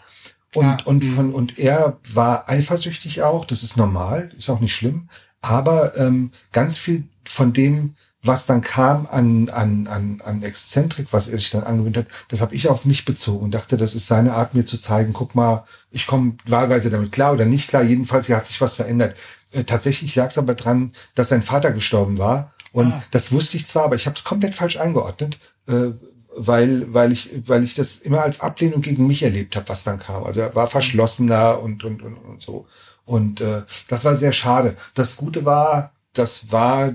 Und, 0.54 0.64
Ja, 0.66 0.78
und, 0.86 1.04
von, 1.04 1.34
und 1.34 1.58
er 1.58 1.98
war 2.14 2.48
eifersüchtig 2.48 3.24
auch, 3.24 3.46
das 3.46 3.64
ist 3.64 3.76
normal, 3.78 4.32
ist 4.38 4.50
auch 4.50 4.60
nicht 4.60 4.76
schlimm. 4.76 5.08
Aber 5.42 5.98
ähm, 5.98 6.32
ganz 6.52 6.78
viel 6.78 7.04
von 7.26 7.52
dem, 7.54 7.96
was 8.24 8.46
dann 8.46 8.62
kam 8.62 9.08
an, 9.12 9.50
an, 9.50 9.88
an, 9.88 10.22
an 10.24 10.44
Exzentrik, 10.44 11.08
was 11.12 11.28
er 11.28 11.38
sich 11.38 11.50
dann 11.52 11.64
angewöhnt 11.64 11.98
hat, 11.98 12.08
das 12.30 12.40
habe 12.42 12.56
ich 12.56 12.70
auf 12.70 12.86
mich 12.86 13.04
bezogen 13.06 13.44
und 13.44 13.52
dachte, 13.54 13.76
das 13.78 13.94
ist 13.96 14.08
seine 14.08 14.34
Art, 14.34 14.54
mir 14.54 14.66
zu 14.66 14.80
zeigen, 14.80 15.12
guck 15.14 15.36
mal, 15.36 15.66
ich 15.92 16.08
komme 16.08 16.38
wahlweise 16.46 16.90
damit 16.90 17.12
klar 17.12 17.34
oder 17.34 17.46
nicht 17.46 17.68
klar. 17.70 17.84
Jedenfalls 17.84 18.28
hier 18.28 18.38
hat 18.38 18.46
sich 18.46 18.62
was 18.62 18.76
verändert. 18.76 19.16
Äh, 19.52 19.66
tatsächlich 19.66 20.16
lag 20.16 20.28
es 20.30 20.38
aber 20.38 20.56
dran, 20.56 20.94
dass 21.16 21.30
sein 21.30 21.44
Vater 21.44 21.72
gestorben 21.72 22.18
war. 22.18 22.54
Und 22.72 22.94
Ah. 22.94 23.04
das 23.12 23.32
wusste 23.32 23.58
ich 23.58 23.68
zwar, 23.68 23.84
aber 23.84 23.96
ich 23.96 24.06
habe 24.08 24.16
es 24.16 24.24
komplett 24.24 24.56
falsch 24.56 24.78
eingeordnet. 24.78 25.38
Äh, 25.68 25.92
weil, 26.36 26.92
weil 26.92 27.12
ich, 27.12 27.30
weil 27.48 27.64
ich 27.64 27.76
das 27.76 27.98
immer 28.00 28.24
als 28.24 28.40
Ablehnung 28.40 28.82
gegen 28.82 29.06
mich 29.06 29.22
erlebt 29.22 29.56
habe, 29.56 29.70
was 29.70 29.84
dann 29.84 30.00
kam. 30.00 30.24
Also 30.24 30.42
er 30.42 30.56
war 30.56 30.68
verschlossener 30.68 31.62
und, 31.62 31.84
und, 31.84 32.02
und, 32.02 32.16
und 32.16 32.42
so. 32.42 32.66
Und 33.06 33.40
äh, 33.42 33.62
das 33.88 34.04
war 34.04 34.16
sehr 34.16 34.32
schade. 34.34 34.76
Das 34.96 35.16
Gute 35.18 35.46
war, 35.46 35.92
das 36.14 36.52
war 36.52 36.94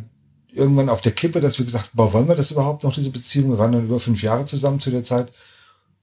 irgendwann 0.58 0.88
auf 0.88 1.00
der 1.00 1.12
Kippe, 1.12 1.40
dass 1.40 1.58
wir 1.58 1.64
gesagt 1.64 1.86
haben, 1.86 1.96
boah, 1.96 2.12
wollen 2.12 2.28
wir 2.28 2.34
das 2.34 2.50
überhaupt 2.50 2.84
noch, 2.84 2.94
diese 2.94 3.10
Beziehung? 3.10 3.50
Wir 3.50 3.58
waren 3.58 3.72
dann 3.72 3.84
über 3.84 4.00
fünf 4.00 4.22
Jahre 4.22 4.44
zusammen 4.44 4.80
zu 4.80 4.90
der 4.90 5.04
Zeit. 5.04 5.32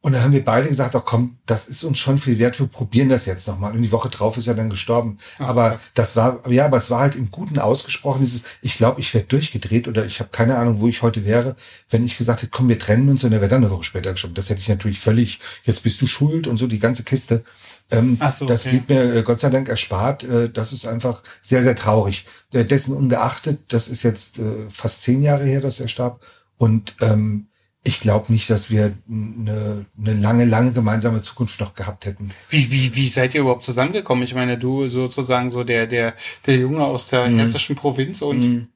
Und 0.05 0.13
dann 0.13 0.21
haben 0.21 0.33
wir 0.33 0.45
beide 0.45 0.69
gesagt, 0.69 0.95
ach 0.95 1.03
komm, 1.03 1.37
das 1.47 1.67
ist 1.67 1.83
uns 1.83 1.97
schon 1.97 2.19
viel 2.19 2.37
wert, 2.37 2.59
wir 2.59 2.67
probieren 2.67 3.09
das 3.09 3.25
jetzt 3.25 3.47
nochmal. 3.47 3.71
Und 3.71 3.81
die 3.81 3.91
Woche 3.91 4.07
drauf 4.07 4.37
ist 4.37 4.45
er 4.45 4.53
dann 4.53 4.69
gestorben. 4.69 5.17
aber 5.39 5.79
das 5.95 6.15
war, 6.15 6.47
ja, 6.47 6.65
aber 6.65 6.77
es 6.77 6.91
war 6.91 6.99
halt 6.99 7.15
im 7.15 7.31
Guten 7.31 7.57
ausgesprochen, 7.57 8.19
dieses, 8.19 8.43
ich 8.61 8.75
glaube, 8.75 9.01
ich 9.01 9.11
werde 9.15 9.25
durchgedreht 9.25 9.87
oder 9.87 10.05
ich 10.05 10.19
habe 10.19 10.29
keine 10.31 10.57
Ahnung, 10.57 10.79
wo 10.79 10.87
ich 10.87 11.01
heute 11.01 11.25
wäre, 11.25 11.55
wenn 11.89 12.05
ich 12.05 12.19
gesagt 12.19 12.43
hätte, 12.43 12.51
komm, 12.51 12.69
wir 12.69 12.77
trennen 12.77 13.09
uns 13.09 13.23
und 13.23 13.33
er 13.33 13.41
wäre 13.41 13.49
dann 13.49 13.63
eine 13.63 13.71
Woche 13.71 13.83
später 13.83 14.11
gestorben. 14.11 14.35
Das 14.35 14.47
hätte 14.47 14.61
ich 14.61 14.69
natürlich 14.69 14.99
völlig, 14.99 15.39
jetzt 15.63 15.81
bist 15.81 15.99
du 16.03 16.05
schuld 16.05 16.45
und 16.45 16.57
so 16.57 16.67
die 16.67 16.77
ganze 16.77 17.01
Kiste. 17.01 17.43
Ähm, 17.91 18.17
so, 18.33 18.45
das 18.45 18.61
okay. 18.61 18.69
blieb 18.69 18.89
mir 18.89 19.15
äh, 19.15 19.21
Gott 19.23 19.39
sei 19.39 19.49
Dank 19.49 19.69
erspart. 19.69 20.23
Äh, 20.23 20.49
das 20.49 20.73
ist 20.73 20.87
einfach 20.87 21.21
sehr, 21.41 21.61
sehr 21.63 21.75
traurig. 21.75 22.25
Äh, 22.51 22.65
dessen 22.65 22.95
ungeachtet, 22.95 23.59
das 23.69 23.87
ist 23.87 24.03
jetzt 24.03 24.39
fast 24.69 25.01
zehn 25.01 25.21
Jahre 25.21 25.45
her, 25.45 25.61
dass 25.61 25.79
er 25.79 25.87
starb. 25.87 26.21
Und 26.57 26.95
ähm, 27.01 27.47
ich 27.83 27.99
glaube 27.99 28.33
nicht, 28.33 28.49
dass 28.49 28.71
wir 28.71 28.93
eine, 29.07 29.85
eine 29.97 30.13
lange, 30.13 30.45
lange 30.45 30.71
gemeinsame 30.71 31.21
Zukunft 31.21 31.59
noch 31.59 31.75
gehabt 31.75 32.05
hätten. 32.07 32.31
Wie, 32.49 32.71
wie, 32.71 32.95
wie 32.95 33.07
seid 33.07 33.35
ihr 33.35 33.41
überhaupt 33.41 33.61
zusammengekommen? 33.63 34.23
Ich 34.23 34.33
meine, 34.33 34.57
du 34.57 34.87
sozusagen 34.87 35.51
so 35.51 35.63
der, 35.63 35.85
der, 35.85 36.15
der 36.47 36.55
Junge 36.55 36.83
aus 36.83 37.09
der 37.09 37.27
Mhm. 37.27 37.37
hessischen 37.37 37.75
Provinz 37.75 38.23
und, 38.23 38.69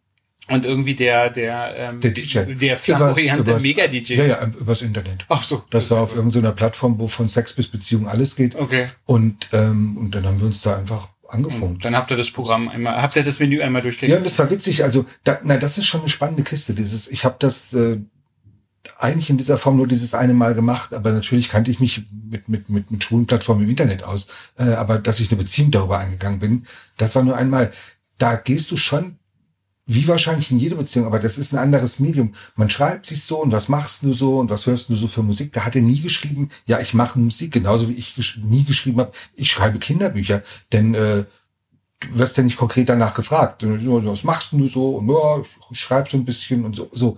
und 0.50 0.66
irgendwie 0.66 0.96
der, 0.96 1.30
der, 1.30 1.76
ähm, 1.78 2.02
Der 2.02 2.12
DJ. 2.12 2.40
der 2.56 2.78
flamboyante 2.78 3.60
Mega-DJ. 3.60 4.14
Ja, 4.16 4.26
ja, 4.26 4.48
übers 4.60 4.82
Internet. 4.82 5.26
Ach 5.30 5.44
so. 5.44 5.64
Das 5.70 5.90
war 5.92 6.00
auf 6.02 6.16
irgendeiner 6.16 6.52
Plattform, 6.52 7.00
wo 7.00 7.08
von 7.08 7.30
Sex 7.30 7.54
bis 7.54 7.68
Beziehung 7.68 8.08
alles 8.08 8.36
geht. 8.36 8.56
Okay. 8.56 8.88
Und, 9.06 9.48
ähm, 9.54 9.98
und 9.98 10.16
dann 10.16 10.26
haben 10.26 10.40
wir 10.40 10.48
uns 10.48 10.62
da 10.62 10.78
einfach 10.78 11.10
angefunkt. 11.28 11.86
Dann 11.86 11.96
habt 11.96 12.10
ihr 12.12 12.18
das 12.18 12.32
Programm 12.32 12.70
einmal, 12.70 13.02
habt 13.02 13.16
ihr 13.16 13.24
das 13.24 13.40
Menü 13.40 13.62
einmal 13.62 13.82
Ja, 13.82 13.84
durchgegangen? 13.84 14.18
und 14.24 14.26
das 14.26 14.40
war 14.40 14.50
witzig. 14.50 14.84
Also, 14.84 15.06
da, 15.24 15.40
na, 15.44 15.58
das 15.58 15.78
ist 15.78 15.86
schon 15.86 16.02
eine 16.02 16.10
spannende 16.10 16.44
Kiste. 16.44 16.74
Dieses, 16.74 17.08
ich 17.08 17.24
habe 17.24 17.36
das 17.38 17.72
äh, 17.74 17.98
eigentlich 18.98 19.30
in 19.30 19.38
dieser 19.38 19.58
Form 19.60 19.78
nur 19.78 19.88
dieses 19.88 20.14
eine 20.16 20.34
Mal 20.34 20.56
gemacht, 20.56 20.94
aber 20.94 21.12
natürlich 21.12 21.50
kannte 21.50 21.70
ich 21.70 21.80
mich 21.80 22.02
mit 22.30 22.50
mit 22.50 22.70
mit 22.70 22.90
mit 22.90 23.04
schwulen 23.04 23.28
Plattformen 23.28 23.64
im 23.64 23.70
Internet 23.70 24.04
aus. 24.04 24.28
Äh, 24.58 24.64
aber 24.74 24.98
dass 24.98 25.20
ich 25.20 25.30
eine 25.30 25.38
Beziehung 25.38 25.70
darüber 25.70 26.00
eingegangen 26.00 26.40
bin, 26.40 26.64
das 26.98 27.14
war 27.16 27.24
nur 27.24 27.36
einmal. 27.38 27.72
Da 28.18 28.36
gehst 28.36 28.72
du 28.72 28.78
schon 28.78 29.19
wie 29.92 30.08
wahrscheinlich 30.08 30.52
in 30.52 30.60
jeder 30.60 30.76
Beziehung, 30.76 31.08
aber 31.08 31.18
das 31.18 31.40
ist 31.40 31.52
ein 31.52 31.58
anderes 31.58 32.00
Medium. 32.00 32.36
Man 32.56 32.70
schreibt 32.70 33.08
sich 33.08 33.24
so 33.24 33.42
und 33.42 33.52
was 33.52 33.70
machst 33.70 34.04
du 34.04 34.14
so 34.14 34.38
und 34.38 34.52
was 34.52 34.68
hörst 34.68 34.88
du 34.90 34.96
so 34.96 35.08
für 35.08 35.24
Musik? 35.24 35.52
Da 35.52 35.66
hat 35.66 35.76
er 35.76 35.82
nie 35.82 36.00
geschrieben, 36.00 36.50
ja, 36.68 36.80
ich 36.80 36.94
mache 36.94 37.18
Musik, 37.18 37.54
genauso 37.54 37.90
wie 37.90 37.94
ich 37.94 38.14
gesch 38.14 38.38
nie 38.44 38.64
geschrieben 38.64 39.00
habe, 39.00 39.14
ich 39.34 39.50
schreibe 39.50 39.80
Kinderbücher. 39.80 40.44
Denn 40.72 40.94
äh, 40.94 41.24
du 42.02 42.18
wirst 42.18 42.38
ja 42.38 42.44
nicht 42.44 42.58
konkret 42.58 42.88
danach 42.88 43.16
gefragt. 43.16 43.64
Was 43.66 44.24
machst 44.24 44.52
du 44.52 44.68
so? 44.68 44.98
Und 44.98 45.10
ja, 45.10 45.42
ich 45.72 45.80
schreib 45.80 46.08
so 46.08 46.18
ein 46.18 46.26
bisschen 46.26 46.66
und 46.66 46.76
so. 46.76 46.92
so. 46.94 47.18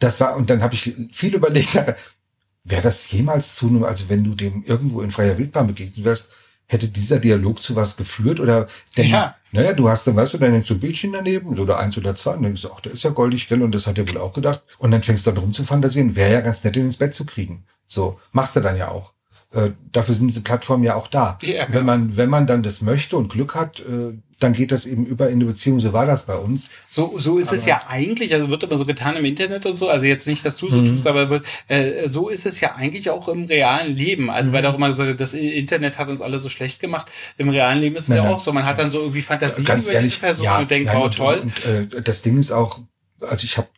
Das 0.00 0.18
war, 0.18 0.34
und 0.34 0.50
dann 0.50 0.62
habe 0.62 0.74
ich 0.74 0.92
viel 1.12 1.36
überlegt, 1.36 1.74
wäre 2.64 2.82
das 2.82 3.08
jemals 3.12 3.54
zu 3.54 3.84
also 3.86 4.08
wenn 4.08 4.24
du 4.24 4.34
dem 4.34 4.64
irgendwo 4.64 5.00
in 5.02 5.12
freier 5.12 5.38
Wildbahn 5.38 5.68
begegnet 5.68 6.04
wärst, 6.04 6.30
hätte 6.70 6.88
dieser 6.88 7.18
Dialog 7.18 7.60
zu 7.62 7.74
was 7.74 7.96
geführt 7.96 8.38
oder 8.40 8.66
denn, 8.96 9.08
Ja. 9.10 9.34
naja, 9.50 9.72
du 9.72 9.88
hast 9.88 10.06
dann, 10.06 10.14
weißt 10.16 10.34
du, 10.34 10.38
dann 10.38 10.52
hängst 10.52 10.68
so 10.68 10.74
ein 10.74 10.80
Bildchen 10.80 11.12
daneben, 11.12 11.54
so 11.56 11.62
oder 11.62 11.78
eins 11.80 11.98
oder 11.98 12.14
zwei, 12.14 12.30
und 12.30 12.36
dann 12.42 12.50
denkst 12.52 12.62
du, 12.62 12.70
ach, 12.72 12.80
der 12.80 12.92
ist 12.92 13.02
ja 13.02 13.10
goldig, 13.10 13.48
gell, 13.48 13.62
und 13.62 13.74
das 13.74 13.86
hat 13.88 13.98
er 13.98 14.08
wohl 14.08 14.18
auch 14.18 14.32
gedacht. 14.32 14.62
Und 14.78 14.92
dann 14.92 15.02
fängst 15.02 15.26
du 15.26 15.32
dann 15.32 15.40
rum 15.42 15.52
zu 15.52 15.64
fantasieren, 15.64 16.14
wäre 16.14 16.32
ja 16.32 16.40
ganz 16.40 16.62
nett, 16.62 16.76
ihn 16.76 16.84
ins 16.84 16.96
Bett 16.96 17.14
zu 17.14 17.26
kriegen. 17.26 17.64
So, 17.88 18.20
machst 18.32 18.54
du 18.54 18.60
dann 18.60 18.76
ja 18.76 18.88
auch. 18.88 19.12
Äh, 19.52 19.70
dafür 19.90 20.14
sind 20.14 20.28
diese 20.28 20.42
Plattformen 20.42 20.84
ja 20.84 20.94
auch 20.94 21.08
da. 21.08 21.38
Ja, 21.42 21.64
genau. 21.64 21.78
Wenn 21.78 21.84
man, 21.84 22.16
wenn 22.16 22.28
man 22.30 22.46
dann 22.46 22.62
das 22.62 22.82
möchte 22.82 23.16
und 23.16 23.28
Glück 23.32 23.56
hat, 23.56 23.80
äh, 23.80 24.12
dann 24.38 24.52
geht 24.54 24.70
das 24.72 24.86
eben 24.86 25.04
über 25.04 25.26
in 25.28 25.34
eine 25.34 25.44
Beziehung, 25.44 25.80
so 25.80 25.92
war 25.92 26.06
das 26.06 26.24
bei 26.24 26.36
uns. 26.36 26.70
So, 26.88 27.18
so 27.18 27.36
ist 27.36 27.52
es 27.52 27.66
ja 27.66 27.82
eigentlich, 27.88 28.32
also 28.32 28.48
wird 28.48 28.62
immer 28.62 28.78
so 28.78 28.86
getan 28.86 29.16
im 29.16 29.24
Internet 29.26 29.66
und 29.66 29.76
so, 29.76 29.88
also 29.90 30.06
jetzt 30.06 30.26
nicht, 30.26 30.44
dass 30.44 30.56
du 30.56 30.66
Mhm. 30.66 30.70
so 30.70 30.82
tust, 30.92 31.06
aber 31.08 31.28
wird, 31.28 31.46
äh, 31.68 32.08
so 32.08 32.28
ist 32.30 32.46
es 32.46 32.60
ja 32.60 32.74
eigentlich 32.76 33.10
auch 33.10 33.28
im 33.28 33.44
realen 33.44 33.94
Leben. 33.96 34.30
Also 34.30 34.50
Mhm. 34.50 34.54
weil 34.54 34.66
auch 34.66 34.76
immer 34.76 34.94
so, 34.94 35.12
das 35.12 35.34
Internet 35.34 35.98
hat 35.98 36.08
uns 36.08 36.22
alle 36.22 36.38
so 36.38 36.48
schlecht 36.48 36.80
gemacht. 36.80 37.10
Im 37.36 37.48
realen 37.50 37.80
Leben 37.80 37.96
ist 37.96 38.02
es 38.04 38.08
Nein, 38.08 38.18
ja 38.18 38.24
nein. 38.24 38.32
auch 38.34 38.40
so, 38.40 38.52
man 38.52 38.64
hat 38.64 38.78
dann 38.78 38.90
so 38.90 39.00
irgendwie 39.00 39.20
Fantasien 39.22 39.64
Ganz 39.66 39.84
über 39.84 39.94
ehrlich, 39.94 40.12
diese 40.12 40.20
Person 40.20 40.44
ja, 40.44 40.58
und 40.60 40.70
denkt, 40.70 40.86
nein, 40.86 40.96
oh 40.96 41.04
und, 41.06 41.14
toll. 41.16 41.40
Und, 41.40 41.96
äh, 41.96 42.00
das 42.00 42.22
Ding 42.22 42.38
ist 42.38 42.52
auch, 42.52 42.78
also 43.20 43.44
ich 43.44 43.58
habe 43.58 43.68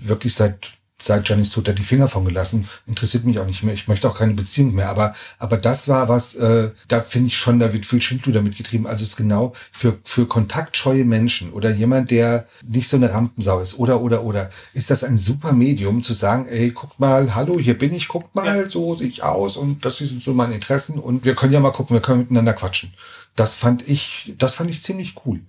wirklich 0.00 0.34
seit 0.34 0.68
seit 1.00 1.26
Tod 1.26 1.68
da 1.68 1.72
die 1.72 1.82
Finger 1.82 2.08
von 2.08 2.24
gelassen. 2.24 2.68
Interessiert 2.86 3.24
mich 3.24 3.38
auch 3.38 3.46
nicht 3.46 3.62
mehr. 3.62 3.74
Ich 3.74 3.88
möchte 3.88 4.08
auch 4.08 4.18
keine 4.18 4.34
Beziehung 4.34 4.74
mehr. 4.74 4.88
Aber 4.88 5.14
aber 5.38 5.56
das 5.56 5.88
war 5.88 6.08
was, 6.08 6.34
äh, 6.34 6.70
da 6.88 7.00
finde 7.00 7.28
ich 7.28 7.36
schon, 7.36 7.58
da 7.60 7.72
wird 7.72 7.86
viel 7.86 8.02
Schindluder 8.02 8.42
mitgetrieben. 8.42 8.86
Also 8.86 9.04
es 9.04 9.10
ist 9.10 9.16
genau 9.16 9.52
für 9.70 9.98
für 10.04 10.26
kontaktscheue 10.26 11.04
Menschen 11.04 11.52
oder 11.52 11.70
jemand, 11.70 12.10
der 12.10 12.46
nicht 12.66 12.88
so 12.88 12.96
eine 12.96 13.12
Rampensau 13.12 13.60
ist 13.60 13.78
oder 13.78 14.00
oder 14.00 14.24
oder 14.24 14.50
ist 14.74 14.90
das 14.90 15.04
ein 15.04 15.18
super 15.18 15.52
Medium 15.52 16.02
zu 16.02 16.14
sagen, 16.14 16.46
ey, 16.46 16.70
guck 16.72 16.98
mal, 16.98 17.34
hallo, 17.34 17.58
hier 17.58 17.78
bin 17.78 17.92
ich, 17.92 18.08
guck 18.08 18.34
mal, 18.34 18.68
so 18.68 18.96
sehe 18.96 19.08
ich 19.08 19.22
aus 19.22 19.56
und 19.56 19.84
das 19.84 19.98
sind 19.98 20.22
so 20.22 20.34
meine 20.34 20.54
Interessen 20.54 20.98
und 20.98 21.24
wir 21.24 21.34
können 21.34 21.52
ja 21.52 21.60
mal 21.60 21.72
gucken, 21.72 21.94
wir 21.94 22.02
können 22.02 22.20
miteinander 22.20 22.54
quatschen. 22.54 22.92
Das 23.36 23.54
fand 23.54 23.88
ich, 23.88 24.34
das 24.38 24.54
fand 24.54 24.70
ich 24.70 24.82
ziemlich 24.82 25.14
cool. 25.24 25.42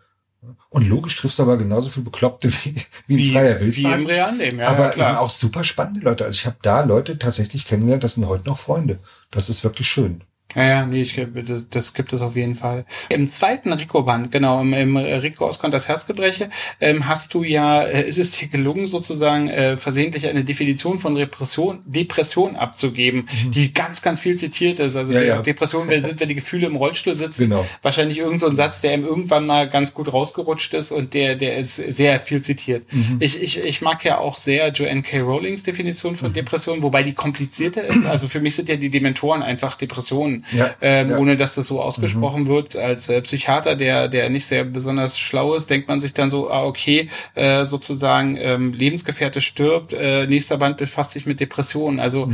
Und 0.69 0.88
logisch 0.88 1.17
triffst 1.17 1.39
du 1.39 1.43
aber 1.43 1.58
genauso 1.58 1.89
viel 1.89 2.04
Bekloppte 2.04 2.52
wie, 2.63 2.75
wie, 3.08 3.17
Wie, 3.17 3.32
freier 3.32 3.60
wie 3.62 3.65
Wildbahn. 3.75 4.06
realen 4.06 4.38
Leben, 4.38 4.60
ja, 4.60 4.67
aber 4.69 4.97
ja, 4.97 5.10
eben 5.10 5.17
auch 5.17 5.30
super 5.30 5.63
spannende 5.63 6.02
Leute. 6.02 6.25
Also 6.25 6.36
ich 6.36 6.45
habe 6.45 6.58
da 6.62 6.82
Leute 6.82 7.17
tatsächlich 7.17 7.65
kennengelernt, 7.65 8.04
das 8.04 8.13
sind 8.13 8.28
heute 8.28 8.47
noch 8.47 8.58
Freunde. 8.58 8.99
Das 9.32 9.49
ist 9.49 9.63
wirklich 9.63 9.88
schön. 9.88 10.21
Ja, 10.56 10.64
ja, 10.64 10.86
nee, 10.86 11.02
ich, 11.04 11.16
das, 11.46 11.70
das 11.70 11.94
gibt 11.94 12.12
es 12.12 12.22
auf 12.24 12.36
jeden 12.36 12.56
Fall. 12.56 12.84
Im 13.10 13.28
zweiten 13.28 13.72
Rico-Band, 13.72 14.32
genau, 14.32 14.62
im, 14.62 14.74
im 14.74 14.98
Rico 14.98 15.46
Oscar 15.48 15.70
das 15.70 15.88
Herzgebreche, 15.88 16.50
ähm, 16.82 17.08
hast 17.08 17.34
du 17.36 17.44
ja, 17.44 17.84
äh, 17.84 18.08
ist 18.08 18.18
es 18.18 18.32
dir 18.32 18.48
gelungen, 18.48 18.88
sozusagen 18.88 19.48
äh, 19.48 19.78
versehentlich 19.78 20.28
eine 20.28 20.44
Definition 20.44 20.98
von 20.98 21.16
Repression, 21.18 21.82
Depression 21.86 22.56
abzugeben, 22.56 23.28
die 23.54 23.74
ganz, 23.74 24.02
ganz 24.02 24.20
viel 24.20 24.38
zitiert 24.38 24.80
ist. 24.80 24.96
Also 24.96 25.10
Mhm. 25.12 25.14
Ja, 25.18 25.22
ja. 25.22 25.42
Depression 25.42 25.88
sind, 25.90 26.20
wenn 26.20 26.30
die 26.30 26.36
Gefühle 26.36 26.68
im 26.68 26.76
Rollstuhl 26.76 27.16
sitzen. 27.16 27.50
Genau. 27.50 27.66
Wahrscheinlich 27.82 28.18
irgend 28.18 28.40
so 28.40 28.48
ein 28.48 28.56
Satz, 28.56 28.82
der 28.82 28.94
ihm 28.96 29.06
irgendwann 29.06 29.46
mal 29.46 29.70
ganz 29.70 29.94
gut 29.94 30.12
rausgerutscht 30.12 30.74
ist 30.74 30.92
und 30.92 31.14
der, 31.14 31.36
der 31.36 31.58
ist 31.58 31.76
sehr 31.76 32.20
viel 32.22 32.42
zitiert. 32.42 32.92
Mhm. 32.92 33.18
Ich, 33.20 33.42
ich, 33.42 33.60
ich 33.60 33.82
mag 33.82 34.04
ja 34.04 34.18
auch 34.18 34.36
sehr 34.36 34.70
Joanne 34.70 35.04
K. 35.04 35.20
Rowlings 35.20 35.64
Definition 35.64 36.14
Mhm. 36.14 36.18
von 36.18 36.34
Depression, 36.34 36.82
wobei 36.82 37.04
die 37.04 37.14
komplizierter 37.14 37.84
ist. 37.84 38.00
Also 38.10 38.28
für 38.28 38.40
mich 38.40 38.56
sind 38.56 38.68
ja 38.70 38.76
die 38.76 38.90
Dementoren 38.90 39.44
einfach 39.44 39.76
Depressionen 39.76 40.38
Ja, 40.52 40.75
ähm, 40.82 41.10
ja. 41.10 41.15
Mhm. 41.15 41.21
ohne 41.21 41.38
dass 41.38 41.56
das 41.56 41.67
so 41.67 41.82
ausgesprochen 41.82 42.47
wird. 42.47 42.75
Als 42.75 43.10
äh, 43.10 43.21
Psychiater, 43.21 43.75
der, 43.75 44.08
der 44.08 44.30
nicht 44.30 44.45
sehr 44.45 44.63
besonders 44.63 45.17
schlau 45.19 45.54
ist, 45.56 45.69
denkt 45.69 45.88
man 45.88 46.02
sich 46.02 46.13
dann 46.13 46.32
so, 46.32 46.49
ah, 46.52 46.65
okay, 46.65 47.10
äh, 47.36 47.65
sozusagen 47.65 48.38
ähm, 48.38 48.73
Lebensgefährte 48.73 49.41
stirbt, 49.41 49.93
äh, 49.93 50.28
nächster 50.28 50.58
Band 50.58 50.78
befasst 50.78 51.12
sich 51.12 51.25
mit 51.25 51.39
Depressionen. 51.39 51.99
Also 51.99 52.32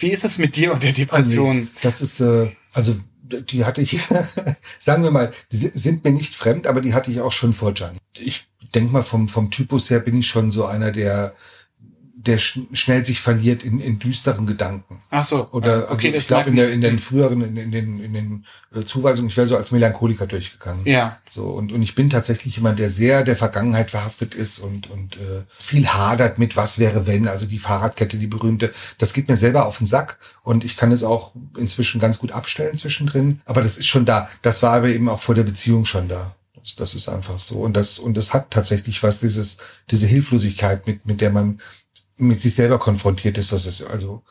wie 0.00 0.08
ist 0.08 0.24
das 0.24 0.38
mit 0.38 0.56
dir 0.56 0.72
und 0.72 0.82
der 0.82 0.92
Depression? 0.92 1.68
Das 1.82 2.00
ist, 2.00 2.20
äh, 2.20 2.50
also 2.72 2.96
die 3.22 3.64
hatte 3.64 3.82
ich, 3.82 4.00
sagen 4.78 5.02
wir 5.02 5.10
mal, 5.10 5.32
die 5.52 5.70
sind 5.74 6.04
mir 6.04 6.12
nicht 6.12 6.34
fremd, 6.34 6.66
aber 6.66 6.80
die 6.80 6.94
hatte 6.94 7.10
ich 7.10 7.20
auch 7.20 7.32
schon 7.32 7.52
vor 7.52 7.74
Gianni. 7.74 7.98
Ich 8.16 8.46
denke 8.74 8.92
mal, 8.92 9.02
vom, 9.02 9.28
vom 9.28 9.50
Typus 9.50 9.90
her 9.90 10.00
bin 10.00 10.18
ich 10.18 10.26
schon 10.26 10.50
so 10.50 10.66
einer, 10.66 10.92
der 10.92 11.34
der 12.28 12.38
sch 12.38 12.60
schnell 12.72 13.04
sich 13.04 13.20
verliert 13.20 13.64
in, 13.64 13.80
in 13.80 13.98
düsteren 13.98 14.46
Gedanken. 14.46 14.98
Ach 15.10 15.24
so. 15.24 15.48
Oder 15.50 15.90
okay, 15.90 16.08
also 16.08 16.18
ich 16.18 16.26
glaube 16.28 16.50
in, 16.50 16.56
der, 16.56 16.70
in 16.70 16.80
den 16.80 16.98
früheren, 16.98 17.42
in, 17.42 17.56
in 17.56 17.72
den, 17.72 18.04
in 18.04 18.12
den 18.12 18.46
äh, 18.74 18.84
Zuweisungen, 18.84 19.30
ich 19.30 19.36
wäre 19.36 19.46
so 19.46 19.56
als 19.56 19.72
Melancholiker 19.72 20.26
durchgegangen. 20.26 20.82
Ja. 20.84 21.18
So 21.28 21.46
und, 21.46 21.72
und 21.72 21.82
ich 21.82 21.94
bin 21.94 22.10
tatsächlich 22.10 22.56
jemand, 22.56 22.78
der 22.78 22.90
sehr 22.90 23.24
der 23.24 23.36
Vergangenheit 23.36 23.90
verhaftet 23.90 24.34
ist 24.34 24.58
und 24.60 24.88
und 24.90 25.16
äh, 25.16 25.42
viel 25.58 25.88
hadert 25.88 26.38
mit 26.38 26.56
was 26.56 26.78
wäre 26.78 27.06
wenn, 27.06 27.26
also 27.26 27.46
die 27.46 27.58
Fahrradkette, 27.58 28.18
die 28.18 28.26
berühmte. 28.26 28.72
Das 28.98 29.12
geht 29.12 29.28
mir 29.28 29.36
selber 29.36 29.66
auf 29.66 29.78
den 29.78 29.86
Sack 29.86 30.18
und 30.42 30.64
ich 30.64 30.76
kann 30.76 30.92
es 30.92 31.02
auch 31.02 31.32
inzwischen 31.56 32.00
ganz 32.00 32.18
gut 32.18 32.32
abstellen 32.32 32.76
zwischendrin. 32.76 33.40
Aber 33.46 33.62
das 33.62 33.78
ist 33.78 33.86
schon 33.86 34.04
da. 34.04 34.28
Das 34.42 34.62
war 34.62 34.72
aber 34.72 34.88
eben 34.88 35.08
auch 35.08 35.20
vor 35.20 35.34
der 35.34 35.44
Beziehung 35.44 35.84
schon 35.84 36.08
da. 36.08 36.34
Das, 36.68 36.74
das 36.76 36.94
ist 36.94 37.08
einfach 37.08 37.38
so. 37.38 37.56
Und 37.56 37.76
das, 37.76 37.98
und 37.98 38.16
das 38.16 38.32
hat 38.32 38.50
tatsächlich 38.50 39.02
was, 39.02 39.20
dieses, 39.20 39.58
diese 39.90 40.06
Hilflosigkeit, 40.06 40.86
mit, 40.86 41.06
mit 41.06 41.20
der 41.20 41.30
man 41.30 41.60
mit 42.18 42.40
sich 42.40 42.54
selber 42.54 42.78
konfrontiert 42.78 43.38
ist. 43.38 43.52
Das 43.52 43.66
ist 43.66 43.82
also, 43.82 44.22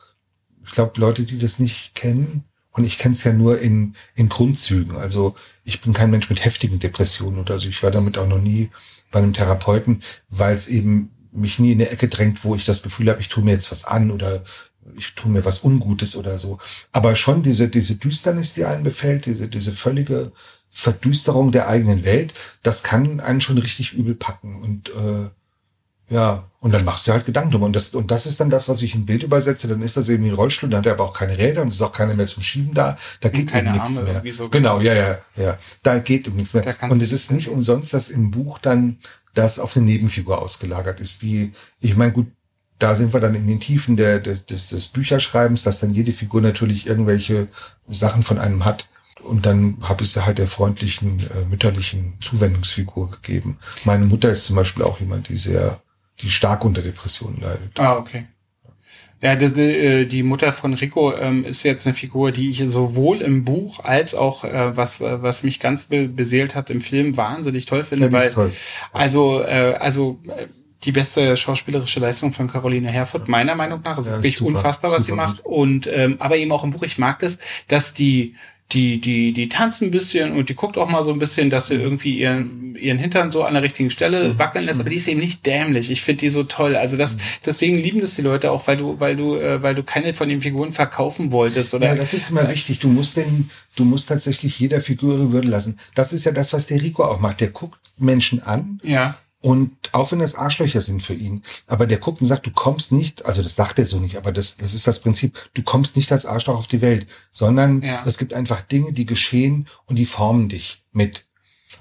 ich 0.64 0.70
glaube, 0.70 1.00
Leute, 1.00 1.24
die 1.24 1.38
das 1.38 1.58
nicht 1.58 1.94
kennen, 1.94 2.44
und 2.78 2.84
ich 2.84 2.98
kenne 2.98 3.14
es 3.14 3.24
ja 3.24 3.32
nur 3.32 3.58
in, 3.60 3.96
in 4.14 4.28
Grundzügen. 4.28 4.96
Also 4.96 5.34
ich 5.64 5.80
bin 5.80 5.92
kein 5.92 6.10
Mensch 6.10 6.30
mit 6.30 6.44
heftigen 6.44 6.78
Depressionen 6.78 7.40
oder 7.40 7.58
so. 7.58 7.68
Ich 7.68 7.82
war 7.82 7.90
damit 7.90 8.18
auch 8.18 8.28
noch 8.28 8.40
nie 8.40 8.70
bei 9.10 9.18
einem 9.18 9.32
Therapeuten, 9.32 10.02
weil 10.28 10.54
es 10.54 10.68
eben 10.68 11.10
mich 11.32 11.58
nie 11.58 11.72
in 11.72 11.80
eine 11.80 11.90
Ecke 11.90 12.06
drängt, 12.06 12.44
wo 12.44 12.54
ich 12.54 12.64
das 12.64 12.82
Gefühl 12.82 13.10
habe, 13.10 13.20
ich 13.20 13.28
tue 13.28 13.42
mir 13.42 13.50
jetzt 13.50 13.72
was 13.72 13.84
an 13.84 14.12
oder 14.12 14.44
ich 14.96 15.14
tue 15.14 15.30
mir 15.30 15.44
was 15.44 15.64
Ungutes 15.64 16.16
oder 16.16 16.38
so. 16.38 16.58
Aber 16.92 17.16
schon 17.16 17.42
diese, 17.42 17.68
diese 17.68 17.96
Düsternis, 17.96 18.54
die 18.54 18.64
einen 18.64 18.84
befällt, 18.84 19.26
diese, 19.26 19.48
diese 19.48 19.72
völlige 19.72 20.30
Verdüsterung 20.70 21.50
der 21.50 21.68
eigenen 21.68 22.04
Welt, 22.04 22.32
das 22.62 22.82
kann 22.82 23.20
einen 23.20 23.40
schon 23.40 23.58
richtig 23.58 23.92
übel 23.92 24.14
packen. 24.14 24.62
Und 24.62 24.90
äh, 24.90 25.30
ja, 26.10 26.44
und 26.60 26.74
dann 26.74 26.84
machst 26.84 27.06
du 27.06 27.12
halt 27.12 27.26
Gedanken 27.26 27.52
drüber. 27.52 27.66
Und 27.66 27.76
das, 27.76 27.94
und 27.94 28.10
das 28.10 28.26
ist 28.26 28.40
dann 28.40 28.50
das, 28.50 28.68
was 28.68 28.82
ich 28.82 28.94
in 28.94 29.06
Bild 29.06 29.22
übersetze. 29.22 29.68
Dann 29.68 29.82
ist 29.82 29.96
das 29.96 30.08
eben 30.08 30.24
ein 30.24 30.34
Rollstuhl, 30.34 30.68
dann 30.68 30.78
hat 30.78 30.86
er 30.86 30.92
aber 30.92 31.04
auch 31.04 31.12
keine 31.12 31.38
Räder 31.38 31.62
und 31.62 31.68
es 31.68 31.76
ist 31.76 31.82
auch 31.82 31.92
keiner 31.92 32.14
mehr 32.14 32.26
zum 32.26 32.42
Schieben 32.42 32.74
da. 32.74 32.96
Da 33.20 33.28
geht 33.28 33.54
eben 33.54 33.72
nichts 33.72 33.96
Arme 33.96 34.20
mehr. 34.22 34.32
So 34.32 34.48
genau, 34.48 34.80
ja, 34.80 34.94
ja, 34.94 35.18
ja. 35.36 35.58
Da 35.82 35.98
geht 35.98 36.26
eben 36.26 36.36
nichts 36.36 36.54
mehr. 36.54 36.64
Und 36.88 37.02
es 37.02 37.12
ist 37.12 37.30
nicht 37.30 37.48
umsonst, 37.48 37.94
dass 37.94 38.10
im 38.10 38.30
Buch 38.30 38.58
dann 38.58 38.98
das 39.34 39.58
auf 39.58 39.76
eine 39.76 39.84
Nebenfigur 39.84 40.40
ausgelagert 40.42 40.98
ist, 40.98 41.22
die, 41.22 41.52
ich 41.80 41.96
meine, 41.96 42.12
gut, 42.12 42.26
da 42.78 42.94
sind 42.94 43.12
wir 43.12 43.20
dann 43.20 43.34
in 43.34 43.46
den 43.46 43.60
Tiefen 43.60 43.96
der, 43.96 44.18
des, 44.18 44.46
des, 44.46 44.68
des 44.68 44.88
Bücherschreibens, 44.88 45.62
dass 45.62 45.80
dann 45.80 45.92
jede 45.92 46.12
Figur 46.12 46.40
natürlich 46.40 46.86
irgendwelche 46.86 47.48
Sachen 47.86 48.22
von 48.22 48.38
einem 48.38 48.64
hat. 48.64 48.88
Und 49.22 49.46
dann 49.46 49.78
habe 49.82 50.04
ich 50.04 50.12
sie 50.12 50.24
halt 50.24 50.38
der 50.38 50.46
freundlichen, 50.46 51.18
äh, 51.18 51.44
mütterlichen 51.50 52.14
Zuwendungsfigur 52.20 53.10
gegeben. 53.10 53.58
Meine 53.84 54.06
Mutter 54.06 54.30
ist 54.30 54.46
zum 54.46 54.56
Beispiel 54.56 54.84
auch 54.84 55.00
jemand, 55.00 55.28
die 55.28 55.36
sehr 55.36 55.80
die 56.20 56.30
stark 56.30 56.64
unter 56.64 56.82
Depressionen 56.82 57.40
leidet. 57.40 57.78
Ah, 57.78 57.96
okay. 57.96 58.26
Ja, 59.20 59.34
die, 59.34 59.50
die, 59.52 60.06
die 60.06 60.22
Mutter 60.22 60.52
von 60.52 60.74
Rico 60.74 61.12
ähm, 61.12 61.44
ist 61.44 61.64
jetzt 61.64 61.86
eine 61.86 61.94
Figur, 61.94 62.30
die 62.30 62.50
ich 62.50 62.62
sowohl 62.70 63.20
im 63.20 63.44
Buch 63.44 63.80
als 63.84 64.14
auch 64.14 64.44
äh, 64.44 64.76
was 64.76 65.00
äh, 65.00 65.20
was 65.22 65.42
mich 65.42 65.58
ganz 65.58 65.86
be 65.86 66.06
beseelt 66.06 66.54
hat 66.54 66.70
im 66.70 66.80
Film 66.80 67.16
wahnsinnig 67.16 67.66
toll 67.66 67.82
finde, 67.82 68.06
Ja, 68.06 68.12
weil 68.12 68.30
toll. 68.30 68.52
also 68.92 69.42
äh, 69.42 69.74
also 69.80 70.20
äh, 70.28 70.46
die 70.84 70.92
beste 70.92 71.36
schauspielerische 71.36 71.98
Leistung 71.98 72.32
von 72.32 72.46
Caroline 72.48 72.88
Herfurth 72.88 73.26
meiner 73.26 73.56
Meinung 73.56 73.80
nach 73.82 73.98
ist 73.98 74.06
Ja, 74.06 74.12
wirklich 74.14 74.36
super, 74.36 74.54
unfassbar, 74.56 74.92
was 74.92 75.06
sie 75.06 75.10
super 75.10 75.22
macht 75.22 75.44
und 75.44 75.88
ähm, 75.92 76.14
aber 76.20 76.36
eben 76.36 76.52
auch 76.52 76.62
im 76.62 76.70
Buch. 76.70 76.84
Ich 76.84 76.98
mag 76.98 77.18
das, 77.18 77.38
dass 77.66 77.94
die 77.94 78.36
die, 78.72 79.00
die, 79.00 79.32
die 79.32 79.48
tanzen 79.48 79.88
ein 79.88 79.90
bisschen 79.90 80.32
und 80.32 80.50
die 80.50 80.54
guckt 80.54 80.76
auch 80.76 80.90
mal 80.90 81.02
so 81.02 81.10
ein 81.10 81.18
bisschen, 81.18 81.48
dass 81.48 81.68
sie 81.68 81.74
irgendwie 81.74 82.18
ihren, 82.18 82.76
ihren 82.76 82.98
Hintern 82.98 83.30
so 83.30 83.42
an 83.44 83.54
der 83.54 83.62
richtigen 83.62 83.88
Stelle 83.88 84.28
Mhm. 84.34 84.38
wackeln 84.38 84.66
lässt, 84.66 84.78
aber 84.78 84.90
die 84.90 84.96
ist 84.96 85.08
eben 85.08 85.20
nicht 85.20 85.46
dämlich. 85.46 85.90
Ich 85.90 86.02
finde 86.02 86.20
die 86.20 86.28
so 86.28 86.44
toll. 86.44 86.76
Also 86.76 86.98
das, 86.98 87.16
deswegen 87.46 87.78
lieben 87.78 88.00
das 88.00 88.14
die 88.14 88.20
Leute 88.22 88.50
auch, 88.50 88.66
weil 88.66 88.76
du, 88.76 89.00
weil 89.00 89.16
du, 89.16 89.36
äh, 89.36 89.62
weil 89.62 89.74
du 89.74 89.82
keine 89.82 90.12
von 90.12 90.28
den 90.28 90.42
Figuren 90.42 90.72
verkaufen 90.72 91.32
wolltest 91.32 91.72
oder. 91.72 91.86
Ja, 91.86 91.94
das 91.94 92.12
ist 92.12 92.28
immer 92.28 92.46
wichtig. 92.50 92.78
Du 92.78 92.88
musst 92.88 93.16
den, 93.16 93.48
du 93.74 93.84
musst 93.86 94.10
tatsächlich 94.10 94.58
jeder 94.60 94.82
Figur 94.82 95.14
ihre 95.14 95.32
Würde 95.32 95.48
lassen. 95.48 95.78
Das 95.94 96.12
ist 96.12 96.24
ja 96.24 96.32
das, 96.32 96.52
was 96.52 96.66
der 96.66 96.82
Rico 96.82 97.04
auch 97.04 97.20
macht. 97.20 97.40
Der 97.40 97.48
guckt 97.48 97.78
Menschen 97.96 98.42
an 98.42 98.80
ja. 98.84 99.16
Und 99.40 99.70
auch 99.92 100.10
wenn 100.10 100.18
das 100.18 100.34
Arschlöcher 100.34 100.80
sind 100.80 101.02
für 101.02 101.14
ihn, 101.14 101.42
aber 101.66 101.86
der 101.86 101.98
guckt 101.98 102.20
und 102.20 102.26
sagt, 102.26 102.46
du 102.46 102.50
kommst 102.50 102.90
nicht, 102.90 103.24
also 103.24 103.42
das 103.42 103.54
sagt 103.54 103.78
er 103.78 103.84
so 103.84 104.00
nicht, 104.00 104.16
aber 104.16 104.32
das, 104.32 104.56
das 104.56 104.74
ist 104.74 104.86
das 104.86 105.00
Prinzip, 105.00 105.38
du 105.54 105.62
kommst 105.62 105.96
nicht 105.96 106.10
als 106.10 106.26
Arschloch 106.26 106.58
auf 106.58 106.66
die 106.66 106.80
Welt, 106.80 107.06
sondern 107.30 107.82
Ja. 107.82 108.02
es 108.04 108.18
gibt 108.18 108.32
einfach 108.32 108.62
Dinge, 108.62 108.92
die 108.92 109.06
geschehen 109.06 109.68
und 109.86 109.96
die 109.98 110.06
formen 110.06 110.48
dich 110.48 110.82
mit. 110.92 111.27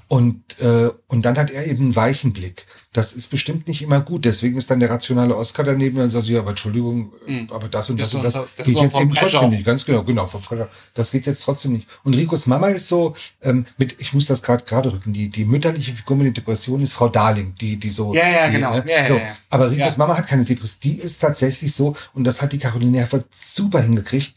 Und, 0.09 0.59
äh, 0.59 0.89
und 1.07 1.23
dann 1.23 1.37
hat 1.37 1.49
er 1.49 1.65
eben 1.67 1.85
einen 1.85 1.95
weichen 1.95 2.33
Blick. 2.33 2.65
Das 2.93 3.13
ist 3.13 3.29
bestimmt 3.29 3.67
nicht 3.67 3.81
immer 3.81 4.01
gut. 4.01 4.25
Deswegen 4.25 4.57
ist 4.57 4.69
dann 4.71 4.79
der 4.79 4.89
rationale 4.89 5.35
Oscar 5.35 5.63
daneben 5.63 5.99
und 5.99 6.09
sagt 6.09 6.25
ja, 6.27 6.39
aber 6.39 6.51
Entschuldigung, 6.51 7.13
äh, 7.27 7.45
aber 7.49 7.67
das 7.69 7.89
und 7.89 7.97
Das 7.99 8.07
das, 8.09 8.15
und 8.15 8.23
das, 8.23 8.35
unser- 8.35 8.47
das 8.57 8.65
geht 8.65 8.77
jetzt 8.77 8.95
eben 8.95 9.09
Pressure. 9.09 9.29
trotzdem 9.31 9.49
nicht. 9.51 9.65
Ganz 9.65 9.85
genau, 9.85 10.03
genau, 10.03 10.27
vom 10.27 10.41
Pressure. 10.41 10.69
Das 10.93 11.11
geht 11.11 11.25
jetzt 11.25 11.43
trotzdem 11.43 11.73
nicht. 11.73 11.87
Und 12.03 12.15
Ricos 12.15 12.47
Mama 12.47 12.67
ist 12.67 12.87
so, 12.87 13.15
ähm, 13.41 13.65
mit, 13.77 13.95
ich 13.99 14.13
muss 14.13 14.25
das 14.25 14.41
gerade 14.41 14.63
gerade 14.65 14.91
rücken, 14.91 15.13
die, 15.13 15.29
die 15.29 15.45
mütterliche 15.45 15.93
Figur 15.93 16.17
mit 16.17 16.25
der 16.27 16.33
Depression 16.33 16.81
ist 16.81 16.93
Frau 16.93 17.07
Darling, 17.09 17.53
die, 17.55 17.77
die 17.77 17.89
so. 17.89 18.13
Ja, 18.13 18.27
ja, 18.27 18.47
die, 18.47 18.53
genau. 18.53 18.73
ne? 18.75 18.83
Ja, 18.87 18.97
ja, 18.99 19.07
so. 19.07 19.15
ja. 19.15 19.35
Aber 19.49 19.71
Ricos. 19.71 19.97
Mama 19.97 20.17
hat 20.17 20.27
keine 20.27 20.43
Depression. 20.45 20.79
Die 20.83 20.95
ist 20.99 21.19
tatsächlich 21.19 21.73
so, 21.73 21.95
und 22.13 22.23
das 22.23 22.41
hat 22.41 22.51
die 22.53 22.57
Caroline 22.59 22.97
Herford 22.99 23.25
super 23.37 23.81
hingekriegt, 23.81 24.33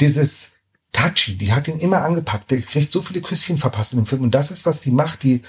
dieses 0.00 0.50
touchy, 0.94 1.36
die 1.36 1.52
hat 1.52 1.68
ihn 1.68 1.78
immer 1.78 2.02
angepackt, 2.02 2.50
der 2.50 2.62
kriegt 2.62 2.90
so 2.90 3.02
viele 3.02 3.20
Küsschen 3.20 3.58
verpasst 3.58 3.92
in 3.92 3.98
dem 3.98 4.06
Film. 4.06 4.22
Und 4.22 4.34
das 4.34 4.50
ist, 4.50 4.64
was 4.64 4.80
die 4.80 4.90
macht, 4.90 5.22
die, 5.22 5.42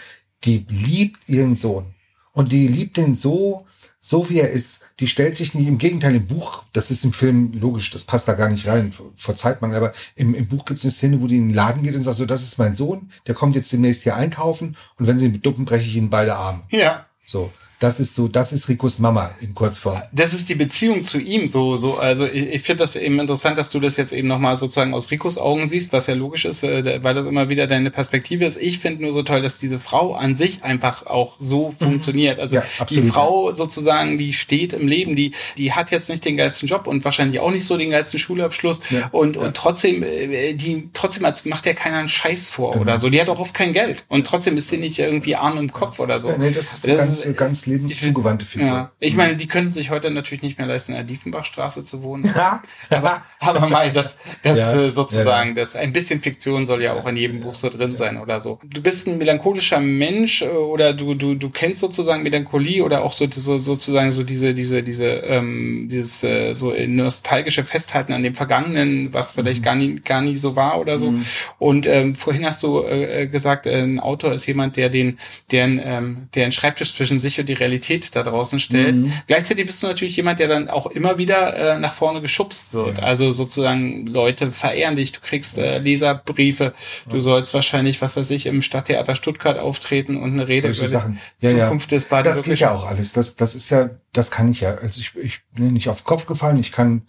die 0.43 0.65
liebt 0.67 1.29
ihren 1.29 1.55
Sohn. 1.55 1.93
Und 2.33 2.51
die 2.51 2.67
liebt 2.67 2.97
den 2.97 3.15
so, 3.15 3.65
so 4.01 4.29
wie 4.29 4.39
er 4.39 4.51
ist. 4.51 4.81
Die 4.99 5.07
stellt 5.07 5.35
sich 5.35 5.53
nicht, 5.53 5.67
im 5.67 5.77
Gegenteil, 5.77 6.15
im 6.15 6.27
Buch, 6.27 6.63
das 6.73 6.91
ist 6.91 7.05
im 7.05 7.13
Film 7.13 7.53
logisch, 7.53 7.91
das 7.91 8.03
passt 8.03 8.27
da 8.27 8.33
gar 8.33 8.49
nicht 8.49 8.67
rein, 8.67 8.93
verzeiht 9.15 9.61
man, 9.61 9.73
aber 9.73 9.93
im, 10.15 10.35
im 10.35 10.47
Buch 10.47 10.65
gibt 10.65 10.79
es 10.79 10.85
eine 10.85 10.91
Szene, 10.91 11.21
wo 11.21 11.27
die 11.27 11.37
in 11.37 11.47
den 11.47 11.55
Laden 11.55 11.81
geht 11.81 11.95
und 11.95 12.03
sagt 12.03 12.17
so, 12.17 12.25
das 12.25 12.41
ist 12.41 12.57
mein 12.57 12.75
Sohn, 12.75 13.09
der 13.27 13.35
kommt 13.35 13.55
jetzt 13.55 13.71
demnächst 13.71 14.03
hier 14.03 14.15
einkaufen 14.15 14.75
und 14.97 15.07
wenn 15.07 15.17
sie 15.17 15.25
ihn 15.25 15.33
beduppen, 15.33 15.65
breche 15.65 15.87
ich 15.87 15.95
ihnen 15.95 16.09
beide 16.09 16.35
Arme. 16.35 16.63
Ja. 16.69 17.05
So. 17.25 17.51
Das 17.79 17.99
ist 17.99 18.15
so, 18.15 18.27
das 18.27 18.51
ist 18.51 18.69
Ricos 18.69 18.99
Mama 18.99 19.31
in 19.41 19.53
Kurzform. 19.53 20.01
Das 20.11 20.33
ist 20.33 20.47
die 20.49 20.55
Beziehung 20.55 21.03
zu 21.03 21.19
ihm 21.19 21.47
so, 21.47 21.75
so, 21.75 21.97
also 21.97 22.25
ich, 22.25 22.53
ich 22.53 22.61
finde 22.61 22.83
das 22.83 22.95
eben 22.95 23.19
interessant, 23.19 23.57
dass 23.57 23.69
du 23.69 23.79
das 23.79 23.97
jetzt 23.97 24.13
eben 24.13 24.27
nochmal 24.27 24.57
sozusagen 24.57 24.93
aus 24.93 25.11
Ricos 25.11 25.37
Augen 25.37 25.67
siehst, 25.67 25.91
was 25.91 26.07
ja 26.07 26.13
logisch 26.13 26.45
ist, 26.45 26.63
äh, 26.63 27.03
weil 27.03 27.13
das 27.13 27.25
immer 27.25 27.49
wieder 27.49 27.67
deine 27.67 27.91
Perspektive 27.91 28.45
ist. 28.45 28.57
Ich 28.57 28.79
finde 28.79 29.03
nur 29.03 29.13
so 29.13 29.23
toll, 29.23 29.41
dass 29.41 29.59
diese 29.59 29.79
Frau 29.79 30.13
an 30.13 30.35
sich 30.35 30.63
einfach 30.63 31.05
auch 31.05 31.35
so 31.37 31.71
funktioniert. 31.71 32.39
Also 32.39 32.55
Ja, 32.55 32.63
die. 32.89 33.01
Frau 33.01 33.53
sozusagen, 33.53 34.17
die 34.17 34.33
steht 34.33 34.73
im 34.73 34.87
Leben, 34.87 35.15
die, 35.15 35.31
die 35.57 35.73
hat 35.73 35.91
jetzt 35.91 36.09
nicht 36.09 36.23
den 36.25 36.37
geilsten 36.37 36.67
Job 36.67 36.87
und 36.87 37.03
wahrscheinlich 37.03 37.39
auch 37.39 37.51
nicht 37.51 37.65
so 37.65 37.77
den 37.77 37.91
geilsten 37.91 38.19
Schulabschluss 38.19 38.81
Ja, 38.89 39.09
und, 39.11 39.35
ja. 39.35 39.41
und 39.43 39.55
trotzdem, 39.55 40.01
äh, 40.01 40.53
die, 40.53 40.89
trotzdem 40.93 41.23
macht 41.23 41.65
ja 41.65 41.73
keiner 41.73 41.97
einen 41.97 42.09
Scheiß 42.09 42.49
vor 42.49 42.77
oder 42.77 42.99
so. 42.99 43.09
Die 43.09 43.19
hat 43.19 43.29
auch 43.29 43.39
oft 43.39 43.53
kein 43.53 43.73
Geld 43.73 44.05
und 44.07 44.25
trotzdem 44.25 44.55
ist 44.57 44.69
sie 44.69 44.77
nicht 44.77 44.97
irgendwie 44.99 45.35
arm 45.35 45.57
im 45.57 45.71
Kopf 45.71 45.99
oder 45.99 46.19
so. 46.19 46.31
Nee, 46.37 46.51
das 46.51 46.73
ist 46.73 46.85
eine 46.85 46.97
ganz, 46.97 47.27
ganz 47.35 47.64
lebenszugewandte 47.65 48.45
Figur. 48.45 48.67
Ja, 48.67 48.91
ich 48.99 49.15
meine, 49.15 49.35
die 49.35 49.47
können 49.47 49.71
sich 49.71 49.89
heute 49.89 50.11
natürlich 50.11 50.41
nicht 50.41 50.57
mehr 50.57 50.67
leisten, 50.67 50.91
in 50.91 50.97
der 50.97 51.05
Diefenbachstraße 51.05 51.83
zu 51.83 52.03
wohnen. 52.03 52.31
aber, 52.89 53.23
aber 53.39 53.69
mal, 53.69 53.91
das, 53.91 54.17
das 54.43 54.59
Ja, 54.59 54.81
äh, 54.81 54.91
sozusagen, 54.91 55.49
ja, 55.49 55.55
das 55.55 55.75
ein 55.75 55.93
bisschen 55.93 56.21
Fiktion 56.21 56.65
soll 56.67 56.81
ja 56.81 56.93
auch 56.93 57.07
in 57.07 57.17
jedem 57.17 57.41
Buch 57.41 57.55
so 57.55 57.69
drin 57.69 57.95
sein 57.95 58.17
oder 58.17 58.41
so. 58.41 58.59
Du 58.63 58.81
bist 58.81 59.07
ein 59.07 59.17
melancholischer 59.17 59.79
Mensch 59.79 60.41
äh, 60.41 60.47
oder 60.47 60.93
du 60.93 61.13
du 61.15 61.35
du 61.35 61.49
kennst 61.49 61.81
sozusagen 61.81 62.23
Melancholie 62.23 62.83
oder 62.83 63.03
auch 63.03 63.13
so, 63.13 63.27
so 63.31 63.57
sozusagen 63.57 64.11
so 64.11 64.23
diese 64.23 64.53
diese 64.53 64.83
diese 64.83 65.05
ähm, 65.05 65.87
dieses 65.89 66.23
äh, 66.23 66.53
so 66.53 66.73
nostalgische 66.87 67.63
Festhalten 67.63 68.13
an 68.13 68.23
dem 68.23 68.33
Vergangenen, 68.35 69.13
was 69.13 69.33
vielleicht 69.33 69.61
Mhm. 69.61 69.65
gar 69.65 69.75
nie 69.75 69.95
gar 69.95 70.21
nie 70.21 70.35
so 70.37 70.55
war 70.55 70.79
oder 70.79 70.97
so. 70.99 71.13
Und 71.59 71.87
ähm, 71.87 72.15
vorhin 72.15 72.45
hast 72.45 72.63
du 72.63 72.81
äh, 72.83 73.23
äh, 73.23 73.27
gesagt, 73.27 73.67
äh, 73.67 73.81
ein 73.81 73.99
Autor 73.99 74.33
ist 74.33 74.45
jemand, 74.45 74.77
der 74.77 74.89
den 74.89 75.19
der 75.51 75.65
ähm, 75.65 76.27
der 76.35 76.43
einen 76.43 76.51
Schreibtisch 76.51 76.95
zwischen 76.95 77.19
sich 77.19 77.39
und 77.39 77.47
die 77.49 77.53
Realität 77.55 78.15
da 78.15 78.23
draußen 78.23 78.59
stellt. 78.59 78.95
Mhm. 78.95 79.13
Gleichzeitig 79.27 79.65
bist 79.65 79.81
du 79.81 79.87
natürlich 79.87 80.15
jemand, 80.15 80.39
der 80.39 80.47
dann 80.47 80.69
auch 80.69 80.87
immer 80.87 81.17
wieder 81.17 81.75
äh, 81.75 81.79
nach 81.79 81.93
vorne 81.93 82.21
geschubst 82.21 82.73
wird. 82.73 83.01
Also 83.01 83.31
sozusagen 83.31 84.05
Leute 84.07 84.51
verehren 84.51 84.95
dich, 84.95 85.11
du 85.11 85.19
kriegst 85.21 85.57
äh, 85.57 85.79
Leserbriefe, 85.79 86.73
du 87.09 87.19
sollst 87.19 87.53
wahrscheinlich, 87.53 88.01
was 88.01 88.15
weiß 88.17 88.29
ich, 88.31 88.45
im 88.45 88.61
Stadttheater 88.61 89.15
Stuttgart 89.15 89.57
auftreten 89.57 90.17
und 90.17 90.33
eine 90.33 90.47
Rede 90.47 90.67
Solche 90.67 90.81
über 90.81 90.89
Sachen. 90.89 91.19
die 91.41 91.47
Ja, 91.47 91.51
ja. 91.51 91.65
Zukunft 91.65 91.91
des 91.91 92.03
Das 92.03 92.09
Baden 92.09 92.43
geht 92.43 92.59
ja 92.59 92.71
auch 92.71 92.85
alles. 92.85 93.13
Das, 93.13 93.35
das 93.35 93.55
ist 93.55 93.69
ja, 93.69 93.89
das 94.13 94.31
kann 94.31 94.49
ich 94.49 94.61
ja. 94.61 94.75
Also 94.75 95.01
ich, 95.01 95.15
ich 95.15 95.41
bin 95.53 95.73
nicht 95.73 95.89
auf 95.89 96.01
den 96.01 96.05
Kopf 96.05 96.25
gefallen. 96.25 96.57
Ich 96.59 96.71
kann, 96.71 97.03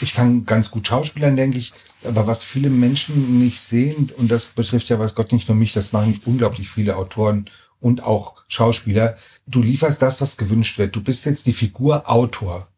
ich 0.00 0.14
kann 0.14 0.44
ganz 0.46 0.70
gut 0.70 0.86
schauspielern, 0.86 1.36
denke 1.36 1.58
ich. 1.58 1.72
Aber 2.04 2.26
was 2.26 2.42
viele 2.42 2.70
Menschen 2.70 3.38
nicht 3.38 3.60
sehen, 3.60 4.10
und 4.16 4.30
das 4.30 4.46
betrifft 4.46 4.88
ja, 4.88 4.98
weiß 4.98 5.14
Gott, 5.14 5.32
nicht 5.32 5.48
nur 5.48 5.56
mich, 5.56 5.72
das 5.72 5.92
machen 5.92 6.20
unglaublich 6.24 6.68
viele 6.68 6.96
Autoren 6.96 7.46
und 7.80 8.04
auch 8.04 8.42
Schauspieler. 8.48 9.16
Du 9.46 9.62
lieferst 9.62 10.00
das, 10.02 10.20
was 10.20 10.36
gewünscht 10.36 10.78
wird. 10.78 10.94
Du 10.94 11.02
bist 11.02 11.24
jetzt 11.24 11.46
die 11.46 11.52
Figur 11.52 12.10
Autor. 12.10 12.68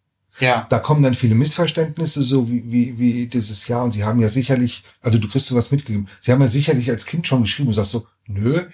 Ja. 0.40 0.66
Da 0.70 0.78
kommen 0.78 1.02
dann 1.02 1.14
viele 1.14 1.34
Missverständnisse, 1.34 2.22
so 2.22 2.48
wie, 2.48 2.64
wie, 2.70 2.98
wie 2.98 3.26
dieses 3.26 3.68
Jahr. 3.68 3.84
Und 3.84 3.90
sie 3.90 4.04
haben 4.04 4.20
ja 4.20 4.28
sicherlich, 4.28 4.82
also 5.00 5.18
du 5.18 5.28
kriegst 5.28 5.50
du 5.50 5.54
was 5.54 5.70
mitgegeben. 5.70 6.08
Sie 6.20 6.32
haben 6.32 6.40
ja 6.40 6.48
sicherlich 6.48 6.90
als 6.90 7.06
Kind 7.06 7.26
schon 7.26 7.42
geschrieben 7.42 7.68
und 7.68 7.74
sagst 7.74 7.92
so, 7.92 8.06
nö, 8.26 8.64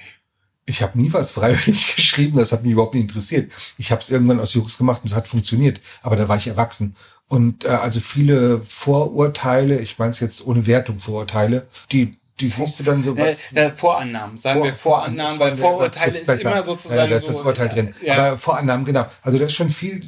ich 0.67 0.83
habe 0.83 1.01
nie 1.01 1.13
was 1.13 1.31
freiwillig 1.31 1.97
geschrieben, 1.97 2.37
das 2.37 2.53
hat 2.53 2.63
mich 2.63 2.73
überhaupt 2.73 2.95
nicht 2.95 3.05
interessiert. 3.05 3.53
Ich 3.79 3.91
habe 3.91 4.03
es 4.03 4.11
irgendwann 4.11 4.39
aus 4.39 4.55
Jux 4.55 4.79
gemacht 4.79 5.03
und 5.03 5.11
es 5.11 5.17
hat 5.17 5.27
funktioniert, 5.27 5.81
aber 6.03 6.17
da 6.17 6.29
war 6.29 6.37
ich 6.37 6.47
erwachsen. 6.47 6.95
Und 7.27 7.65
äh, 7.65 7.69
also 7.69 8.01
viele 8.01 8.61
Vorurteile, 8.61 9.81
ich 9.81 9.99
meine 9.99 10.11
es 10.11 10.21
jetzt 10.21 10.47
ohne 10.47 10.67
Wertung 10.67 10.99
Vorurteile, 10.99 11.67
die 11.93 12.18
die 12.41 12.49
siehst 12.49 12.81
du 12.81 12.85
dann 12.85 13.03
so 13.05 13.17
was. 13.17 13.37
Äh, 13.55 13.67
äh, 13.67 13.71
Vorannahmen, 13.73 14.37
sagen 14.39 14.59
Vor- 14.61 14.67
wir 14.67 14.73
Vorannahmen, 14.75 15.39
weil 15.41 15.57
Vorurteile 15.57 16.17
ist 16.17 16.27
besser. 16.27 16.53
immer 16.53 16.65
sozusagen 16.65 17.01
ja, 17.01 17.07
da 17.07 17.17
ist 17.17 17.23
so. 17.23 17.29
das 17.29 17.41
Urteil 17.41 17.69
drin. 17.69 17.95
Ja. 18.05 18.15
Aber 18.17 18.39
Vorannahmen, 18.39 18.85
genau. 18.85 19.07
Also 19.23 19.39
das 19.39 19.49
ist 19.49 19.55
schon 19.57 19.71
viel, 19.71 20.03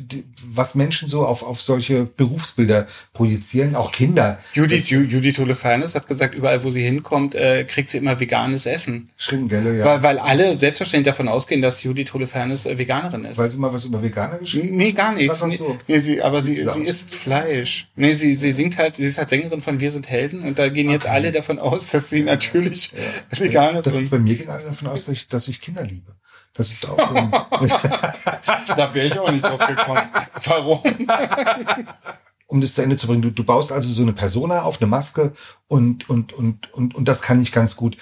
was 0.46 0.74
Menschen 0.74 1.08
so 1.08 1.26
auf, 1.26 1.42
auf 1.42 1.60
solche 1.60 2.04
Berufsbilder 2.04 2.86
projizieren, 3.12 3.74
auch 3.76 3.92
Kinder. 3.92 4.38
Judith, 4.54 4.86
Ju- 4.88 5.02
Judith 5.04 5.38
Holofernes 5.38 5.94
hat 5.94 6.06
gesagt, 6.06 6.34
überall 6.34 6.64
wo 6.64 6.70
sie 6.70 6.82
hinkommt, 6.82 7.34
äh, 7.34 7.64
kriegt 7.64 7.90
sie 7.90 7.98
immer 7.98 8.18
veganes 8.20 8.66
Essen. 8.66 9.10
Stimmt, 9.16 9.50
gell, 9.50 9.76
ja. 9.78 9.84
Weil, 9.84 10.02
weil 10.02 10.18
alle 10.18 10.56
selbstverständlich 10.56 11.12
davon 11.12 11.28
ausgehen, 11.28 11.62
dass 11.62 11.82
Judith 11.82 12.12
Holofernes 12.14 12.66
äh, 12.66 12.78
Veganerin 12.78 13.24
ist. 13.24 13.38
Weil 13.38 13.50
sie 13.50 13.58
mal 13.58 13.72
was 13.72 13.84
über 13.84 14.02
Veganer 14.02 14.38
geschrieben 14.38 14.76
Nee, 14.76 14.92
gar 14.92 15.12
nichts. 15.14 15.40
Was 15.40 15.48
Nee, 15.48 15.56
du? 15.56 15.78
nee, 15.88 15.98
sie, 15.98 16.22
aber 16.22 16.42
sie, 16.42 16.54
Sieht 16.54 16.72
sie 16.72 16.84
sie 16.84 16.90
isst 16.90 17.14
Fleisch. 17.14 17.88
Nee, 17.96 18.12
sie, 18.12 18.34
sie 18.34 18.52
singt 18.52 18.78
halt, 18.78 18.96
sie 18.96 19.04
ist 19.04 19.18
halt 19.18 19.28
Sängerin 19.28 19.60
von 19.60 19.80
Wir 19.80 19.90
sind 19.90 20.08
Helden 20.08 20.42
und 20.44 20.58
da 20.58 20.68
gehen 20.68 20.90
jetzt 20.90 21.06
alle 21.06 21.32
davon 21.32 21.58
aus, 21.58 21.90
dass 21.90 22.08
sie 22.10 22.19
natürlich 22.24 22.92
vegan 23.30 23.76
ist. 23.76 23.86
Das 23.86 23.94
ist 23.94 24.10
bei 24.10 24.18
mir 24.18 24.36
alle 24.48 24.64
davon 24.64 24.88
aus, 24.88 25.04
dass 25.04 25.14
ich, 25.14 25.28
dass 25.28 25.48
ich 25.48 25.60
Kinder 25.60 25.82
liebe. 25.82 26.16
Das 26.54 26.70
ist 26.70 26.88
auch 26.88 26.96
da 28.76 28.94
wäre 28.94 29.06
ich 29.06 29.18
auch 29.18 29.30
nicht 29.30 29.44
drauf 29.44 29.64
gekommen. 29.66 30.02
Warum? 30.44 30.82
um 32.50 32.60
das 32.60 32.74
zu 32.74 32.82
Ende 32.82 32.96
zu 32.96 33.06
bringen. 33.06 33.22
Du, 33.22 33.30
du 33.30 33.44
baust 33.44 33.72
also 33.72 33.88
so 33.90 34.02
eine 34.02 34.12
Persona 34.12 34.62
auf, 34.62 34.80
eine 34.80 34.88
Maske 34.88 35.32
und, 35.68 36.10
und, 36.10 36.32
und, 36.32 36.72
und, 36.72 36.94
und 36.94 37.08
das 37.08 37.22
kann 37.22 37.40
ich 37.40 37.52
ganz 37.52 37.76
gut. 37.76 37.96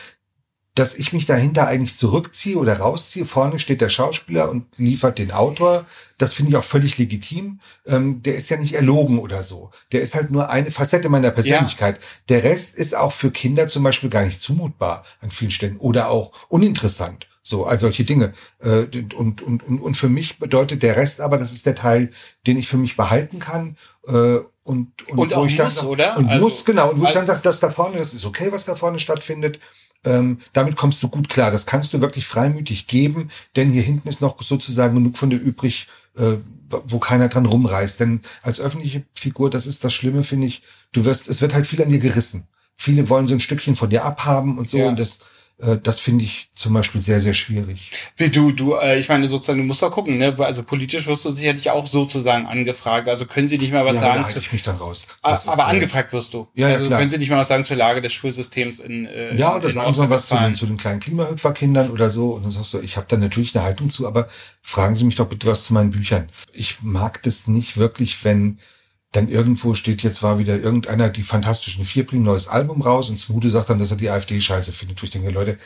Dass 0.79 0.95
ich 0.95 1.13
mich 1.13 1.27
dahinter 1.27 1.67
eigentlich 1.67 1.97
zurückziehe 1.97 2.57
oder 2.57 2.79
rausziehe, 2.79 3.25
vorne 3.27 3.59
steht 3.59 3.81
der 3.81 3.89
Schauspieler 3.89 4.49
und 4.49 4.65
liefert 4.79 5.19
den 5.19 5.33
Autor, 5.33 5.85
das 6.19 6.33
finde 6.35 6.51
ich 6.53 6.57
auch 6.57 6.63
völlig 6.65 6.99
legitim. 6.99 7.59
Ähm, 7.87 8.23
der 8.23 8.37
ist 8.37 8.49
ja 8.49 8.57
nicht 8.59 8.75
erlogen 8.75 9.19
oder 9.19 9.43
so. 9.43 9.71
Der 9.91 10.03
ist 10.03 10.15
halt 10.15 10.31
nur 10.31 10.51
eine 10.51 10.71
Facette 10.71 11.09
meiner 11.09 11.33
Persönlichkeit. 11.33 11.99
Der 12.29 12.45
Rest 12.45 12.77
ist 12.77 12.95
auch 12.95 13.13
für 13.13 13.31
Kinder 13.33 13.67
zum 13.67 13.83
Beispiel 13.83 14.09
gar 14.09 14.25
nicht 14.25 14.41
zumutbar 14.41 15.05
an 15.21 15.31
vielen 15.31 15.51
Stellen 15.51 15.79
oder 15.79 16.11
auch 16.11 16.31
uninteressant. 16.49 17.27
So, 17.43 17.65
all 17.67 17.81
solche 17.81 18.05
Dinge. 18.05 18.35
Äh, 18.63 18.85
Und, 19.17 19.43
und, 19.43 19.63
und, 19.63 19.81
und 19.81 19.97
für 19.97 20.09
mich 20.09 20.39
bedeutet 20.39 20.83
der 20.83 20.97
Rest 20.97 21.21
aber, 21.21 21.39
das 21.39 21.53
ist 21.53 21.67
der 21.67 21.75
Teil, 21.75 22.11
den 22.47 22.57
ich 22.59 22.69
für 22.69 22.77
mich 22.77 22.97
behalten 22.97 23.39
kann. 23.41 23.77
äh, 24.07 24.13
Und, 24.13 24.93
Und 25.11 25.17
wo 25.17 25.25
auch 25.35 25.47
ich 25.47 25.57
dann 25.57 25.67
muss, 25.67 25.83
oder? 25.83 26.19
Und 26.19 26.29
Also- 26.29 26.45
muss, 26.45 26.65
genau. 26.65 26.91
Und 26.91 27.01
wo 27.01 27.05
ich 27.05 27.11
dann 27.13 27.21
also- 27.23 27.33
sage, 27.33 27.43
das 27.43 27.59
da 27.59 27.71
vorne, 27.71 27.97
das 27.97 28.13
ist 28.15 28.27
okay, 28.27 28.53
was 28.53 28.65
da 28.67 28.77
vorne 28.77 28.99
stattfindet. 28.99 29.59
Ähm, 30.05 30.39
damit 30.53 30.77
kommst 30.77 31.03
du 31.03 31.09
gut 31.09 31.29
klar. 31.29 31.51
Das 31.51 31.67
kannst 31.67 31.93
du 31.93 32.01
wirklich 32.01 32.27
freimütig 32.27 32.87
geben, 32.87 33.31
denn 33.57 33.71
hier 33.71 33.83
hinten 33.83 34.09
ist 34.09 34.21
noch 34.21 34.41
sozusagen 34.43 34.95
genug 34.95 35.17
von 35.17 35.31
dir 35.31 35.39
übrig, 35.39 35.89
äh, 36.17 36.37
wo 36.71 36.99
keiner 36.99 37.29
dran 37.29 37.47
rumreißt. 37.47 38.01
Denn 38.01 38.21
als 38.43 38.61
öffentliche 38.61 39.05
Figur, 39.15 39.51
das 39.51 39.67
ist 39.67 39.85
das 39.85 39.93
Schlimme, 39.93 40.23
finde 40.23 40.47
ich, 40.47 40.63
du 40.93 41.05
wirst, 41.05 41.29
es 41.29 41.41
wird 41.41 41.55
halt 41.55 41.67
viel 41.67 41.83
an 41.83 41.89
dir 41.89 41.99
gerissen. 41.99 42.47
Viele 42.77 43.09
wollen 43.09 43.27
so 43.27 43.35
ein 43.35 43.41
Stückchen 43.41 43.75
von 43.75 43.91
dir 43.91 44.05
abhaben 44.05 44.59
und 44.59 44.71
so. 44.71 44.79
Ja. 44.79 44.89
Und 44.89 44.99
das, 44.99 45.21
das 45.59 45.99
finde 45.99 46.25
ich 46.25 46.51
zum 46.55 46.73
Beispiel 46.73 47.01
sehr, 47.01 47.21
sehr 47.21 47.35
schwierig. 47.35 47.91
Wie 48.17 48.29
du, 48.29 48.53
du, 48.53 48.75
äh, 48.75 48.99
ich 48.99 49.09
meine 49.09 49.27
sozusagen, 49.27 49.59
du 49.59 49.65
musst 49.65 49.83
doch 49.83 49.91
gucken, 49.91 50.17
ne? 50.17 50.35
Also 50.39 50.63
politisch 50.63 51.09
wirst 51.09 51.25
du 51.25 51.31
sicherlich 51.31 51.71
auch 51.71 51.87
sozusagen 51.89 52.47
angefragt. 52.47 53.09
Also 53.09 53.27
können 53.27 53.49
sie 53.49 53.59
nicht 53.59 53.73
mal 53.73 53.85
was 53.85 53.97
ja, 53.97 54.03
sagen 54.03 54.23
da 54.23 54.29
zu, 54.29 54.35
halte 54.35 54.47
ich 54.47 54.53
mich 54.53 54.63
dann 54.63 54.77
raus. 54.77 55.09
Ah, 55.21 55.31
Das 55.31 55.41
ist, 55.41 55.49
aber 55.49 55.65
äh, 55.65 55.67
angefragt 55.67 56.13
wirst 56.13 56.33
du. 56.33 56.47
Ja, 56.55 56.69
ja, 56.69 56.77
also 56.77 56.87
klar. 56.87 57.01
können 57.01 57.11
sie 57.11 57.19
nicht 57.19 57.31
mal 57.31 57.39
was 57.39 57.49
sagen 57.49 57.65
zur 57.65 57.77
Lage 57.77 58.01
des 58.01 58.13
Schulsystems 58.13 58.79
in 58.79 59.07
äh, 59.07 59.35
Ja, 59.35 59.57
oder 59.57 59.69
in 59.69 59.75
sagen 59.75 59.93
sie 59.93 60.01
mal 60.01 60.11
was 60.11 60.27
zu 60.27 60.37
den, 60.37 60.55
zu 60.55 60.67
den 60.67 60.77
kleinen 60.77 61.01
Klimahüpferkindern 61.01 61.91
oder 61.91 62.09
so. 62.09 62.35
Und 62.35 62.45
dann 62.45 62.53
sagst 62.53 62.75
du, 62.75 62.81
ich 62.81 62.97
habe 62.97 63.07
da 63.09 63.17
natürlich 63.17 63.57
eine 63.57 63.65
Haltung 63.65 63.91
zu, 63.91 64.07
aber 64.07 64.29
fragen 64.63 64.95
Sie 64.95 65.05
mich 65.05 65.17
doch 65.17 65.27
bitte 65.29 65.49
was 65.49 65.65
zu 65.65 65.75
meinen 65.75 65.91
Büchern. 65.91 66.29
Ich 66.53 66.83
mag 66.83 67.21
das 67.25 67.49
nicht 67.49 67.77
wirklich, 67.77 68.25
wenn 68.25 68.59
dann 69.13 69.29
irgendwo 69.29 69.75
steht, 69.75 70.03
jetzt 70.03 70.23
war 70.23 70.39
wieder 70.39 70.59
irgendeiner, 70.59 71.09
die 71.09 71.23
Fantastischen 71.23 71.85
Vier 71.85 72.07
bringen 72.07 72.25
neues 72.25 72.47
Album 72.49 72.83
raus 72.83 73.09
und 73.09 73.19
Smude 73.19 73.51
sagt 73.51 73.71
dann, 73.71 73.79
dass 73.79 73.91
er 73.91 73.97
die 73.97 74.11
AfD 74.11 74.41
scheiße 74.41 74.73
findet. 74.73 75.01
Wo 75.01 75.05
ich 75.05 75.11
denke, 75.11 75.31
Leute, 75.31 75.57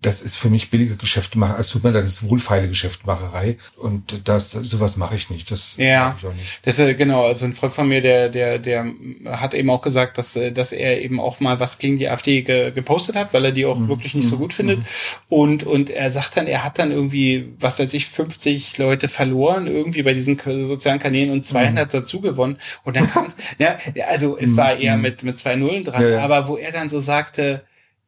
das 0.00 0.20
ist 0.22 0.36
für 0.36 0.48
mich 0.48 0.70
billige 0.70 0.94
Geschäftemacher, 0.94 1.58
es 1.58 1.70
tut 1.70 1.82
mir 1.82 1.90
leid, 1.90 2.04
das 2.04 2.12
ist 2.12 2.28
wohlfeile 2.28 2.68
Geschäftmacherei 2.68 3.56
und 3.76 4.20
das, 4.28 4.50
das 4.50 4.68
sowas 4.68 4.96
mache 4.96 5.16
ich 5.16 5.28
nicht. 5.28 5.50
Das 5.50 5.74
Ja, 5.76 6.14
ich 6.18 6.24
auch 6.24 6.32
nicht. 6.32 6.60
das 6.62 6.78
äh, 6.78 6.94
genau. 6.94 7.26
Also 7.26 7.46
ein 7.46 7.54
Freund 7.54 7.72
von 7.72 7.88
mir, 7.88 8.00
der 8.00 8.28
der 8.28 8.60
der 8.60 8.86
hat 9.26 9.54
eben 9.54 9.68
auch 9.70 9.82
gesagt, 9.82 10.16
dass 10.16 10.36
äh, 10.36 10.52
dass 10.52 10.70
er 10.70 11.00
eben 11.02 11.18
auch 11.18 11.40
mal 11.40 11.58
was 11.58 11.78
gegen 11.78 11.98
die 11.98 12.08
AfD 12.08 12.42
ge, 12.42 12.70
gepostet 12.70 13.16
hat, 13.16 13.32
weil 13.34 13.44
er 13.46 13.52
die 13.52 13.66
auch 13.66 13.88
wirklich 13.88 14.14
nicht 14.14 14.28
so 14.28 14.38
gut 14.38 14.54
findet. 14.54 14.80
Und 15.28 15.64
und 15.64 15.90
er 15.90 16.12
sagt 16.12 16.36
dann, 16.36 16.46
er 16.46 16.62
hat 16.62 16.78
dann 16.78 16.92
irgendwie 16.92 17.52
was 17.58 17.80
weiß 17.80 17.92
ich 17.94 18.06
50 18.06 18.78
Leute 18.78 19.08
verloren 19.08 19.66
irgendwie 19.66 20.02
bei 20.04 20.14
diesen 20.14 20.38
sozialen 20.38 21.00
Kanälen 21.00 21.30
und 21.32 21.44
200 21.44 21.92
dazu 21.92 22.20
gewonnen. 22.20 22.58
Und 22.84 22.94
dann 22.96 23.10
kam 23.10 23.26
ja 23.58 23.76
also 24.08 24.38
es 24.38 24.56
war 24.56 24.76
eher 24.76 24.96
mit 24.96 25.24
mit 25.24 25.38
zwei 25.38 25.56
Nullen 25.56 25.82
dran, 25.82 26.02
Ja, 26.02 26.08
ja. 26.08 26.20
aber 26.20 26.46
wo 26.46 26.56
er 26.56 26.70
dann 26.70 26.88
so 26.88 27.00
sagte 27.00 27.62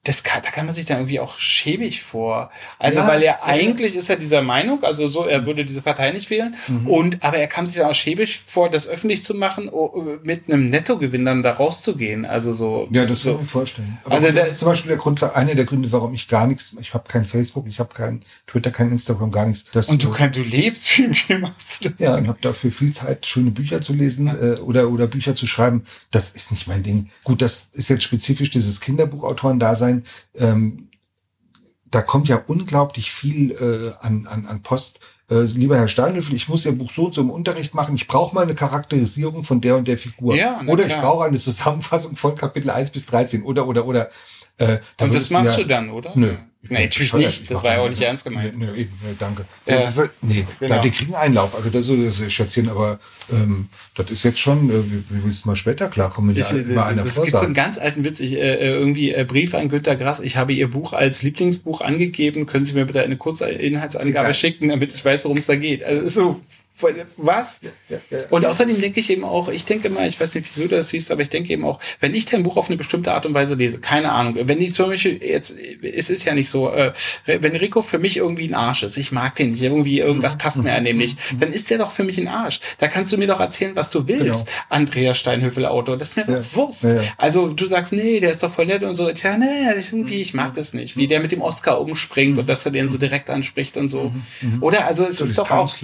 das 0.04 0.22
kann, 0.22 0.40
da 0.42 0.50
kann 0.50 0.64
man 0.64 0.74
sich 0.74 0.86
dann 0.86 0.98
irgendwie 0.98 1.20
auch 1.20 1.38
schäbig 1.38 2.02
vor. 2.02 2.50
Also, 2.78 3.00
Ja, 3.00 3.08
weil 3.08 3.22
er 3.22 3.32
ja. 3.32 3.42
eigentlich 3.42 3.94
ist 3.94 4.08
er 4.08 4.16
dieser 4.16 4.40
Meinung, 4.40 4.82
also 4.82 5.08
so, 5.08 5.26
er 5.26 5.44
würde 5.44 5.66
diese 5.66 5.82
Partei 5.82 6.10
nicht 6.10 6.30
wählen. 6.30 6.56
Mhm. 6.68 6.86
Und, 6.86 7.22
aber 7.22 7.36
er 7.36 7.48
kam 7.48 7.66
sich 7.66 7.76
dann 7.76 7.90
auch 7.90 7.94
schäbig 7.94 8.40
vor, 8.46 8.70
das 8.70 8.88
öffentlich 8.88 9.22
zu 9.22 9.34
machen, 9.34 9.68
oh, 9.68 10.18
mit 10.22 10.48
einem 10.48 10.70
Nettogewinn 10.70 11.26
dann 11.26 11.42
da 11.42 11.52
rauszugehen. 11.52 12.24
Also 12.24 12.54
so. 12.54 12.88
Ja, 12.90 13.04
das 13.04 13.24
kann 13.24 13.32
so. 13.32 13.34
ich 13.34 13.40
mir 13.42 13.46
vorstellen. 13.46 13.98
Aber 14.04 14.14
Also 14.14 14.30
das 14.32 14.48
ist 14.48 14.60
zum 14.60 14.68
Beispiel 14.68 14.88
der 14.88 14.98
Grund, 14.98 15.22
einer 15.22 15.54
der 15.54 15.66
Gründe, 15.66 15.92
warum 15.92 16.14
ich 16.14 16.28
gar 16.28 16.46
nichts, 16.46 16.74
ich 16.80 16.94
habe 16.94 17.06
kein 17.06 17.26
Facebook, 17.26 17.66
ich 17.66 17.78
habe 17.78 17.92
kein 17.92 18.22
Twitter, 18.46 18.70
kein 18.70 18.90
Instagram, 18.90 19.30
gar 19.30 19.44
nichts. 19.44 19.70
Das 19.70 19.90
Und 19.90 20.02
du 20.02 20.10
kannst, 20.10 20.38
du 20.38 20.42
lebst, 20.42 20.88
wie, 20.96 21.10
wie 21.10 21.34
machst 21.34 21.84
du 21.84 21.90
das? 21.90 22.00
ja, 22.00 22.14
und 22.14 22.26
habe 22.26 22.38
dafür 22.40 22.70
viel 22.70 22.92
Zeit, 22.92 23.26
schöne 23.26 23.50
Bücher 23.50 23.82
zu 23.82 23.92
lesen 23.92 24.28
äh, 24.28 24.58
oder 24.60 24.88
oder 24.88 25.06
Bücher 25.06 25.34
zu 25.34 25.46
schreiben. 25.46 25.84
Das 26.10 26.30
ist 26.30 26.50
nicht 26.52 26.66
mein 26.66 26.82
Ding. 26.82 27.10
Gut, 27.22 27.42
das 27.42 27.68
ist 27.72 27.88
jetzt 27.88 28.04
spezifisch 28.04 28.50
dieses 28.50 28.80
Kinderbuchautoren-Dasein. 28.80 29.89
Ähm, 30.34 30.88
da 31.90 32.02
kommt 32.02 32.28
ja 32.28 32.40
unglaublich 32.46 33.10
viel 33.10 33.50
äh, 33.52 34.06
an, 34.06 34.26
an, 34.26 34.46
an 34.46 34.62
Post. 34.62 35.00
Äh, 35.28 35.42
lieber 35.42 35.76
Herr 35.76 35.88
Steinlöffel, 35.88 36.34
ich 36.34 36.48
muss 36.48 36.64
Ihr 36.64 36.72
Buch 36.72 36.90
so 36.90 37.06
und 37.06 37.14
so 37.14 37.20
im 37.20 37.30
Unterricht 37.30 37.74
machen. 37.74 37.94
Ich 37.94 38.06
brauche 38.06 38.34
mal 38.34 38.42
eine 38.42 38.54
Charakterisierung 38.54 39.42
von 39.44 39.60
der 39.60 39.76
und 39.76 39.86
der 39.88 39.98
Figur. 39.98 40.34
Ja, 40.36 40.60
oder 40.66 40.86
ich 40.86 40.92
brauche 40.94 41.24
eine 41.24 41.40
Zusammenfassung 41.40 42.16
von 42.16 42.34
Kapitel 42.34 42.70
1 42.70 42.90
bis 42.90 43.06
13 43.06 43.42
oder 43.42 43.66
oder 43.66 43.86
oder. 43.86 44.08
Äh, 44.58 44.78
Und 45.00 45.14
das 45.14 45.30
machst 45.30 45.56
ja- 45.56 45.62
du 45.62 45.68
dann, 45.68 45.90
oder? 45.90 46.12
Nö. 46.14 46.36
Nee, 46.62 46.84
natürlich 46.84 47.14
nicht. 47.14 47.42
Ich 47.42 47.46
Das 47.48 47.64
war 47.64 47.72
ja 47.72 47.80
auch 47.80 47.88
nicht 47.88 48.02
ernst 48.02 48.22
gemeint. 48.24 48.56
Nö, 48.58 48.66
eben, 48.74 48.92
nö, 49.02 49.14
danke. 49.18 49.46
Ja. 49.64 49.76
Das 49.76 49.96
ist, 49.96 50.10
nee, 50.20 50.46
Genau. 50.58 50.74
ja, 50.76 50.82
die 50.82 50.90
kriegen 50.90 51.14
Einlauf. 51.14 51.54
Also 51.56 51.70
das 51.70 51.88
ist 51.88 52.20
das 52.20 52.32
Schätzchen, 52.32 52.68
aber 52.68 52.98
ähm, 53.32 53.68
das 53.94 54.10
ist 54.10 54.24
jetzt 54.24 54.38
schon, 54.38 54.68
äh, 54.68 54.74
wie, 54.84 55.02
willst 55.24 55.44
du 55.44 55.48
mal 55.48 55.56
später 55.56 55.88
klarkommen, 55.88 56.36
Ich, 56.36 56.50
äh, 56.52 56.76
einer 56.76 57.02
das 57.02 57.14
gibt 57.14 57.30
so 57.30 57.38
einen 57.38 57.54
ganz 57.54 57.78
alten 57.78 58.04
Witz. 58.04 58.20
Ich, 58.20 58.34
äh, 58.34 58.56
äh, 58.56 58.74
irgendwie 58.74 59.12
äh, 59.14 59.24
Brief 59.24 59.54
an 59.54 59.70
Günter 59.70 59.96
Grass. 59.96 60.20
Ich 60.20 60.36
habe 60.36 60.52
Ihr 60.52 60.70
Buch 60.70 60.92
als 60.92 61.22
Lieblingsbuch 61.22 61.80
angegeben. 61.80 62.44
Können 62.44 62.66
Sie 62.66 62.74
mir 62.74 62.84
bitte 62.84 63.02
eine 63.02 63.16
kurze 63.16 63.48
Inhaltsangabe 63.48 64.34
schicken, 64.34 64.68
damit 64.68 64.94
ich 64.94 65.02
weiß, 65.02 65.24
worum 65.24 65.38
es 65.38 65.46
da 65.46 65.56
geht? 65.56 65.82
Also 65.82 66.02
ist 66.02 66.14
so 66.14 66.40
was? 67.16 67.60
Ja, 67.88 67.98
ja. 68.10 68.18
Und 68.30 68.44
außerdem 68.44 68.80
denke 68.80 69.00
ich 69.00 69.10
eben 69.10 69.24
auch, 69.24 69.48
ich 69.48 69.64
denke 69.64 69.88
immer, 69.88 70.06
ich 70.06 70.20
weiß 70.20 70.34
nicht, 70.34 70.48
wieso 70.48 70.62
du 70.68 70.76
das 70.76 70.88
siehst, 70.90 71.10
aber 71.10 71.22
ich 71.22 71.30
denke 71.30 71.52
eben 71.52 71.64
auch, 71.64 71.78
wenn 72.00 72.14
ich 72.14 72.26
dein 72.26 72.42
Buch 72.42 72.56
auf 72.56 72.68
eine 72.68 72.76
bestimmte 72.76 73.12
Art 73.12 73.26
und 73.26 73.34
Weise 73.34 73.54
lese, 73.54 73.78
keine 73.78 74.12
Ahnung, 74.12 74.36
wenn 74.42 74.60
ich 74.60 74.72
zum 74.72 74.88
Beispiel 74.90 75.22
jetzt, 75.22 75.54
es 75.82 76.10
ist 76.10 76.24
ja 76.24 76.34
nicht 76.34 76.48
so, 76.48 76.70
äh, 76.72 76.92
wenn 77.26 77.54
Rico 77.56 77.82
für 77.82 77.98
mich 77.98 78.16
irgendwie 78.16 78.48
ein 78.48 78.54
Arsch 78.54 78.82
ist, 78.82 78.96
ich 78.96 79.12
mag 79.12 79.34
den 79.36 79.52
nicht, 79.52 79.62
irgendwie 79.62 79.98
irgendwas 79.98 80.38
passt 80.38 80.58
mir 80.58 80.72
an 80.74 80.84
dem 80.84 80.96
nicht, 80.96 81.18
dann 81.38 81.52
ist 81.52 81.70
der 81.70 81.78
doch 81.78 81.90
für 81.90 82.04
mich 82.04 82.18
ein 82.18 82.28
Arsch. 82.28 82.60
Da 82.78 82.88
kannst 82.88 83.12
du 83.12 83.16
mir 83.18 83.26
doch 83.26 83.40
erzählen, 83.40 83.72
was 83.74 83.90
du 83.90 84.06
willst, 84.08 84.20
Genau. 84.46 84.58
Andreas 84.68 85.18
Steinhöfel 85.18 85.66
Autor, 85.66 85.96
das 85.96 86.10
ist 86.10 86.16
mir 86.16 86.24
Ja. 86.28 86.38
doch 86.38 86.54
Wurst. 86.54 86.84
Ja, 86.84 86.94
ja. 86.94 87.02
Also 87.16 87.48
du 87.48 87.66
sagst, 87.66 87.92
nee, 87.92 88.20
der 88.20 88.30
ist 88.30 88.42
doch 88.42 88.50
voll 88.52 88.66
nett 88.66 88.82
und 88.82 88.96
so, 88.96 89.10
tja, 89.12 89.36
nee, 89.36 89.46
ich, 89.78 89.92
irgendwie, 89.92 90.20
ich 90.20 90.34
mag 90.34 90.54
das 90.54 90.72
nicht, 90.74 90.96
wie 90.96 91.06
der 91.06 91.20
mit 91.20 91.32
dem 91.32 91.42
Oscar 91.42 91.80
umspringt 91.80 92.38
und 92.38 92.46
dass 92.48 92.64
er 92.64 92.72
den 92.72 92.88
so 92.88 92.98
direkt 92.98 93.30
anspricht 93.30 93.76
und 93.76 93.88
so. 93.88 94.12
Oder? 94.60 94.86
Also 94.86 95.04
es 95.06 95.20
ist 95.20 95.38
doch 95.38 95.50
auch, 95.50 95.74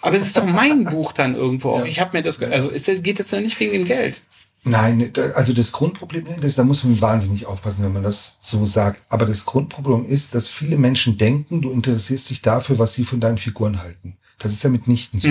aber 0.00 0.16
es 0.16 0.26
ist 0.26 0.36
doch 0.40 0.52
mein 0.52 0.84
Buch 0.90 1.12
dann 1.12 1.34
irgendwo 1.34 1.70
auch. 1.70 1.84
Ich 1.84 2.00
habe 2.00 2.16
mir 2.16 2.22
das, 2.22 2.40
also 2.42 2.68
ist 2.68 2.88
das, 2.88 3.02
geht 3.02 3.18
jetzt 3.18 3.32
ja 3.32 3.40
nicht 3.40 3.58
wegen 3.60 3.72
dem 3.72 3.84
Geld. 3.84 4.22
Nein, 4.62 5.10
also 5.34 5.54
das 5.54 5.72
Grundproblem, 5.72 6.26
das, 6.40 6.56
da 6.56 6.64
muss 6.64 6.84
man 6.84 7.00
wahnsinnig 7.00 7.46
aufpassen, 7.46 7.82
wenn 7.82 7.94
man 7.94 8.02
das 8.02 8.36
so 8.40 8.64
sagt. 8.66 9.02
Aber 9.08 9.24
das 9.24 9.46
Grundproblem 9.46 10.04
ist, 10.04 10.34
dass 10.34 10.48
viele 10.48 10.76
Menschen 10.76 11.16
denken, 11.16 11.62
du 11.62 11.70
interessierst 11.70 12.28
dich 12.28 12.42
dafür, 12.42 12.78
was 12.78 12.92
sie 12.92 13.04
von 13.04 13.20
deinen 13.20 13.38
Figuren 13.38 13.80
halten. 13.82 14.18
Das 14.38 14.52
ist 14.52 14.62
ja 14.62 14.68
mitnichten 14.68 15.18
so. 15.18 15.28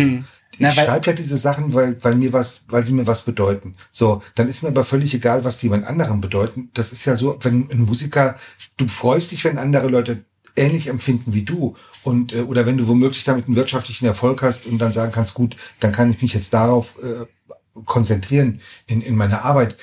Na, 0.57 0.71
ich 0.71 0.77
weil- 0.77 0.85
schreibe 0.87 1.07
ja 1.07 1.13
diese 1.13 1.37
Sachen, 1.37 1.73
weil, 1.75 2.03
weil 2.03 2.15
mir 2.15 2.33
was, 2.33 2.65
weil 2.69 2.85
sie 2.85 2.93
mir 2.93 3.05
was 3.05 3.21
bedeuten. 3.23 3.75
So, 3.91 4.23
dann 4.35 4.47
ist 4.49 4.63
mir 4.63 4.69
aber 4.69 4.83
völlig 4.83 5.13
egal, 5.13 5.43
was 5.43 5.59
die 5.59 5.67
jemand 5.67 5.85
anderem 5.85 6.21
bedeuten. 6.21 6.69
Das 6.73 6.91
ist 6.91 7.05
ja 7.05 7.15
so, 7.15 7.37
wenn 7.41 7.69
ein 7.71 7.81
Musiker, 7.85 8.35
du 8.77 8.87
freust 8.87 9.31
dich, 9.31 9.43
wenn 9.43 9.57
andere 9.59 9.87
Leute 9.87 10.25
ähnlich 10.59 10.87
empfinden 10.87 11.33
wie 11.33 11.43
du 11.43 11.75
und 12.03 12.33
äh, 12.33 12.41
oder 12.41 12.65
wenn 12.65 12.77
du 12.77 12.87
womöglich 12.87 13.23
damit 13.23 13.47
einen 13.47 13.55
wirtschaftlichen 13.55 14.05
Erfolg 14.05 14.41
hast 14.41 14.65
und 14.65 14.77
dann 14.77 14.91
sagen 14.91 15.11
kannst, 15.11 15.33
gut, 15.33 15.55
dann 15.79 15.91
kann 15.91 16.11
ich 16.11 16.21
mich 16.21 16.33
jetzt 16.33 16.53
darauf 16.53 16.97
äh, 17.01 17.25
konzentrieren 17.85 18.61
in, 18.87 19.01
in 19.01 19.15
meiner 19.15 19.43
Arbeit. 19.43 19.77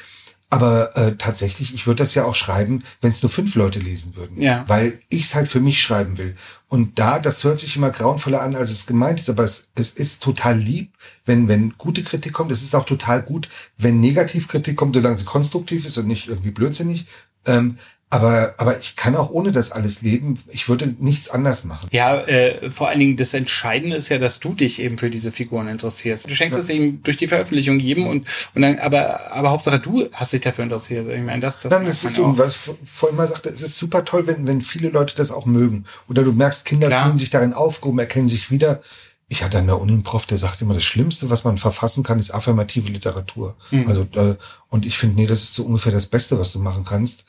Aber 0.48 0.96
äh, 0.96 1.16
tatsächlich, 1.16 1.74
ich 1.74 1.88
würde 1.88 1.98
das 1.98 2.14
ja 2.14 2.24
auch 2.24 2.36
schreiben, 2.36 2.84
wenn 3.00 3.10
es 3.10 3.20
nur 3.20 3.30
fünf 3.30 3.56
Leute 3.56 3.80
lesen 3.80 4.14
würden. 4.14 4.40
Ja. 4.40 4.64
Weil 4.68 5.00
ich 5.08 5.24
es 5.24 5.34
halt 5.34 5.50
für 5.50 5.58
mich 5.58 5.82
schreiben 5.82 6.18
will. 6.18 6.36
Und 6.68 7.00
da, 7.00 7.18
das 7.18 7.42
hört 7.42 7.58
sich 7.58 7.74
immer 7.74 7.90
grauenvoller 7.90 8.42
an, 8.42 8.54
als 8.54 8.70
es 8.70 8.86
gemeint 8.86 9.18
ist, 9.18 9.28
aber 9.28 9.42
es, 9.42 9.68
es 9.74 9.90
ist 9.90 10.22
total 10.22 10.56
lieb, 10.56 10.92
wenn, 11.24 11.48
wenn 11.48 11.74
gute 11.78 12.04
Kritik 12.04 12.32
kommt. 12.32 12.52
Es 12.52 12.62
ist 12.62 12.76
auch 12.76 12.86
total 12.86 13.22
gut, 13.22 13.48
wenn 13.76 13.98
Negativkritik 14.00 14.76
kommt, 14.76 14.94
solange 14.94 15.18
sie 15.18 15.24
konstruktiv 15.24 15.84
ist 15.84 15.98
und 15.98 16.06
nicht 16.06 16.28
irgendwie 16.28 16.52
blödsinnig. 16.52 17.06
Ähm, 17.44 17.78
aber, 18.08 18.54
aber 18.58 18.78
ich 18.78 18.94
kann 18.94 19.16
auch 19.16 19.30
ohne 19.30 19.50
das 19.50 19.72
alles 19.72 20.00
leben. 20.00 20.38
Ich 20.48 20.68
würde 20.68 20.94
nichts 21.00 21.28
anders 21.28 21.64
machen. 21.64 21.88
Ja, 21.90 22.20
äh, 22.20 22.70
vor 22.70 22.88
allen 22.88 23.00
Dingen 23.00 23.16
das 23.16 23.34
Entscheidende 23.34 23.96
ist 23.96 24.10
ja, 24.10 24.18
dass 24.18 24.38
du 24.38 24.54
dich 24.54 24.80
eben 24.80 24.96
für 24.96 25.10
diese 25.10 25.32
Figuren 25.32 25.66
interessierst. 25.66 26.30
Du 26.30 26.34
schenkst 26.34 26.56
es 26.56 26.68
eben 26.68 27.02
durch 27.02 27.16
die 27.16 27.26
Veröffentlichung 27.26 27.80
jedem 27.80 28.06
und, 28.06 28.28
und 28.54 28.62
dann, 28.62 28.78
aber, 28.78 29.32
aber 29.32 29.50
Hauptsache 29.50 29.80
du 29.80 30.08
hast 30.12 30.32
dich 30.32 30.40
dafür 30.40 30.64
interessiert. 30.64 31.08
Ich 31.08 31.22
meine, 31.22 31.40
das, 31.40 31.62
das 31.62 31.72
Nein, 31.72 31.86
es 31.86 32.04
ist 32.04 32.14
so, 32.14 32.38
was 32.38 32.54
ich 32.54 32.74
vorhin 32.88 33.16
mal 33.16 33.26
sagte, 33.26 33.48
es 33.48 33.62
ist 33.62 33.76
super 33.76 34.04
toll, 34.04 34.28
wenn, 34.28 34.46
wenn 34.46 34.62
viele 34.62 34.90
Leute 34.90 35.16
das 35.16 35.32
auch 35.32 35.44
mögen. 35.44 35.84
Oder 36.08 36.22
du 36.22 36.32
merkst, 36.32 36.64
Kinder 36.64 36.86
Klar. 36.86 37.06
fühlen 37.06 37.18
sich 37.18 37.30
darin 37.30 37.54
aufgehoben, 37.54 37.98
erkennen 37.98 38.28
sich 38.28 38.52
wieder. 38.52 38.82
Ich 39.28 39.42
hatte 39.42 39.58
an 39.58 39.66
der 39.66 39.80
Uni 39.80 39.92
einen 39.92 40.04
Prof, 40.04 40.26
der 40.26 40.38
sagte 40.38 40.64
immer, 40.64 40.74
das 40.74 40.84
Schlimmste, 40.84 41.28
was 41.28 41.42
man 41.42 41.58
verfassen 41.58 42.04
kann, 42.04 42.20
ist 42.20 42.30
affirmative 42.30 42.88
Literatur. 42.88 43.56
Mhm. 43.72 43.88
Also, 43.88 44.02
äh, 44.14 44.36
und 44.68 44.86
ich 44.86 44.96
finde, 44.96 45.16
nee, 45.16 45.26
das 45.26 45.42
ist 45.42 45.54
so 45.54 45.64
ungefähr 45.64 45.90
das 45.90 46.06
Beste, 46.06 46.38
was 46.38 46.52
du 46.52 46.60
machen 46.60 46.84
kannst. 46.84 47.24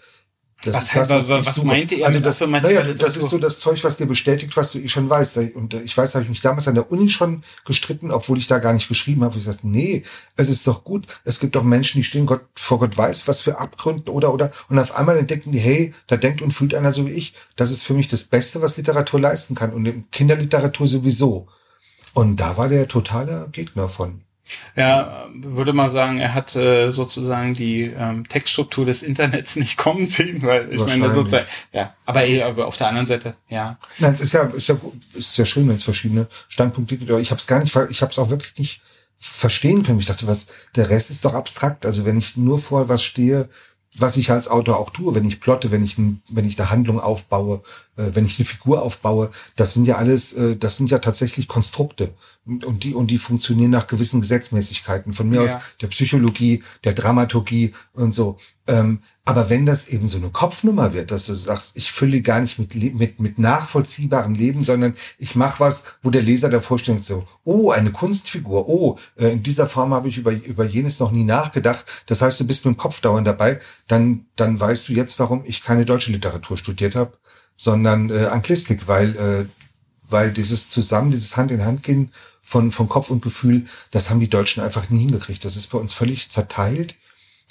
Das 0.63 0.73
Was 0.73 0.89
heißt- 0.91 1.09
was- 1.09 1.29
ich 1.29 1.45
was 1.45 1.55
suche. 1.55 1.67
meinte 1.67 1.95
er 1.95 2.07
Also 2.07 2.19
das, 2.19 2.37
affirmativer 2.37 2.83
naja, 2.83 2.93
das 2.95 3.15
ist 3.15 3.29
so 3.29 3.37
das 3.37 3.59
Zeug, 3.59 3.83
was 3.83 3.97
dir 3.97 4.07
bestätigt, 4.07 4.57
was 4.57 4.71
du 4.71 4.79
eh 4.79 4.87
schon 4.87 5.07
weißt. 5.07 5.37
Und 5.53 5.75
äh, 5.75 5.81
ich 5.81 5.95
weiß, 5.95 6.11
da 6.11 6.15
habe 6.15 6.23
ich 6.23 6.29
mich 6.29 6.41
damals 6.41 6.67
an 6.67 6.73
der 6.73 6.91
Uni 6.91 7.09
schon 7.09 7.43
gestritten, 7.63 8.09
obwohl 8.09 8.39
ich 8.39 8.47
da 8.47 8.57
gar 8.57 8.73
nicht 8.73 8.87
geschrieben 8.87 9.23
habe. 9.23 9.37
Ich 9.37 9.43
sagte, 9.45 9.67
nee, 9.67 10.01
es 10.35 10.49
ist 10.49 10.65
doch 10.65 10.83
gut. 10.83 11.05
Es 11.23 11.39
gibt 11.39 11.55
doch 11.55 11.63
Menschen, 11.63 11.99
die 11.99 12.03
stehen 12.03 12.25
Gott, 12.25 12.41
vor 12.55 12.79
Gott 12.79 12.97
weiß, 12.97 13.27
was 13.27 13.41
für 13.41 13.59
Abgründen 13.59 14.09
oder 14.09 14.33
oder. 14.33 14.51
Und 14.67 14.79
auf 14.79 14.95
einmal 14.95 15.17
entdecken 15.17 15.51
die, 15.51 15.59
hey, 15.59 15.93
da 16.07 16.17
denkt 16.17 16.41
und 16.41 16.51
fühlt 16.51 16.73
einer 16.73 16.91
so 16.91 17.05
wie 17.05 17.11
ich. 17.11 17.33
Das 17.55 17.69
ist 17.69 17.83
für 17.83 17.93
mich 17.93 18.07
das 18.07 18.23
Beste, 18.23 18.59
was 18.61 18.77
Literatur 18.77 19.19
leisten 19.19 19.53
kann. 19.53 19.71
Und 19.73 19.85
in 19.85 20.09
Kinderliteratur 20.11 20.87
sowieso. 20.87 21.47
Und 22.15 22.37
da 22.37 22.57
war 22.57 22.67
der 22.67 22.87
totale 22.87 23.47
Gegner 23.51 23.89
von. 23.89 24.21
Ja, 24.75 25.27
würde 25.33 25.73
mal 25.73 25.89
sagen, 25.89 26.19
er 26.19 26.33
hat 26.33 26.55
äh, 26.55 26.91
sozusagen 26.91 27.53
die 27.53 27.91
ähm, 27.97 28.27
Textstruktur 28.27 28.85
des 28.85 29.03
Internets 29.03 29.55
nicht 29.57 29.77
kommen 29.77 30.05
sehen, 30.05 30.41
weil 30.43 30.73
ich 30.73 30.85
meine 30.85 31.11
sozusagen, 31.11 31.47
ja, 31.73 31.93
aber, 32.05 32.25
eh, 32.25 32.43
aber 32.43 32.67
auf 32.67 32.77
der 32.77 32.87
anderen 32.87 33.07
Seite, 33.07 33.35
ja. 33.49 33.77
Nein, 33.99 34.13
es 34.13 34.21
ist 34.21 34.33
ja, 34.33 34.43
ist 34.43 34.67
ja, 34.67 34.77
ist 35.13 35.37
ja 35.37 35.45
schön, 35.45 35.67
wenn 35.67 35.75
es 35.75 35.83
verschiedene 35.83 36.27
Standpunkte 36.47 36.97
gibt. 36.97 37.09
Aber 37.11 37.19
ich 37.19 37.31
habe 37.31 37.39
es 37.39 37.47
gar 37.47 37.59
nicht, 37.59 37.75
ich 37.89 38.01
habe 38.01 38.11
es 38.11 38.19
auch 38.19 38.29
wirklich 38.29 38.57
nicht 38.57 38.81
verstehen 39.17 39.83
können. 39.83 39.99
Ich 39.99 40.05
dachte, 40.05 40.27
was, 40.27 40.47
der 40.75 40.89
Rest 40.89 41.09
ist 41.09 41.25
doch 41.25 41.33
abstrakt. 41.33 41.85
Also 41.85 42.05
wenn 42.05 42.17
ich 42.17 42.37
nur 42.37 42.59
vor 42.59 42.87
was 42.87 43.03
stehe, 43.03 43.49
was 43.97 44.17
ich 44.17 44.29
als 44.31 44.47
Autor 44.47 44.77
auch 44.77 44.91
tue, 44.91 45.15
wenn 45.15 45.25
ich 45.25 45.39
plotte, 45.39 45.71
wenn 45.71 45.83
ich, 45.83 45.97
wenn 45.97 46.45
ich 46.45 46.59
eine 46.59 46.69
Handlung 46.69 46.99
aufbaue, 46.99 47.61
äh, 47.95 48.11
wenn 48.13 48.25
ich 48.25 48.37
eine 48.37 48.45
Figur 48.45 48.81
aufbaue, 48.81 49.31
das 49.55 49.73
sind 49.73 49.85
ja 49.85 49.97
alles, 49.97 50.33
äh, 50.33 50.55
das 50.55 50.77
sind 50.77 50.91
ja 50.91 50.99
tatsächlich 50.99 51.47
Konstrukte. 51.47 52.13
Und 52.47 52.63
und 52.65 52.83
die, 52.83 52.93
und 52.93 53.11
die 53.11 53.17
funktionieren 53.17 53.71
nach 53.71 53.87
gewissen 53.87 54.21
Gesetzmäßigkeiten. 54.21 55.13
Von 55.13 55.29
mir 55.29 55.43
Ja. 55.43 55.55
aus 55.55 55.61
der 55.81 55.87
Psychologie, 55.87 56.63
der 56.83 56.93
Dramaturgie 56.93 57.73
und 57.93 58.13
so. 58.13 58.37
Ähm, 58.67 58.99
aber 59.25 59.49
wenn 59.49 59.65
das 59.65 59.87
eben 59.89 60.07
so 60.07 60.17
eine 60.17 60.29
Kopfnummer 60.29 60.93
wird, 60.93 61.11
dass 61.11 61.25
du 61.25 61.33
sagst, 61.33 61.75
ich 61.75 61.91
fülle 61.91 62.21
gar 62.21 62.39
nicht 62.39 62.57
mit, 62.59 62.75
mit, 62.95 63.19
mit 63.19 63.39
nachvollziehbarem 63.39 64.33
Leben, 64.33 64.63
sondern 64.63 64.95
ich 65.17 65.35
mache 65.35 65.59
was, 65.59 65.83
wo 66.01 66.09
der 66.09 66.21
Leser 66.21 66.49
davor 66.49 66.79
steht 66.79 67.03
so, 67.03 67.25
oh, 67.43 67.71
eine 67.71 67.91
Kunstfigur, 67.91 68.67
oh, 68.69 68.97
äh, 69.17 69.33
in 69.33 69.43
dieser 69.43 69.67
Form 69.67 69.93
habe 69.93 70.07
ich 70.07 70.17
über, 70.17 70.31
über 70.31 70.65
jenes 70.65 70.99
noch 70.99 71.11
nie 71.11 71.23
nachgedacht. 71.25 71.85
Das 72.07 72.21
heißt, 72.21 72.39
du 72.39 72.45
bist 72.47 72.65
mit 72.65 72.75
dem 72.75 72.77
Kopf 72.77 73.01
dauernd 73.01 73.27
dabei, 73.27 73.59
dann, 73.87 74.25
dann 74.37 74.59
weißt 74.59 74.87
du 74.87 74.93
jetzt, 74.93 75.19
warum 75.19 75.43
ich 75.45 75.61
keine 75.61 75.83
deutsche 75.85 76.11
Literatur 76.11 76.57
studiert 76.57 76.95
habe, 76.95 77.11
sondern 77.57 78.09
äh, 78.09 78.25
Anglistik, 78.27 78.87
weil, 78.87 79.15
äh, 79.17 79.45
weil 80.09 80.31
dieses 80.31 80.69
Zusammen, 80.69 81.11
dieses 81.11 81.35
Hand 81.35 81.51
in 81.51 81.65
Hand 81.65 81.83
gehen 81.83 82.11
von, 82.47 82.71
von 82.71 82.87
Kopf 82.87 83.09
und 83.09 83.21
Gefühl, 83.21 83.65
das 83.91 84.09
haben 84.09 84.21
die 84.21 84.29
Deutschen 84.29 84.63
einfach 84.63 84.89
nie 84.89 84.99
hingekriegt. 85.01 85.43
Das 85.43 85.55
ist 85.57 85.67
bei 85.67 85.77
uns 85.77 85.93
völlig 85.93 86.29
zerteilt. 86.29 86.95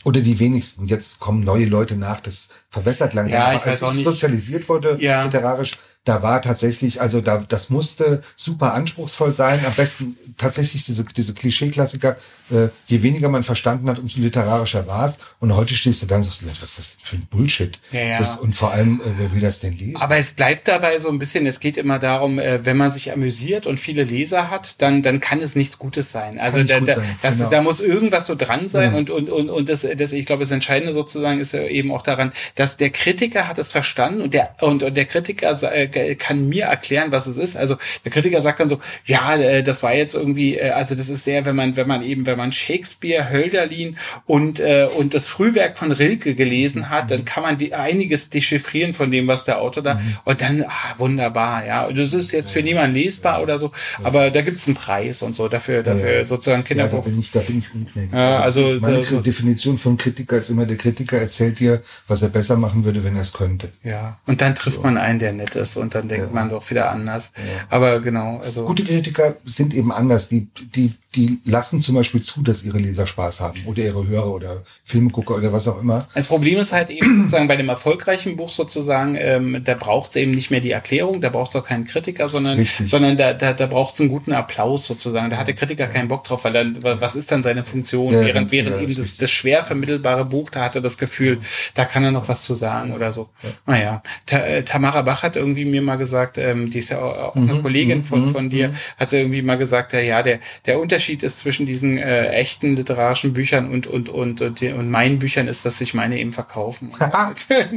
Oder 0.05 0.20
die 0.20 0.38
wenigsten. 0.38 0.86
Jetzt 0.86 1.20
kommen 1.20 1.40
neue 1.40 1.66
Leute 1.66 1.97
nach, 1.97 2.20
das 2.20 2.49
verwässert 2.70 3.12
langsam. 3.12 3.38
Ja, 3.38 3.47
Aber 3.49 3.55
ich 3.57 3.61
weiß 3.62 3.66
als 3.68 3.82
auch 3.82 3.90
ich 3.90 3.97
nicht. 3.99 4.05
sozialisiert 4.05 4.68
wurde, 4.68 4.97
Ja. 5.01 5.24
literarisch, 5.24 5.78
da 6.07 6.22
war 6.22 6.40
tatsächlich, 6.40 7.00
also 7.00 7.20
da, 7.20 7.44
das 7.48 7.68
musste 7.68 8.22
super 8.36 8.72
anspruchsvoll 8.74 9.34
sein. 9.34 9.61
Am 9.66 9.74
besten 9.74 10.16
tatsächlich 10.36 10.84
diese, 10.84 11.04
diese 11.04 11.34
Klischee-Klassiker, 11.34 12.16
äh, 12.50 12.68
je 12.86 13.02
weniger 13.02 13.28
man 13.28 13.42
verstanden 13.42 13.90
hat, 13.90 13.98
umso 13.98 14.20
literarischer 14.20 14.86
war 14.86 15.04
es. 15.07 15.18
Und 15.40 15.54
heute 15.57 15.74
stehst 15.74 16.02
du 16.02 16.07
da 16.07 16.16
und 16.16 16.22
sagst, 16.22 16.46
was 16.46 16.62
ist 16.62 16.78
das 16.78 16.96
denn 16.96 17.04
für 17.04 17.16
ein 17.16 17.26
Bullshit? 17.28 17.80
Ja, 17.90 18.00
ja. 18.00 18.18
Das, 18.20 18.36
und 18.36 18.54
vor 18.54 18.70
allem, 18.70 19.00
äh, 19.00 19.04
wer 19.18 19.32
will 19.32 19.40
das 19.40 19.59
denn 19.59 19.72
lesen? 19.72 19.96
Aber 20.00 20.16
es 20.16 20.30
bleibt 20.30 20.68
dabei 20.68 21.00
so 21.00 21.09
ein 21.09 21.18
bisschen, 21.18 21.44
es 21.44 21.59
geht 21.59 21.76
immer 21.76 21.98
darum, 21.98 22.38
äh, 22.38 22.64
wenn 22.64 22.76
man 22.76 22.92
sich 22.92 23.12
amüsiert 23.12 23.66
und 23.66 23.80
viele 23.80 24.04
Leser 24.04 24.48
hat, 24.48 24.80
dann, 24.82 25.02
dann 25.02 25.18
kann 25.20 25.40
es 25.40 25.57
nichts 25.57 25.76
Gutes 25.80 26.12
sein. 26.12 26.38
Also 26.38 26.62
da, 26.62 26.78
da, 26.78 26.94
sein, 26.94 27.18
das, 27.20 27.38
genau. 27.38 27.50
da 27.50 27.62
muss 27.62 27.80
irgendwas 27.80 28.26
so 28.26 28.36
dran 28.36 28.68
sein 28.68 28.92
Ja. 28.92 28.98
und, 28.98 29.11
und, 29.11 29.28
und, 29.28 29.50
und 29.50 29.68
das, 29.68 29.84
das, 29.96 30.12
ich 30.12 30.24
glaube, 30.24 30.44
das 30.44 30.52
Entscheidende 30.52 30.94
sozusagen 30.94 31.40
ist 31.40 31.52
ja 31.52 31.64
eben 31.64 31.90
auch 31.90 32.02
daran, 32.02 32.32
dass 32.54 32.76
der 32.76 32.90
Kritiker 32.90 33.48
hat 33.48 33.59
es 33.59 33.70
verstanden 33.70 34.20
und 34.20 34.34
der, 34.34 34.54
und, 34.61 34.84
und 34.84 34.96
der 34.96 35.07
Kritiker 35.07 35.61
äh, 35.72 35.88
kann 36.16 36.49
mir 36.49 36.64
erklären, 36.66 37.12
was 37.12 37.26
es 37.26 37.36
ist. 37.36 37.57
Also 37.57 37.76
der 38.05 38.12
Kritiker 38.12 38.40
sagt 38.42 38.61
dann 38.61 38.68
so, 38.68 38.78
ja, 39.05 39.36
äh, 39.36 39.62
das 39.62 39.82
war 39.82 39.94
jetzt 39.94 40.14
irgendwie, 40.14 40.57
äh, 40.59 40.70
also 40.70 40.94
das 40.94 41.09
ist 41.09 41.24
sehr, 41.24 41.44
wenn 41.44 41.57
man, 41.57 41.76
wenn 41.76 41.88
man 41.88 42.03
eben, 42.03 42.26
wenn 42.26 42.38
man 42.38 42.53
Shakespeare, 42.53 43.30
Hölderlin 43.30 43.97
und, 44.26 44.61
äh, 44.61 44.86
und 44.97 45.14
das 45.14 45.26
Frühwerk 45.26 45.78
von 45.78 45.92
Rilke 45.92 46.34
gelesen 46.34 46.90
hat, 46.90 47.11
dann 47.11 47.24
kann 47.24 47.42
man 47.42 47.59
die, 47.59 47.74
einiges 47.74 48.30
dechiffrieren 48.30 48.94
von 48.94 49.11
dem, 49.11 49.26
was 49.26 49.44
der 49.44 49.61
Autor 49.61 49.82
da, 49.82 50.01
und 50.24 50.40
dann, 50.40 50.62
ah, 50.64 50.94
wunderbar, 50.99 51.64
ja. 51.66 51.84
Und 51.86 51.99
das 51.99 52.12
ist 52.12 52.32
jetzt 52.32 52.51
für 52.51 52.62
niemanden 52.62 52.97
lesbar 52.97 53.42
oder 53.42 53.59
so, 53.59 53.72
aber 54.03 54.30
da 54.30 54.42
gibt 54.42 54.57
es 54.57 54.66
einen 54.66 54.76
Preis 54.76 55.22
und 55.22 55.36
so 55.36 55.49
dafür, 55.49 55.82
dafür 55.82 56.18
ja. 56.18 56.24
sozusagen 56.24 56.62
Ja, 56.62 56.62
da 56.62 56.68
Kinderbuch. 56.68 57.05
bin 57.05 57.20
ich, 57.20 57.30
da 57.30 57.40
bin 57.40 57.59
ich 57.59 57.74
ungnädig. 57.74 58.12
Ja, 58.12 58.40
also 58.40 58.76
meine 58.80 59.05
so- 59.05 59.16
so- 59.16 59.20
Definition 59.20 59.78
von 59.78 59.97
Kritiker 59.97 60.36
ist 60.36 60.51
immer, 60.51 60.66
der 60.66 60.76
Kritiker 60.76 61.18
erzählt 61.18 61.59
dir, 61.59 61.82
was 62.09 62.22
er 62.22 62.28
besser 62.28 62.57
machen 62.57 62.84
würde, 62.84 63.05
wenn 63.05 63.14
er 63.16 63.22
es 63.22 63.32
könnte. 63.32 63.68
Ja, 63.82 64.18
und 64.26 64.40
dann 64.40 64.55
trifft 64.55 64.82
man 64.82 64.97
einen, 64.99 65.18
der 65.18 65.32
nett 65.32 65.55
ist 65.55 65.76
und 65.87 65.95
dann 65.95 66.09
denkt 66.09 66.34
man 66.34 66.49
doch 66.49 66.68
wieder 66.68 66.91
anders. 66.91 67.32
Aber 67.70 68.01
genau, 68.01 68.39
also 68.39 68.66
Gute 68.66 68.82
Kritiker 68.82 69.37
sind 69.45 69.72
eben 69.72 69.93
anders. 69.93 70.28
Die, 70.28 70.49
die, 70.74 70.93
die 71.16 71.40
lassen 71.44 71.80
zum 71.80 71.94
Beispiel 71.94 72.20
zu, 72.22 72.42
dass 72.42 72.62
ihre 72.62 72.78
Leser 72.78 73.06
Spaß 73.06 73.40
haben 73.40 73.60
oder 73.66 73.82
ihre 73.82 74.06
Hörer 74.06 74.32
oder 74.32 74.62
Filmgucker 74.84 75.36
oder 75.36 75.52
was 75.52 75.66
auch 75.66 75.80
immer. 75.80 76.06
Das 76.14 76.26
Problem 76.26 76.58
ist 76.58 76.72
halt 76.72 76.90
eben 76.90 77.16
sozusagen 77.22 77.48
bei 77.48 77.56
dem 77.56 77.68
erfolgreichen 77.68 78.36
Buch 78.36 78.52
sozusagen, 78.52 79.16
ähm, 79.18 79.62
da 79.64 79.74
braucht 79.74 80.10
es 80.10 80.16
eben 80.16 80.32
nicht 80.32 80.50
mehr 80.50 80.60
die 80.60 80.70
Erklärung, 80.72 81.20
da 81.20 81.30
braucht 81.30 81.50
es 81.50 81.56
auch 81.56 81.64
keinen 81.64 81.86
Kritiker, 81.86 82.28
sondern, 82.28 82.58
Richtig. 82.58 82.88
sondern 82.88 83.16
da, 83.16 83.32
da, 83.32 83.52
da 83.54 83.66
braucht 83.66 83.94
es 83.94 84.00
einen 84.00 84.10
guten 84.10 84.32
Applaus 84.32 84.84
sozusagen. 84.84 85.30
Da 85.30 85.38
hat 85.38 85.46
der 85.48 85.54
Kritiker 85.54 85.86
keinen 85.86 86.08
Bock 86.08 86.24
drauf, 86.24 86.44
weil 86.44 86.52
dann, 86.52 86.78
was 86.82 87.14
ist 87.16 87.32
dann 87.32 87.42
seine 87.42 87.64
Funktion? 87.64 88.12
Ja, 88.12 88.20
während 88.20 88.50
während 88.52 88.76
ja, 88.76 88.80
eben 88.82 88.94
das, 88.94 89.16
das 89.16 89.30
schwer 89.30 89.64
vermittelbare 89.64 90.24
Buch, 90.26 90.50
da 90.50 90.64
hat 90.64 90.74
er 90.74 90.82
das 90.82 90.98
Gefühl, 90.98 91.40
da 91.74 91.84
kann 91.86 92.04
er 92.04 92.10
noch 92.12 92.28
was 92.28 92.42
zu 92.42 92.54
sagen 92.54 92.92
oder 92.92 93.12
so. 93.12 93.28
Naja, 93.66 94.02
Ta 94.26 94.38
äh, 94.40 94.62
Tamara 94.62 95.02
Bach 95.02 95.22
hat 95.22 95.36
irgendwie 95.36 95.64
mir 95.64 95.80
mal 95.80 95.96
gesagt, 95.96 96.36
ähm, 96.38 96.70
die 96.70 96.78
ist 96.78 96.90
ja 96.90 96.98
auch, 96.98 97.16
auch 97.16 97.34
Mhm, 97.36 97.50
eine 97.50 97.62
Kollegin 97.62 98.02
von, 98.02 98.32
von 98.32 98.50
dir, 98.50 98.72
hat 98.98 99.10
sie 99.10 99.18
irgendwie 99.18 99.42
mal 99.42 99.56
gesagt, 99.58 99.92
ja, 99.92 100.00
ja, 100.00 100.22
der, 100.22 100.40
der 100.66 100.80
Unterschied 100.80 101.05
ist 101.09 101.38
zwischen 101.38 101.66
diesen 101.66 101.98
äh, 101.98 102.28
echten 102.28 102.76
literarischen 102.76 103.32
Büchern 103.32 103.70
und, 103.70 103.86
und, 103.86 104.09
und, 104.09 104.40
und, 104.40 104.62
und 104.62 104.90
meinen 104.90 105.18
Büchern 105.18 105.48
ist, 105.48 105.64
dass 105.64 105.78
sich 105.78 105.94
meine 105.94 106.18
eben 106.18 106.32
verkaufen. 106.32 106.92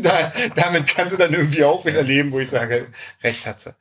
Da, 0.02 0.32
damit 0.56 0.88
kann 0.88 1.10
sie 1.10 1.18
dann 1.18 1.34
irgendwie 1.34 1.64
auch 1.64 1.86
wieder 1.86 2.02
leben, 2.02 2.32
wo 2.32 2.40
ich 2.40 2.50
sage, 2.50 2.88
recht 3.24 3.46
hat 3.46 3.60
sie. 3.60 3.74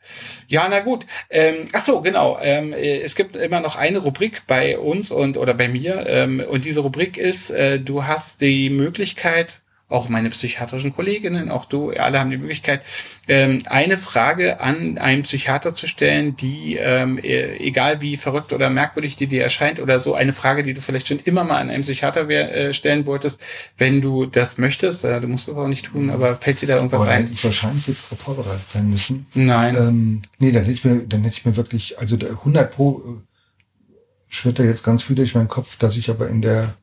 Ja, 0.48 0.66
na 0.68 0.80
gut. 0.80 1.06
Ähm, 1.30 1.64
ach 1.72 1.84
so, 1.84 2.00
genau. 2.00 2.38
Ähm, 2.42 2.72
äh, 2.72 3.00
es 3.00 3.14
gibt 3.14 3.36
immer 3.36 3.60
noch 3.60 3.76
eine 3.76 3.98
Rubrik 3.98 4.42
bei 4.46 4.78
uns 4.78 5.10
und 5.10 5.36
oder 5.36 5.54
bei 5.54 5.68
mir 5.68 6.06
ähm, 6.06 6.40
und 6.48 6.64
diese 6.64 6.80
Rubrik 6.80 7.16
ist, 7.16 7.50
äh, 7.50 7.78
du 7.78 8.04
hast 8.04 8.40
die 8.40 8.70
Möglichkeit, 8.70 9.60
auch 9.90 10.10
meine 10.10 10.28
psychiatrischen 10.28 10.94
Kolleginnen, 10.94 11.50
auch 11.50 11.64
du, 11.64 11.90
alle 11.90 12.20
haben 12.20 12.30
die 12.30 12.36
Möglichkeit, 12.36 12.82
ähm, 13.26 13.62
eine 13.66 13.96
Frage 13.96 14.60
an 14.60 14.98
einen 14.98 15.22
Psychiater 15.22 15.72
zu 15.72 15.86
stellen, 15.86 16.36
die, 16.36 16.76
ähm, 16.76 17.18
äh, 17.18 17.56
egal 17.56 18.02
wie 18.02 18.16
verrückt 18.16 18.52
oder 18.52 18.68
merkwürdig 18.68 19.16
die 19.16 19.26
dir 19.26 19.42
erscheint 19.42 19.80
oder 19.80 19.98
so, 20.00 20.14
eine 20.14 20.34
Frage, 20.34 20.62
die 20.62 20.74
du 20.74 20.82
vielleicht 20.82 21.08
schon 21.08 21.20
immer 21.20 21.44
mal 21.44 21.58
an 21.58 21.70
einen 21.70 21.82
Psychiater 21.82 22.28
äh, 22.28 22.74
stellen 22.74 23.06
wolltest, 23.06 23.40
wenn 23.78 24.02
du 24.02 24.26
das 24.26 24.58
möchtest, 24.58 25.04
äh, 25.04 25.22
du 25.22 25.28
musst 25.28 25.48
das 25.48 25.56
auch 25.56 25.68
nicht 25.68 25.86
tun, 25.86 26.10
aber 26.10 26.36
fällt 26.36 26.60
dir 26.60 26.66
da 26.66 26.76
irgendwas 26.76 27.02
Aber 27.02 27.10
ein? 27.10 27.30
ich 27.32 27.42
wahrscheinlich 27.42 27.86
jetzt 27.86 28.06
darauf 28.06 28.20
vorbereitet 28.20 28.68
sein 28.68 28.90
müssen. 28.90 29.26
Nein. 29.32 29.74
Ähm, 29.74 30.22
nee, 30.38 30.52
dann 30.52 30.64
hätte 30.64 30.72
ich 30.74 30.84
mir, 30.84 30.98
dann 31.06 31.22
hätte 31.22 31.38
ich 31.38 31.46
mir 31.46 31.56
wirklich, 31.56 31.98
also 31.98 32.18
der 32.18 32.30
100 32.30 32.70
pro 32.70 32.98
äh, 32.98 33.94
schwirrt 34.28 34.58
da 34.58 34.64
jetzt 34.64 34.84
ganz 34.84 35.02
viel 35.02 35.16
durch 35.16 35.34
meinen 35.34 35.48
Kopf, 35.48 35.78
dass 35.78 35.96
ich 35.96 36.10
aber 36.10 36.28
in 36.28 36.42
der 36.42 36.74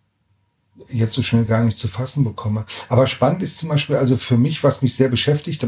jetzt 0.90 1.14
so 1.14 1.24
schnell 1.24 1.46
gar 1.46 1.64
nicht 1.64 1.78
zu 1.78 1.88
fassen 1.88 2.24
bekomme. 2.24 2.66
Aber 2.90 3.08
spannend 3.08 3.42
ist 3.44 3.58
zum 3.58 3.70
Beispiel, 3.70 3.96
also 3.96 4.18
für 4.18 4.38
mich, 4.38 4.64
was 4.64 4.82
mich 4.82 4.96
sehr 4.96 5.10
beschäftigt, 5.10 5.66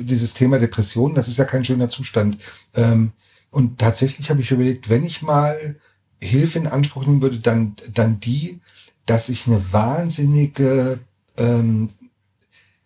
dieses 0.00 0.34
Thema 0.34 0.58
Depression, 0.58 1.14
das 1.14 1.28
ist 1.28 1.38
ja 1.38 1.44
kein 1.44 1.64
schöner 1.64 1.88
Zustand. 1.88 2.38
Ähm, 2.74 3.12
und 3.50 3.78
tatsächlich 3.78 4.30
habe 4.30 4.40
ich 4.40 4.50
überlegt, 4.50 4.88
wenn 4.88 5.04
ich 5.04 5.22
mal 5.22 5.76
Hilfe 6.20 6.58
in 6.58 6.66
Anspruch 6.66 7.06
nehmen 7.06 7.22
würde, 7.22 7.38
dann, 7.38 7.74
dann 7.92 8.20
die, 8.20 8.60
dass 9.06 9.28
ich 9.28 9.46
eine 9.46 9.72
wahnsinnige 9.72 11.00
ähm, 11.36 11.88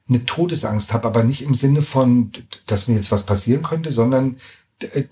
eine 0.09 0.25
Todesangst 0.25 0.93
habe, 0.93 1.09
aber 1.09 1.25
nicht 1.25 1.43
im 1.43 1.55
Sinne 1.55 1.83
von, 1.83 2.31
dass 2.67 2.89
mir 2.89 2.95
jetzt 2.95 3.11
was 3.11 3.27
passieren 3.27 3.63
könnte, 3.63 3.91
sondern 3.91 4.37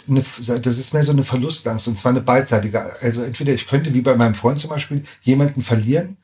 eine, 0.09 0.25
das 0.39 0.79
ist 0.79 0.93
mehr 0.93 1.03
so 1.03 1.13
eine 1.13 1.25
Verlustangst 1.25 1.89
und 1.89 1.99
zwar 1.99 2.11
eine 2.11 2.21
beidseitige. 2.21 3.01
Also 3.01 3.23
entweder 3.23 3.53
ich 3.53 3.67
könnte 3.67 3.95
wie 3.95 4.03
bei 4.03 4.15
meinem 4.15 4.35
Freund 4.35 4.61
zum 4.61 4.71
Beispiel 4.71 5.03
jemanden 5.23 5.63
verlieren, 5.63 6.17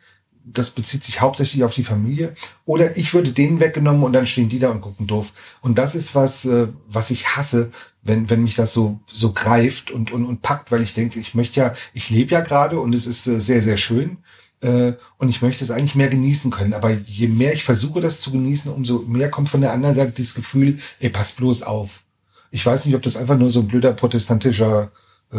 das 0.52 0.70
bezieht 0.70 1.04
sich 1.04 1.20
hauptsächlich 1.20 1.64
auf 1.64 1.74
die 1.74 1.84
Familie, 1.84 2.34
oder 2.64 2.96
ich 2.96 3.14
würde 3.14 3.32
denen 3.32 3.60
weggenommen 3.60 4.02
und 4.02 4.12
dann 4.12 4.26
stehen 4.26 4.48
die 4.48 4.58
da 4.58 4.70
und 4.70 4.80
gucken 4.80 5.06
doof. 5.06 5.32
Und 5.60 5.78
das 5.78 5.94
ist 5.94 6.14
was, 6.14 6.44
äh, 6.44 6.68
was 6.88 7.10
ich 7.10 7.36
hasse, 7.36 7.70
wenn, 8.02 8.30
wenn 8.30 8.42
mich 8.42 8.56
das 8.56 8.72
so, 8.72 9.00
so 9.10 9.32
greift 9.32 9.90
und, 9.90 10.12
und, 10.12 10.24
und 10.24 10.42
packt, 10.42 10.72
weil 10.72 10.82
ich 10.82 10.94
denke, 10.94 11.20
ich 11.20 11.34
möchte 11.34 11.60
ja, 11.60 11.74
ich 11.92 12.10
lebe 12.10 12.32
ja 12.32 12.40
gerade 12.40 12.80
und 12.80 12.94
es 12.94 13.06
ist 13.06 13.26
äh, 13.26 13.40
sehr, 13.40 13.60
sehr 13.62 13.76
schön 13.76 14.18
äh, 14.60 14.92
und 15.18 15.28
ich 15.28 15.42
möchte 15.42 15.64
es 15.64 15.70
eigentlich 15.70 15.94
mehr 15.94 16.08
genießen 16.08 16.50
können. 16.50 16.74
Aber 16.74 16.90
je 16.90 17.28
mehr 17.28 17.52
ich 17.52 17.64
versuche, 17.64 18.00
das 18.00 18.20
zu 18.20 18.30
genießen, 18.32 18.72
umso 18.72 19.00
mehr 19.00 19.30
kommt 19.30 19.48
von 19.48 19.60
der 19.60 19.72
anderen 19.72 19.94
Seite 19.94 20.12
dieses 20.12 20.34
Gefühl, 20.34 20.78
ey, 20.98 21.10
pass 21.10 21.32
bloß 21.32 21.62
auf. 21.62 22.02
Ich 22.50 22.64
weiß 22.64 22.86
nicht, 22.86 22.94
ob 22.94 23.02
das 23.02 23.16
einfach 23.16 23.38
nur 23.38 23.50
so 23.50 23.60
ein 23.60 23.68
blöder 23.68 23.92
protestantischer 23.92 24.90
äh, 25.32 25.36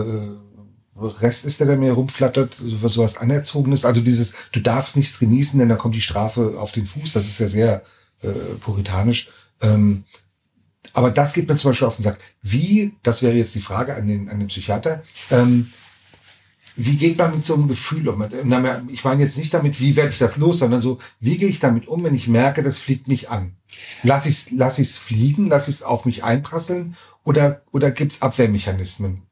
Rest 0.95 1.45
ist, 1.45 1.59
der 1.59 1.67
da 1.67 1.75
mir 1.75 1.93
rumflattert, 1.93 2.55
sowas 2.55 3.17
Anerzogenes. 3.17 3.85
Also 3.85 4.01
dieses, 4.01 4.33
du 4.51 4.59
darfst 4.59 4.95
nichts 4.95 5.19
genießen, 5.19 5.57
denn 5.59 5.69
da 5.69 5.75
kommt 5.75 5.95
die 5.95 6.01
Strafe 6.01 6.59
auf 6.59 6.71
den 6.71 6.85
Fuß. 6.85 7.13
Das 7.13 7.25
ist 7.25 7.39
ja 7.39 7.47
sehr 7.47 7.83
äh, 8.21 8.29
puritanisch. 8.59 9.29
Ähm, 9.61 10.03
aber 10.93 11.11
das 11.11 11.33
geht 11.33 11.47
mir 11.47 11.55
zum 11.55 11.71
Beispiel 11.71 11.87
auf 11.87 11.95
den 11.95 12.03
Sack. 12.03 12.19
Wie, 12.41 12.93
das 13.03 13.21
wäre 13.21 13.35
jetzt 13.35 13.55
die 13.55 13.61
Frage 13.61 13.95
an 13.95 14.07
den, 14.07 14.29
an 14.29 14.39
den 14.39 14.47
Psychiater, 14.47 15.03
ähm, 15.29 15.71
wie 16.75 16.97
geht 16.97 17.17
man 17.17 17.31
mit 17.31 17.45
so 17.45 17.53
einem 17.53 17.67
Gefühl 17.67 18.07
um? 18.07 18.25
Ich 18.87 19.03
meine 19.03 19.21
jetzt 19.21 19.37
nicht 19.37 19.53
damit, 19.53 19.79
wie 19.79 19.95
werde 19.95 20.11
ich 20.11 20.17
das 20.17 20.37
los, 20.37 20.59
sondern 20.59 20.81
so, 20.81 20.99
wie 21.19 21.37
gehe 21.37 21.49
ich 21.49 21.59
damit 21.59 21.87
um, 21.87 22.03
wenn 22.03 22.15
ich 22.15 22.27
merke, 22.27 22.63
das 22.63 22.77
fliegt 22.77 23.07
mich 23.07 23.29
an? 23.29 23.55
Lass 24.03 24.25
ich 24.25 24.35
es 24.35 24.51
lass 24.51 24.79
ich's 24.79 24.97
fliegen, 24.97 25.47
lass 25.47 25.67
ich 25.67 25.75
es 25.75 25.83
auf 25.83 26.05
mich 26.05 26.23
einprasseln 26.23 26.95
oder, 27.23 27.61
oder 27.71 27.91
gibt's 27.91 28.21
Abwehrmechanismen? 28.21 29.23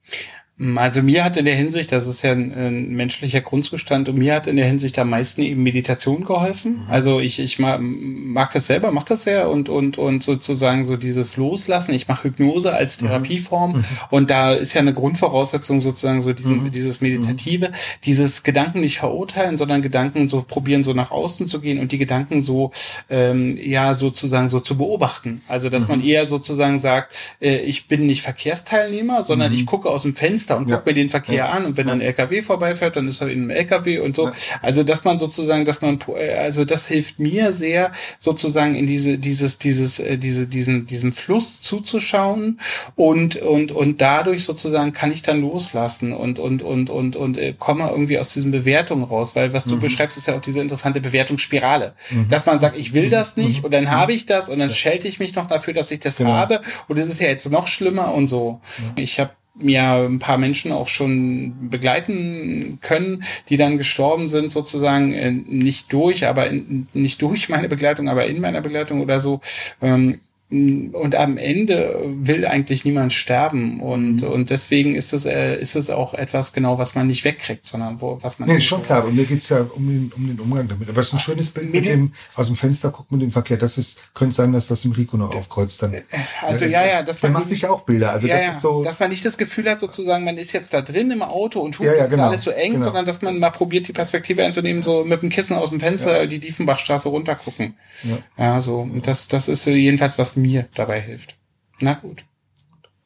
Also 0.75 1.01
mir 1.01 1.23
hat 1.23 1.37
in 1.37 1.45
der 1.45 1.55
Hinsicht, 1.55 1.89
das 1.93 2.05
ist 2.05 2.21
ja 2.21 2.33
ein, 2.33 2.51
ein, 2.53 2.89
menschlicher 2.89 3.39
Grundzustand, 3.39 4.09
und 4.09 4.17
mir 4.17 4.35
hat 4.35 4.45
in 4.45 4.57
der 4.57 4.65
Hinsicht 4.65 4.99
am 4.99 5.09
meisten 5.09 5.41
eben 5.41 5.63
Meditation 5.63 6.25
geholfen. 6.25 6.83
Mhm. 6.83 6.89
Also 6.89 7.21
ich, 7.21 7.39
ich 7.39 7.59
mag, 7.59 7.79
mag 7.81 8.51
das 8.51 8.67
selber, 8.67 8.91
mach 8.91 9.03
das 9.03 9.23
sehr 9.23 9.49
und, 9.49 9.69
und, 9.69 9.97
und 9.97 10.21
sozusagen 10.21 10.85
so 10.85 10.97
dieses 10.97 11.37
Loslassen. 11.37 11.93
Ich 11.93 12.09
mache 12.09 12.25
Hypnose 12.25 12.73
als 12.73 12.99
mhm. 12.99 13.07
Therapieform 13.07 13.77
mhm. 13.77 13.85
und 14.09 14.29
da 14.29 14.51
ist 14.51 14.73
ja 14.73 14.81
eine 14.81 14.93
Grundvoraussetzung 14.93 15.79
sozusagen 15.79 16.21
so 16.21 16.33
diesen, 16.33 16.65
mhm. 16.65 16.71
dieses 16.71 16.99
Meditative, 16.99 17.71
dieses 18.03 18.43
Gedanken 18.43 18.81
nicht 18.81 18.97
verurteilen, 18.99 19.55
sondern 19.55 19.81
Gedanken 19.81 20.27
so 20.27 20.41
probieren, 20.41 20.83
so 20.83 20.91
nach 20.93 21.11
außen 21.11 21.47
zu 21.47 21.61
gehen 21.61 21.79
und 21.79 21.93
die 21.93 21.97
Gedanken 21.97 22.41
so, 22.41 22.71
ähm, 23.09 23.57
ja, 23.57 23.95
sozusagen 23.95 24.49
so 24.49 24.59
zu 24.59 24.77
beobachten. 24.77 25.41
Also 25.47 25.69
dass 25.69 25.87
man 25.87 25.99
mhm. 25.99 26.05
eher 26.05 26.27
sozusagen 26.27 26.79
sagt, 26.79 27.15
äh, 27.41 27.59
ich 27.59 27.87
bin 27.87 28.05
nicht 28.05 28.23
Verkehrsteilnehmer, 28.23 29.23
sondern 29.23 29.53
ich 29.53 29.65
gucke 29.65 29.89
aus 29.89 30.01
dem 30.01 30.15
Fenster 30.15 30.48
Fenster 30.49 30.57
und 30.57 30.67
ja. 30.67 30.75
guckt 30.75 30.87
mir 30.87 30.93
den 30.93 31.09
Verkehr 31.09 31.35
ja. 31.35 31.49
an 31.49 31.65
und 31.65 31.77
wenn 31.77 31.87
dann 31.87 31.99
ein 31.99 32.05
LKW 32.05 32.41
vorbeifährt, 32.41 32.95
dann 32.95 33.07
ist 33.07 33.21
er 33.21 33.29
in 33.29 33.43
einem 33.43 33.49
LKW 33.51 33.99
und 33.99 34.15
so. 34.15 34.27
Ja. 34.27 34.33
Also 34.61 34.83
dass 34.83 35.03
man 35.03 35.19
sozusagen, 35.19 35.65
dass 35.65 35.81
man, 35.81 35.99
also 36.37 36.65
das 36.65 36.87
hilft 36.87 37.19
mir 37.19 37.51
sehr, 37.51 37.91
sozusagen 38.17 38.75
in 38.75 38.87
diese, 38.87 39.17
dieses, 39.17 39.57
dieses, 39.59 39.99
äh, 39.99 40.17
diese, 40.17 40.47
diesen, 40.47 40.87
diesem 40.87 41.11
Fluss 41.11 41.61
zuzuschauen 41.61 42.59
und 42.95 43.37
und 43.37 43.71
und 43.71 44.01
dadurch 44.01 44.43
sozusagen 44.43 44.93
kann 44.93 45.11
ich 45.11 45.21
dann 45.21 45.41
loslassen 45.41 46.13
und 46.13 46.39
und 46.39 46.63
und 46.63 46.89
und 46.89 47.15
und 47.15 47.37
äh, 47.37 47.53
komme 47.57 47.89
irgendwie 47.89 48.17
aus 48.19 48.33
diesen 48.33 48.51
Bewertungen 48.51 49.03
raus, 49.03 49.35
weil 49.35 49.53
was 49.53 49.65
du 49.65 49.75
mhm. 49.75 49.81
beschreibst, 49.81 50.17
ist 50.17 50.27
ja 50.27 50.35
auch 50.35 50.41
diese 50.41 50.59
interessante 50.59 51.01
Bewertungsspirale, 51.01 51.93
mhm. 52.09 52.29
dass 52.29 52.45
man 52.45 52.59
sagt, 52.59 52.77
ich 52.77 52.93
will 52.93 53.09
das 53.09 53.37
nicht 53.37 53.59
mhm. 53.59 53.65
und 53.65 53.71
dann 53.71 53.85
mhm. 53.85 53.91
habe 53.91 54.13
ich 54.13 54.25
das 54.25 54.49
und 54.49 54.59
dann 54.59 54.71
schelte 54.71 55.07
ich 55.07 55.19
mich 55.19 55.35
noch 55.35 55.47
dafür, 55.47 55.73
dass 55.73 55.91
ich 55.91 55.99
das 55.99 56.17
genau. 56.17 56.31
habe 56.31 56.61
und 56.87 56.97
es 56.97 57.07
ist 57.07 57.21
ja 57.21 57.27
jetzt 57.27 57.49
noch 57.49 57.67
schlimmer 57.67 58.13
und 58.13 58.27
so. 58.27 58.61
Ich 58.95 59.19
habe 59.19 59.31
mir 59.59 59.83
ein 59.83 60.19
paar 60.19 60.37
Menschen 60.37 60.71
auch 60.71 60.87
schon 60.87 61.69
begleiten 61.69 62.79
können, 62.81 63.23
die 63.49 63.57
dann 63.57 63.77
gestorben 63.77 64.27
sind, 64.27 64.51
sozusagen 64.51 65.13
äh, 65.13 65.31
nicht 65.31 65.91
durch, 65.93 66.25
aber 66.25 66.47
in, 66.47 66.87
nicht 66.93 67.21
durch 67.21 67.49
meine 67.49 67.69
Begleitung, 67.69 68.09
aber 68.09 68.25
in 68.25 68.41
meiner 68.41 68.61
Begleitung 68.61 69.01
oder 69.01 69.19
so. 69.19 69.41
Ähm, 69.81 70.19
und 70.51 71.13
am 71.15 71.37
Ende 71.37 72.01
will 72.05 72.47
eigentlich 72.47 72.83
niemand 72.83 73.13
sterben. 73.13 73.79
Und 73.81 74.23
mhm. 74.23 74.29
und 74.29 74.49
deswegen 74.49 74.95
ist 74.95 75.13
es 75.13 75.25
äh, 75.25 75.55
ist 75.59 75.75
es 75.75 75.91
auch 75.91 76.15
etwas 76.15 76.53
genau 76.53 76.79
was 76.79 76.95
man 76.95 77.05
nicht 77.05 77.23
wegkriegt 77.23 77.67
sondern 77.67 78.01
wo 78.01 78.17
was 78.21 78.39
man 78.39 78.49
nee, 78.49 78.59
schon 78.59 78.81
klar 78.81 79.05
und 79.05 79.15
mir 79.15 79.25
geht's 79.25 79.49
ja 79.49 79.67
um 79.75 79.87
den 79.87 80.11
um 80.15 80.27
den 80.27 80.39
Umgang 80.39 80.67
damit. 80.67 80.89
Aber 80.89 81.01
es 81.01 81.09
ist 81.09 81.13
ein 81.13 81.19
schönes 81.19 81.51
Bild 81.51 81.71
mit 81.71 81.85
dem 81.85 82.13
aus 82.35 82.47
dem 82.47 82.55
Fenster 82.55 82.89
guckt 82.89 83.11
mit 83.11 83.21
dem 83.21 83.29
Verkehr. 83.29 83.57
Das 83.57 83.77
ist 83.77 84.01
könnte 84.15 84.35
sein 84.35 84.51
dass 84.51 84.67
das 84.67 84.83
im 84.85 84.91
Rico 84.91 85.17
noch 85.17 85.35
aufkreuzt 85.35 85.83
dann 85.83 85.95
also 86.41 86.65
ja 86.65 86.83
ja 86.83 87.03
das 87.03 87.21
man 87.21 87.33
macht 87.33 87.49
sich 87.49 87.67
auch 87.67 87.81
Bilder. 87.81 88.11
Also 88.11 88.27
ja, 88.27 88.37
das 88.37 88.55
ist 88.55 88.61
so 88.61 88.83
dass 88.83 88.99
man 88.99 89.09
nicht 89.09 89.23
das 89.23 89.37
Gefühl 89.37 89.69
hat 89.69 89.79
sozusagen 89.79 90.25
man 90.25 90.37
ist 90.37 90.51
jetzt 90.51 90.73
da 90.73 90.81
drin 90.81 91.11
im 91.11 91.21
Auto 91.21 91.59
und 91.59 91.73
tut 91.73 91.85
ja, 91.85 91.93
ja, 91.93 92.07
genau, 92.07 92.29
alles 92.29 92.41
so 92.41 92.49
eng 92.49 92.73
genau. 92.73 92.85
sondern 92.85 93.05
dass 93.05 93.21
man 93.21 93.37
mal 93.37 93.51
probiert 93.51 93.87
die 93.87 93.93
Perspektive 93.93 94.43
einzunehmen 94.43 94.81
so 94.81 95.03
mit 95.03 95.21
dem 95.21 95.29
Kissen 95.29 95.55
aus 95.55 95.69
dem 95.69 95.79
Fenster 95.79 96.21
ja. 96.21 96.25
die 96.25 96.39
Diefenbachstraße 96.39 97.07
runtergucken. 97.07 97.75
Ja, 98.03 98.17
ja 98.45 98.61
so 98.61 98.79
und 98.79 99.05
das 99.05 99.27
das 99.27 99.47
ist 99.47 99.67
jedenfalls 99.67 100.17
was 100.17 100.38
mir 100.41 100.67
dabei 100.75 101.01
hilft 101.01 101.39
na 101.81 101.93
gut. 101.93 102.25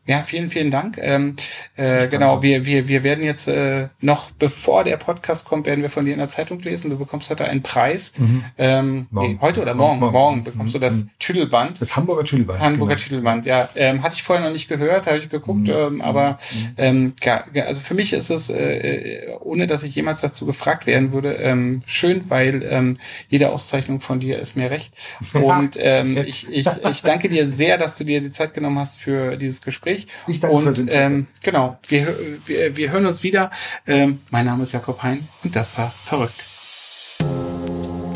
Ja, 0.06 0.22
vielen, 0.22 0.50
vielen 0.50 0.70
Dank. 0.70 0.98
Ähm, 1.00 1.38
äh, 1.78 2.10
genau, 2.10 2.44
wir, 2.44 2.66
wir, 2.66 2.90
wir 2.90 3.04
werden 3.04 3.24
jetzt 3.24 3.48
äh, 3.48 3.88
noch, 4.02 4.32
bevor 4.32 4.84
der 4.84 4.98
Podcast 4.98 5.46
kommt, 5.46 5.66
werden 5.66 5.82
wir 5.82 5.90
von 5.90 6.04
dir 6.04 6.12
in 6.12 6.20
der 6.20 6.28
Zeitung 6.28 6.60
lesen. 6.60 6.90
Du 6.90 6.98
bekommst 6.98 7.30
heute 7.30 7.46
einen 7.46 7.64
Preis. 7.64 8.12
Mhm. 8.18 8.44
Ähm, 8.58 9.08
nee, 9.12 9.38
heute 9.40 9.62
oder 9.62 9.74
morgen? 9.74 10.00
Morgen, 10.00 10.14
morgen 10.14 10.44
bekommst 10.44 10.76
mhm. 10.76 10.80
du 10.80 10.86
das 10.86 10.96
mhm. 10.96 11.10
Tüdelband. 11.20 11.80
Das 11.80 11.96
Hamburger 11.96 12.26
Tüdelband. 12.26 12.60
Hamburger 12.60 12.96
genau. 12.96 13.08
Tüdelband, 13.08 13.46
ja. 13.46 13.70
Ähm, 13.76 14.04
hatte 14.04 14.16
ich 14.16 14.24
vorher 14.24 14.44
noch 14.44 14.52
nicht 14.52 14.68
gehört, 14.68 15.08
habe 15.08 15.20
ich 15.20 15.30
geguckt. 15.30 15.70
Mhm. 15.70 15.74
Ähm, 15.74 16.02
aber 16.02 16.32
mhm. 16.32 16.74
ähm, 16.76 17.14
ja, 17.24 17.46
also 17.66 17.80
für 17.80 17.94
mich 17.94 18.12
ist 18.12 18.30
es, 18.30 18.50
äh, 18.50 19.28
ohne 19.40 19.68
dass 19.68 19.84
ich 19.84 19.96
jemals 19.96 20.20
dazu 20.20 20.46
gefragt 20.46 20.86
werden 20.86 21.14
würde, 21.14 21.36
ähm, 21.36 21.82
schön, 21.86 22.26
weil 22.28 22.62
ähm, 22.70 22.98
jede 23.30 23.52
Auszeichnung 23.52 24.02
von 24.02 24.20
dir 24.20 24.38
ist 24.38 24.58
mir 24.58 24.70
recht. 24.70 24.96
Und 25.34 25.78
ähm, 25.80 26.18
ich, 26.18 26.50
ich, 26.50 26.68
ich 26.68 27.02
danke 27.04 27.30
dir 27.30 27.48
sehr, 27.48 27.78
dass 27.78 27.98
du 27.98 28.04
dir 28.04 28.20
die 28.20 28.32
Zeit 28.32 28.54
genommen 28.54 28.80
hast 28.80 29.00
für 29.00 29.38
dieses 29.38 29.62
Gespräch. 29.62 29.93
Gespräch. 29.96 30.08
Ich 30.28 30.40
danke 30.40 30.56
und, 30.56 30.76
für 30.76 30.82
ähm, 30.90 31.28
genau, 31.42 31.78
wir, 31.88 32.16
wir, 32.46 32.76
wir 32.76 32.92
hören 32.92 33.06
uns 33.06 33.24
wieder. 33.24 33.52
Ähm, 33.88 34.20
mein 34.30 34.46
Name 34.46 34.64
ist 34.64 34.72
Jakob 34.72 35.02
Hein 35.04 35.28
und 35.44 35.56
das 35.56 35.78
war 35.78 35.94
Verrückt. 36.04 36.46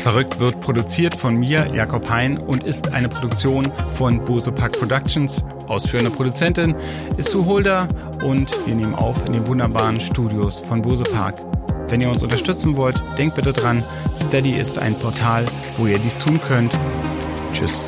Verrückt 0.00 0.38
wird 0.38 0.60
produziert 0.60 1.14
von 1.14 1.36
mir, 1.36 1.66
Jakob 1.74 2.08
Hein, 2.08 2.38
und 2.38 2.64
ist 2.64 2.92
eine 2.92 3.08
Produktion 3.08 3.70
von 3.94 4.24
Bose 4.24 4.52
Park 4.52 4.78
Productions. 4.78 5.44
Ausführende 5.66 6.10
Produzentin 6.10 6.74
ist 7.18 7.30
Sue 7.30 7.44
Holder 7.44 7.88
und 8.24 8.48
wir 8.66 8.74
nehmen 8.74 8.94
auf 8.94 9.26
in 9.26 9.34
den 9.34 9.46
wunderbaren 9.46 10.00
Studios 10.00 10.60
von 10.60 10.80
Bose 10.82 11.04
Park. 11.04 11.40
Wenn 11.88 12.00
ihr 12.00 12.08
uns 12.08 12.22
unterstützen 12.22 12.76
wollt, 12.76 13.00
denkt 13.18 13.36
bitte 13.36 13.52
dran, 13.52 13.82
Steady 14.16 14.52
ist 14.52 14.78
ein 14.78 14.94
Portal, 14.98 15.44
wo 15.76 15.86
ihr 15.86 15.98
dies 15.98 16.16
tun 16.16 16.40
könnt. 16.40 16.72
Tschüss. 17.52 17.84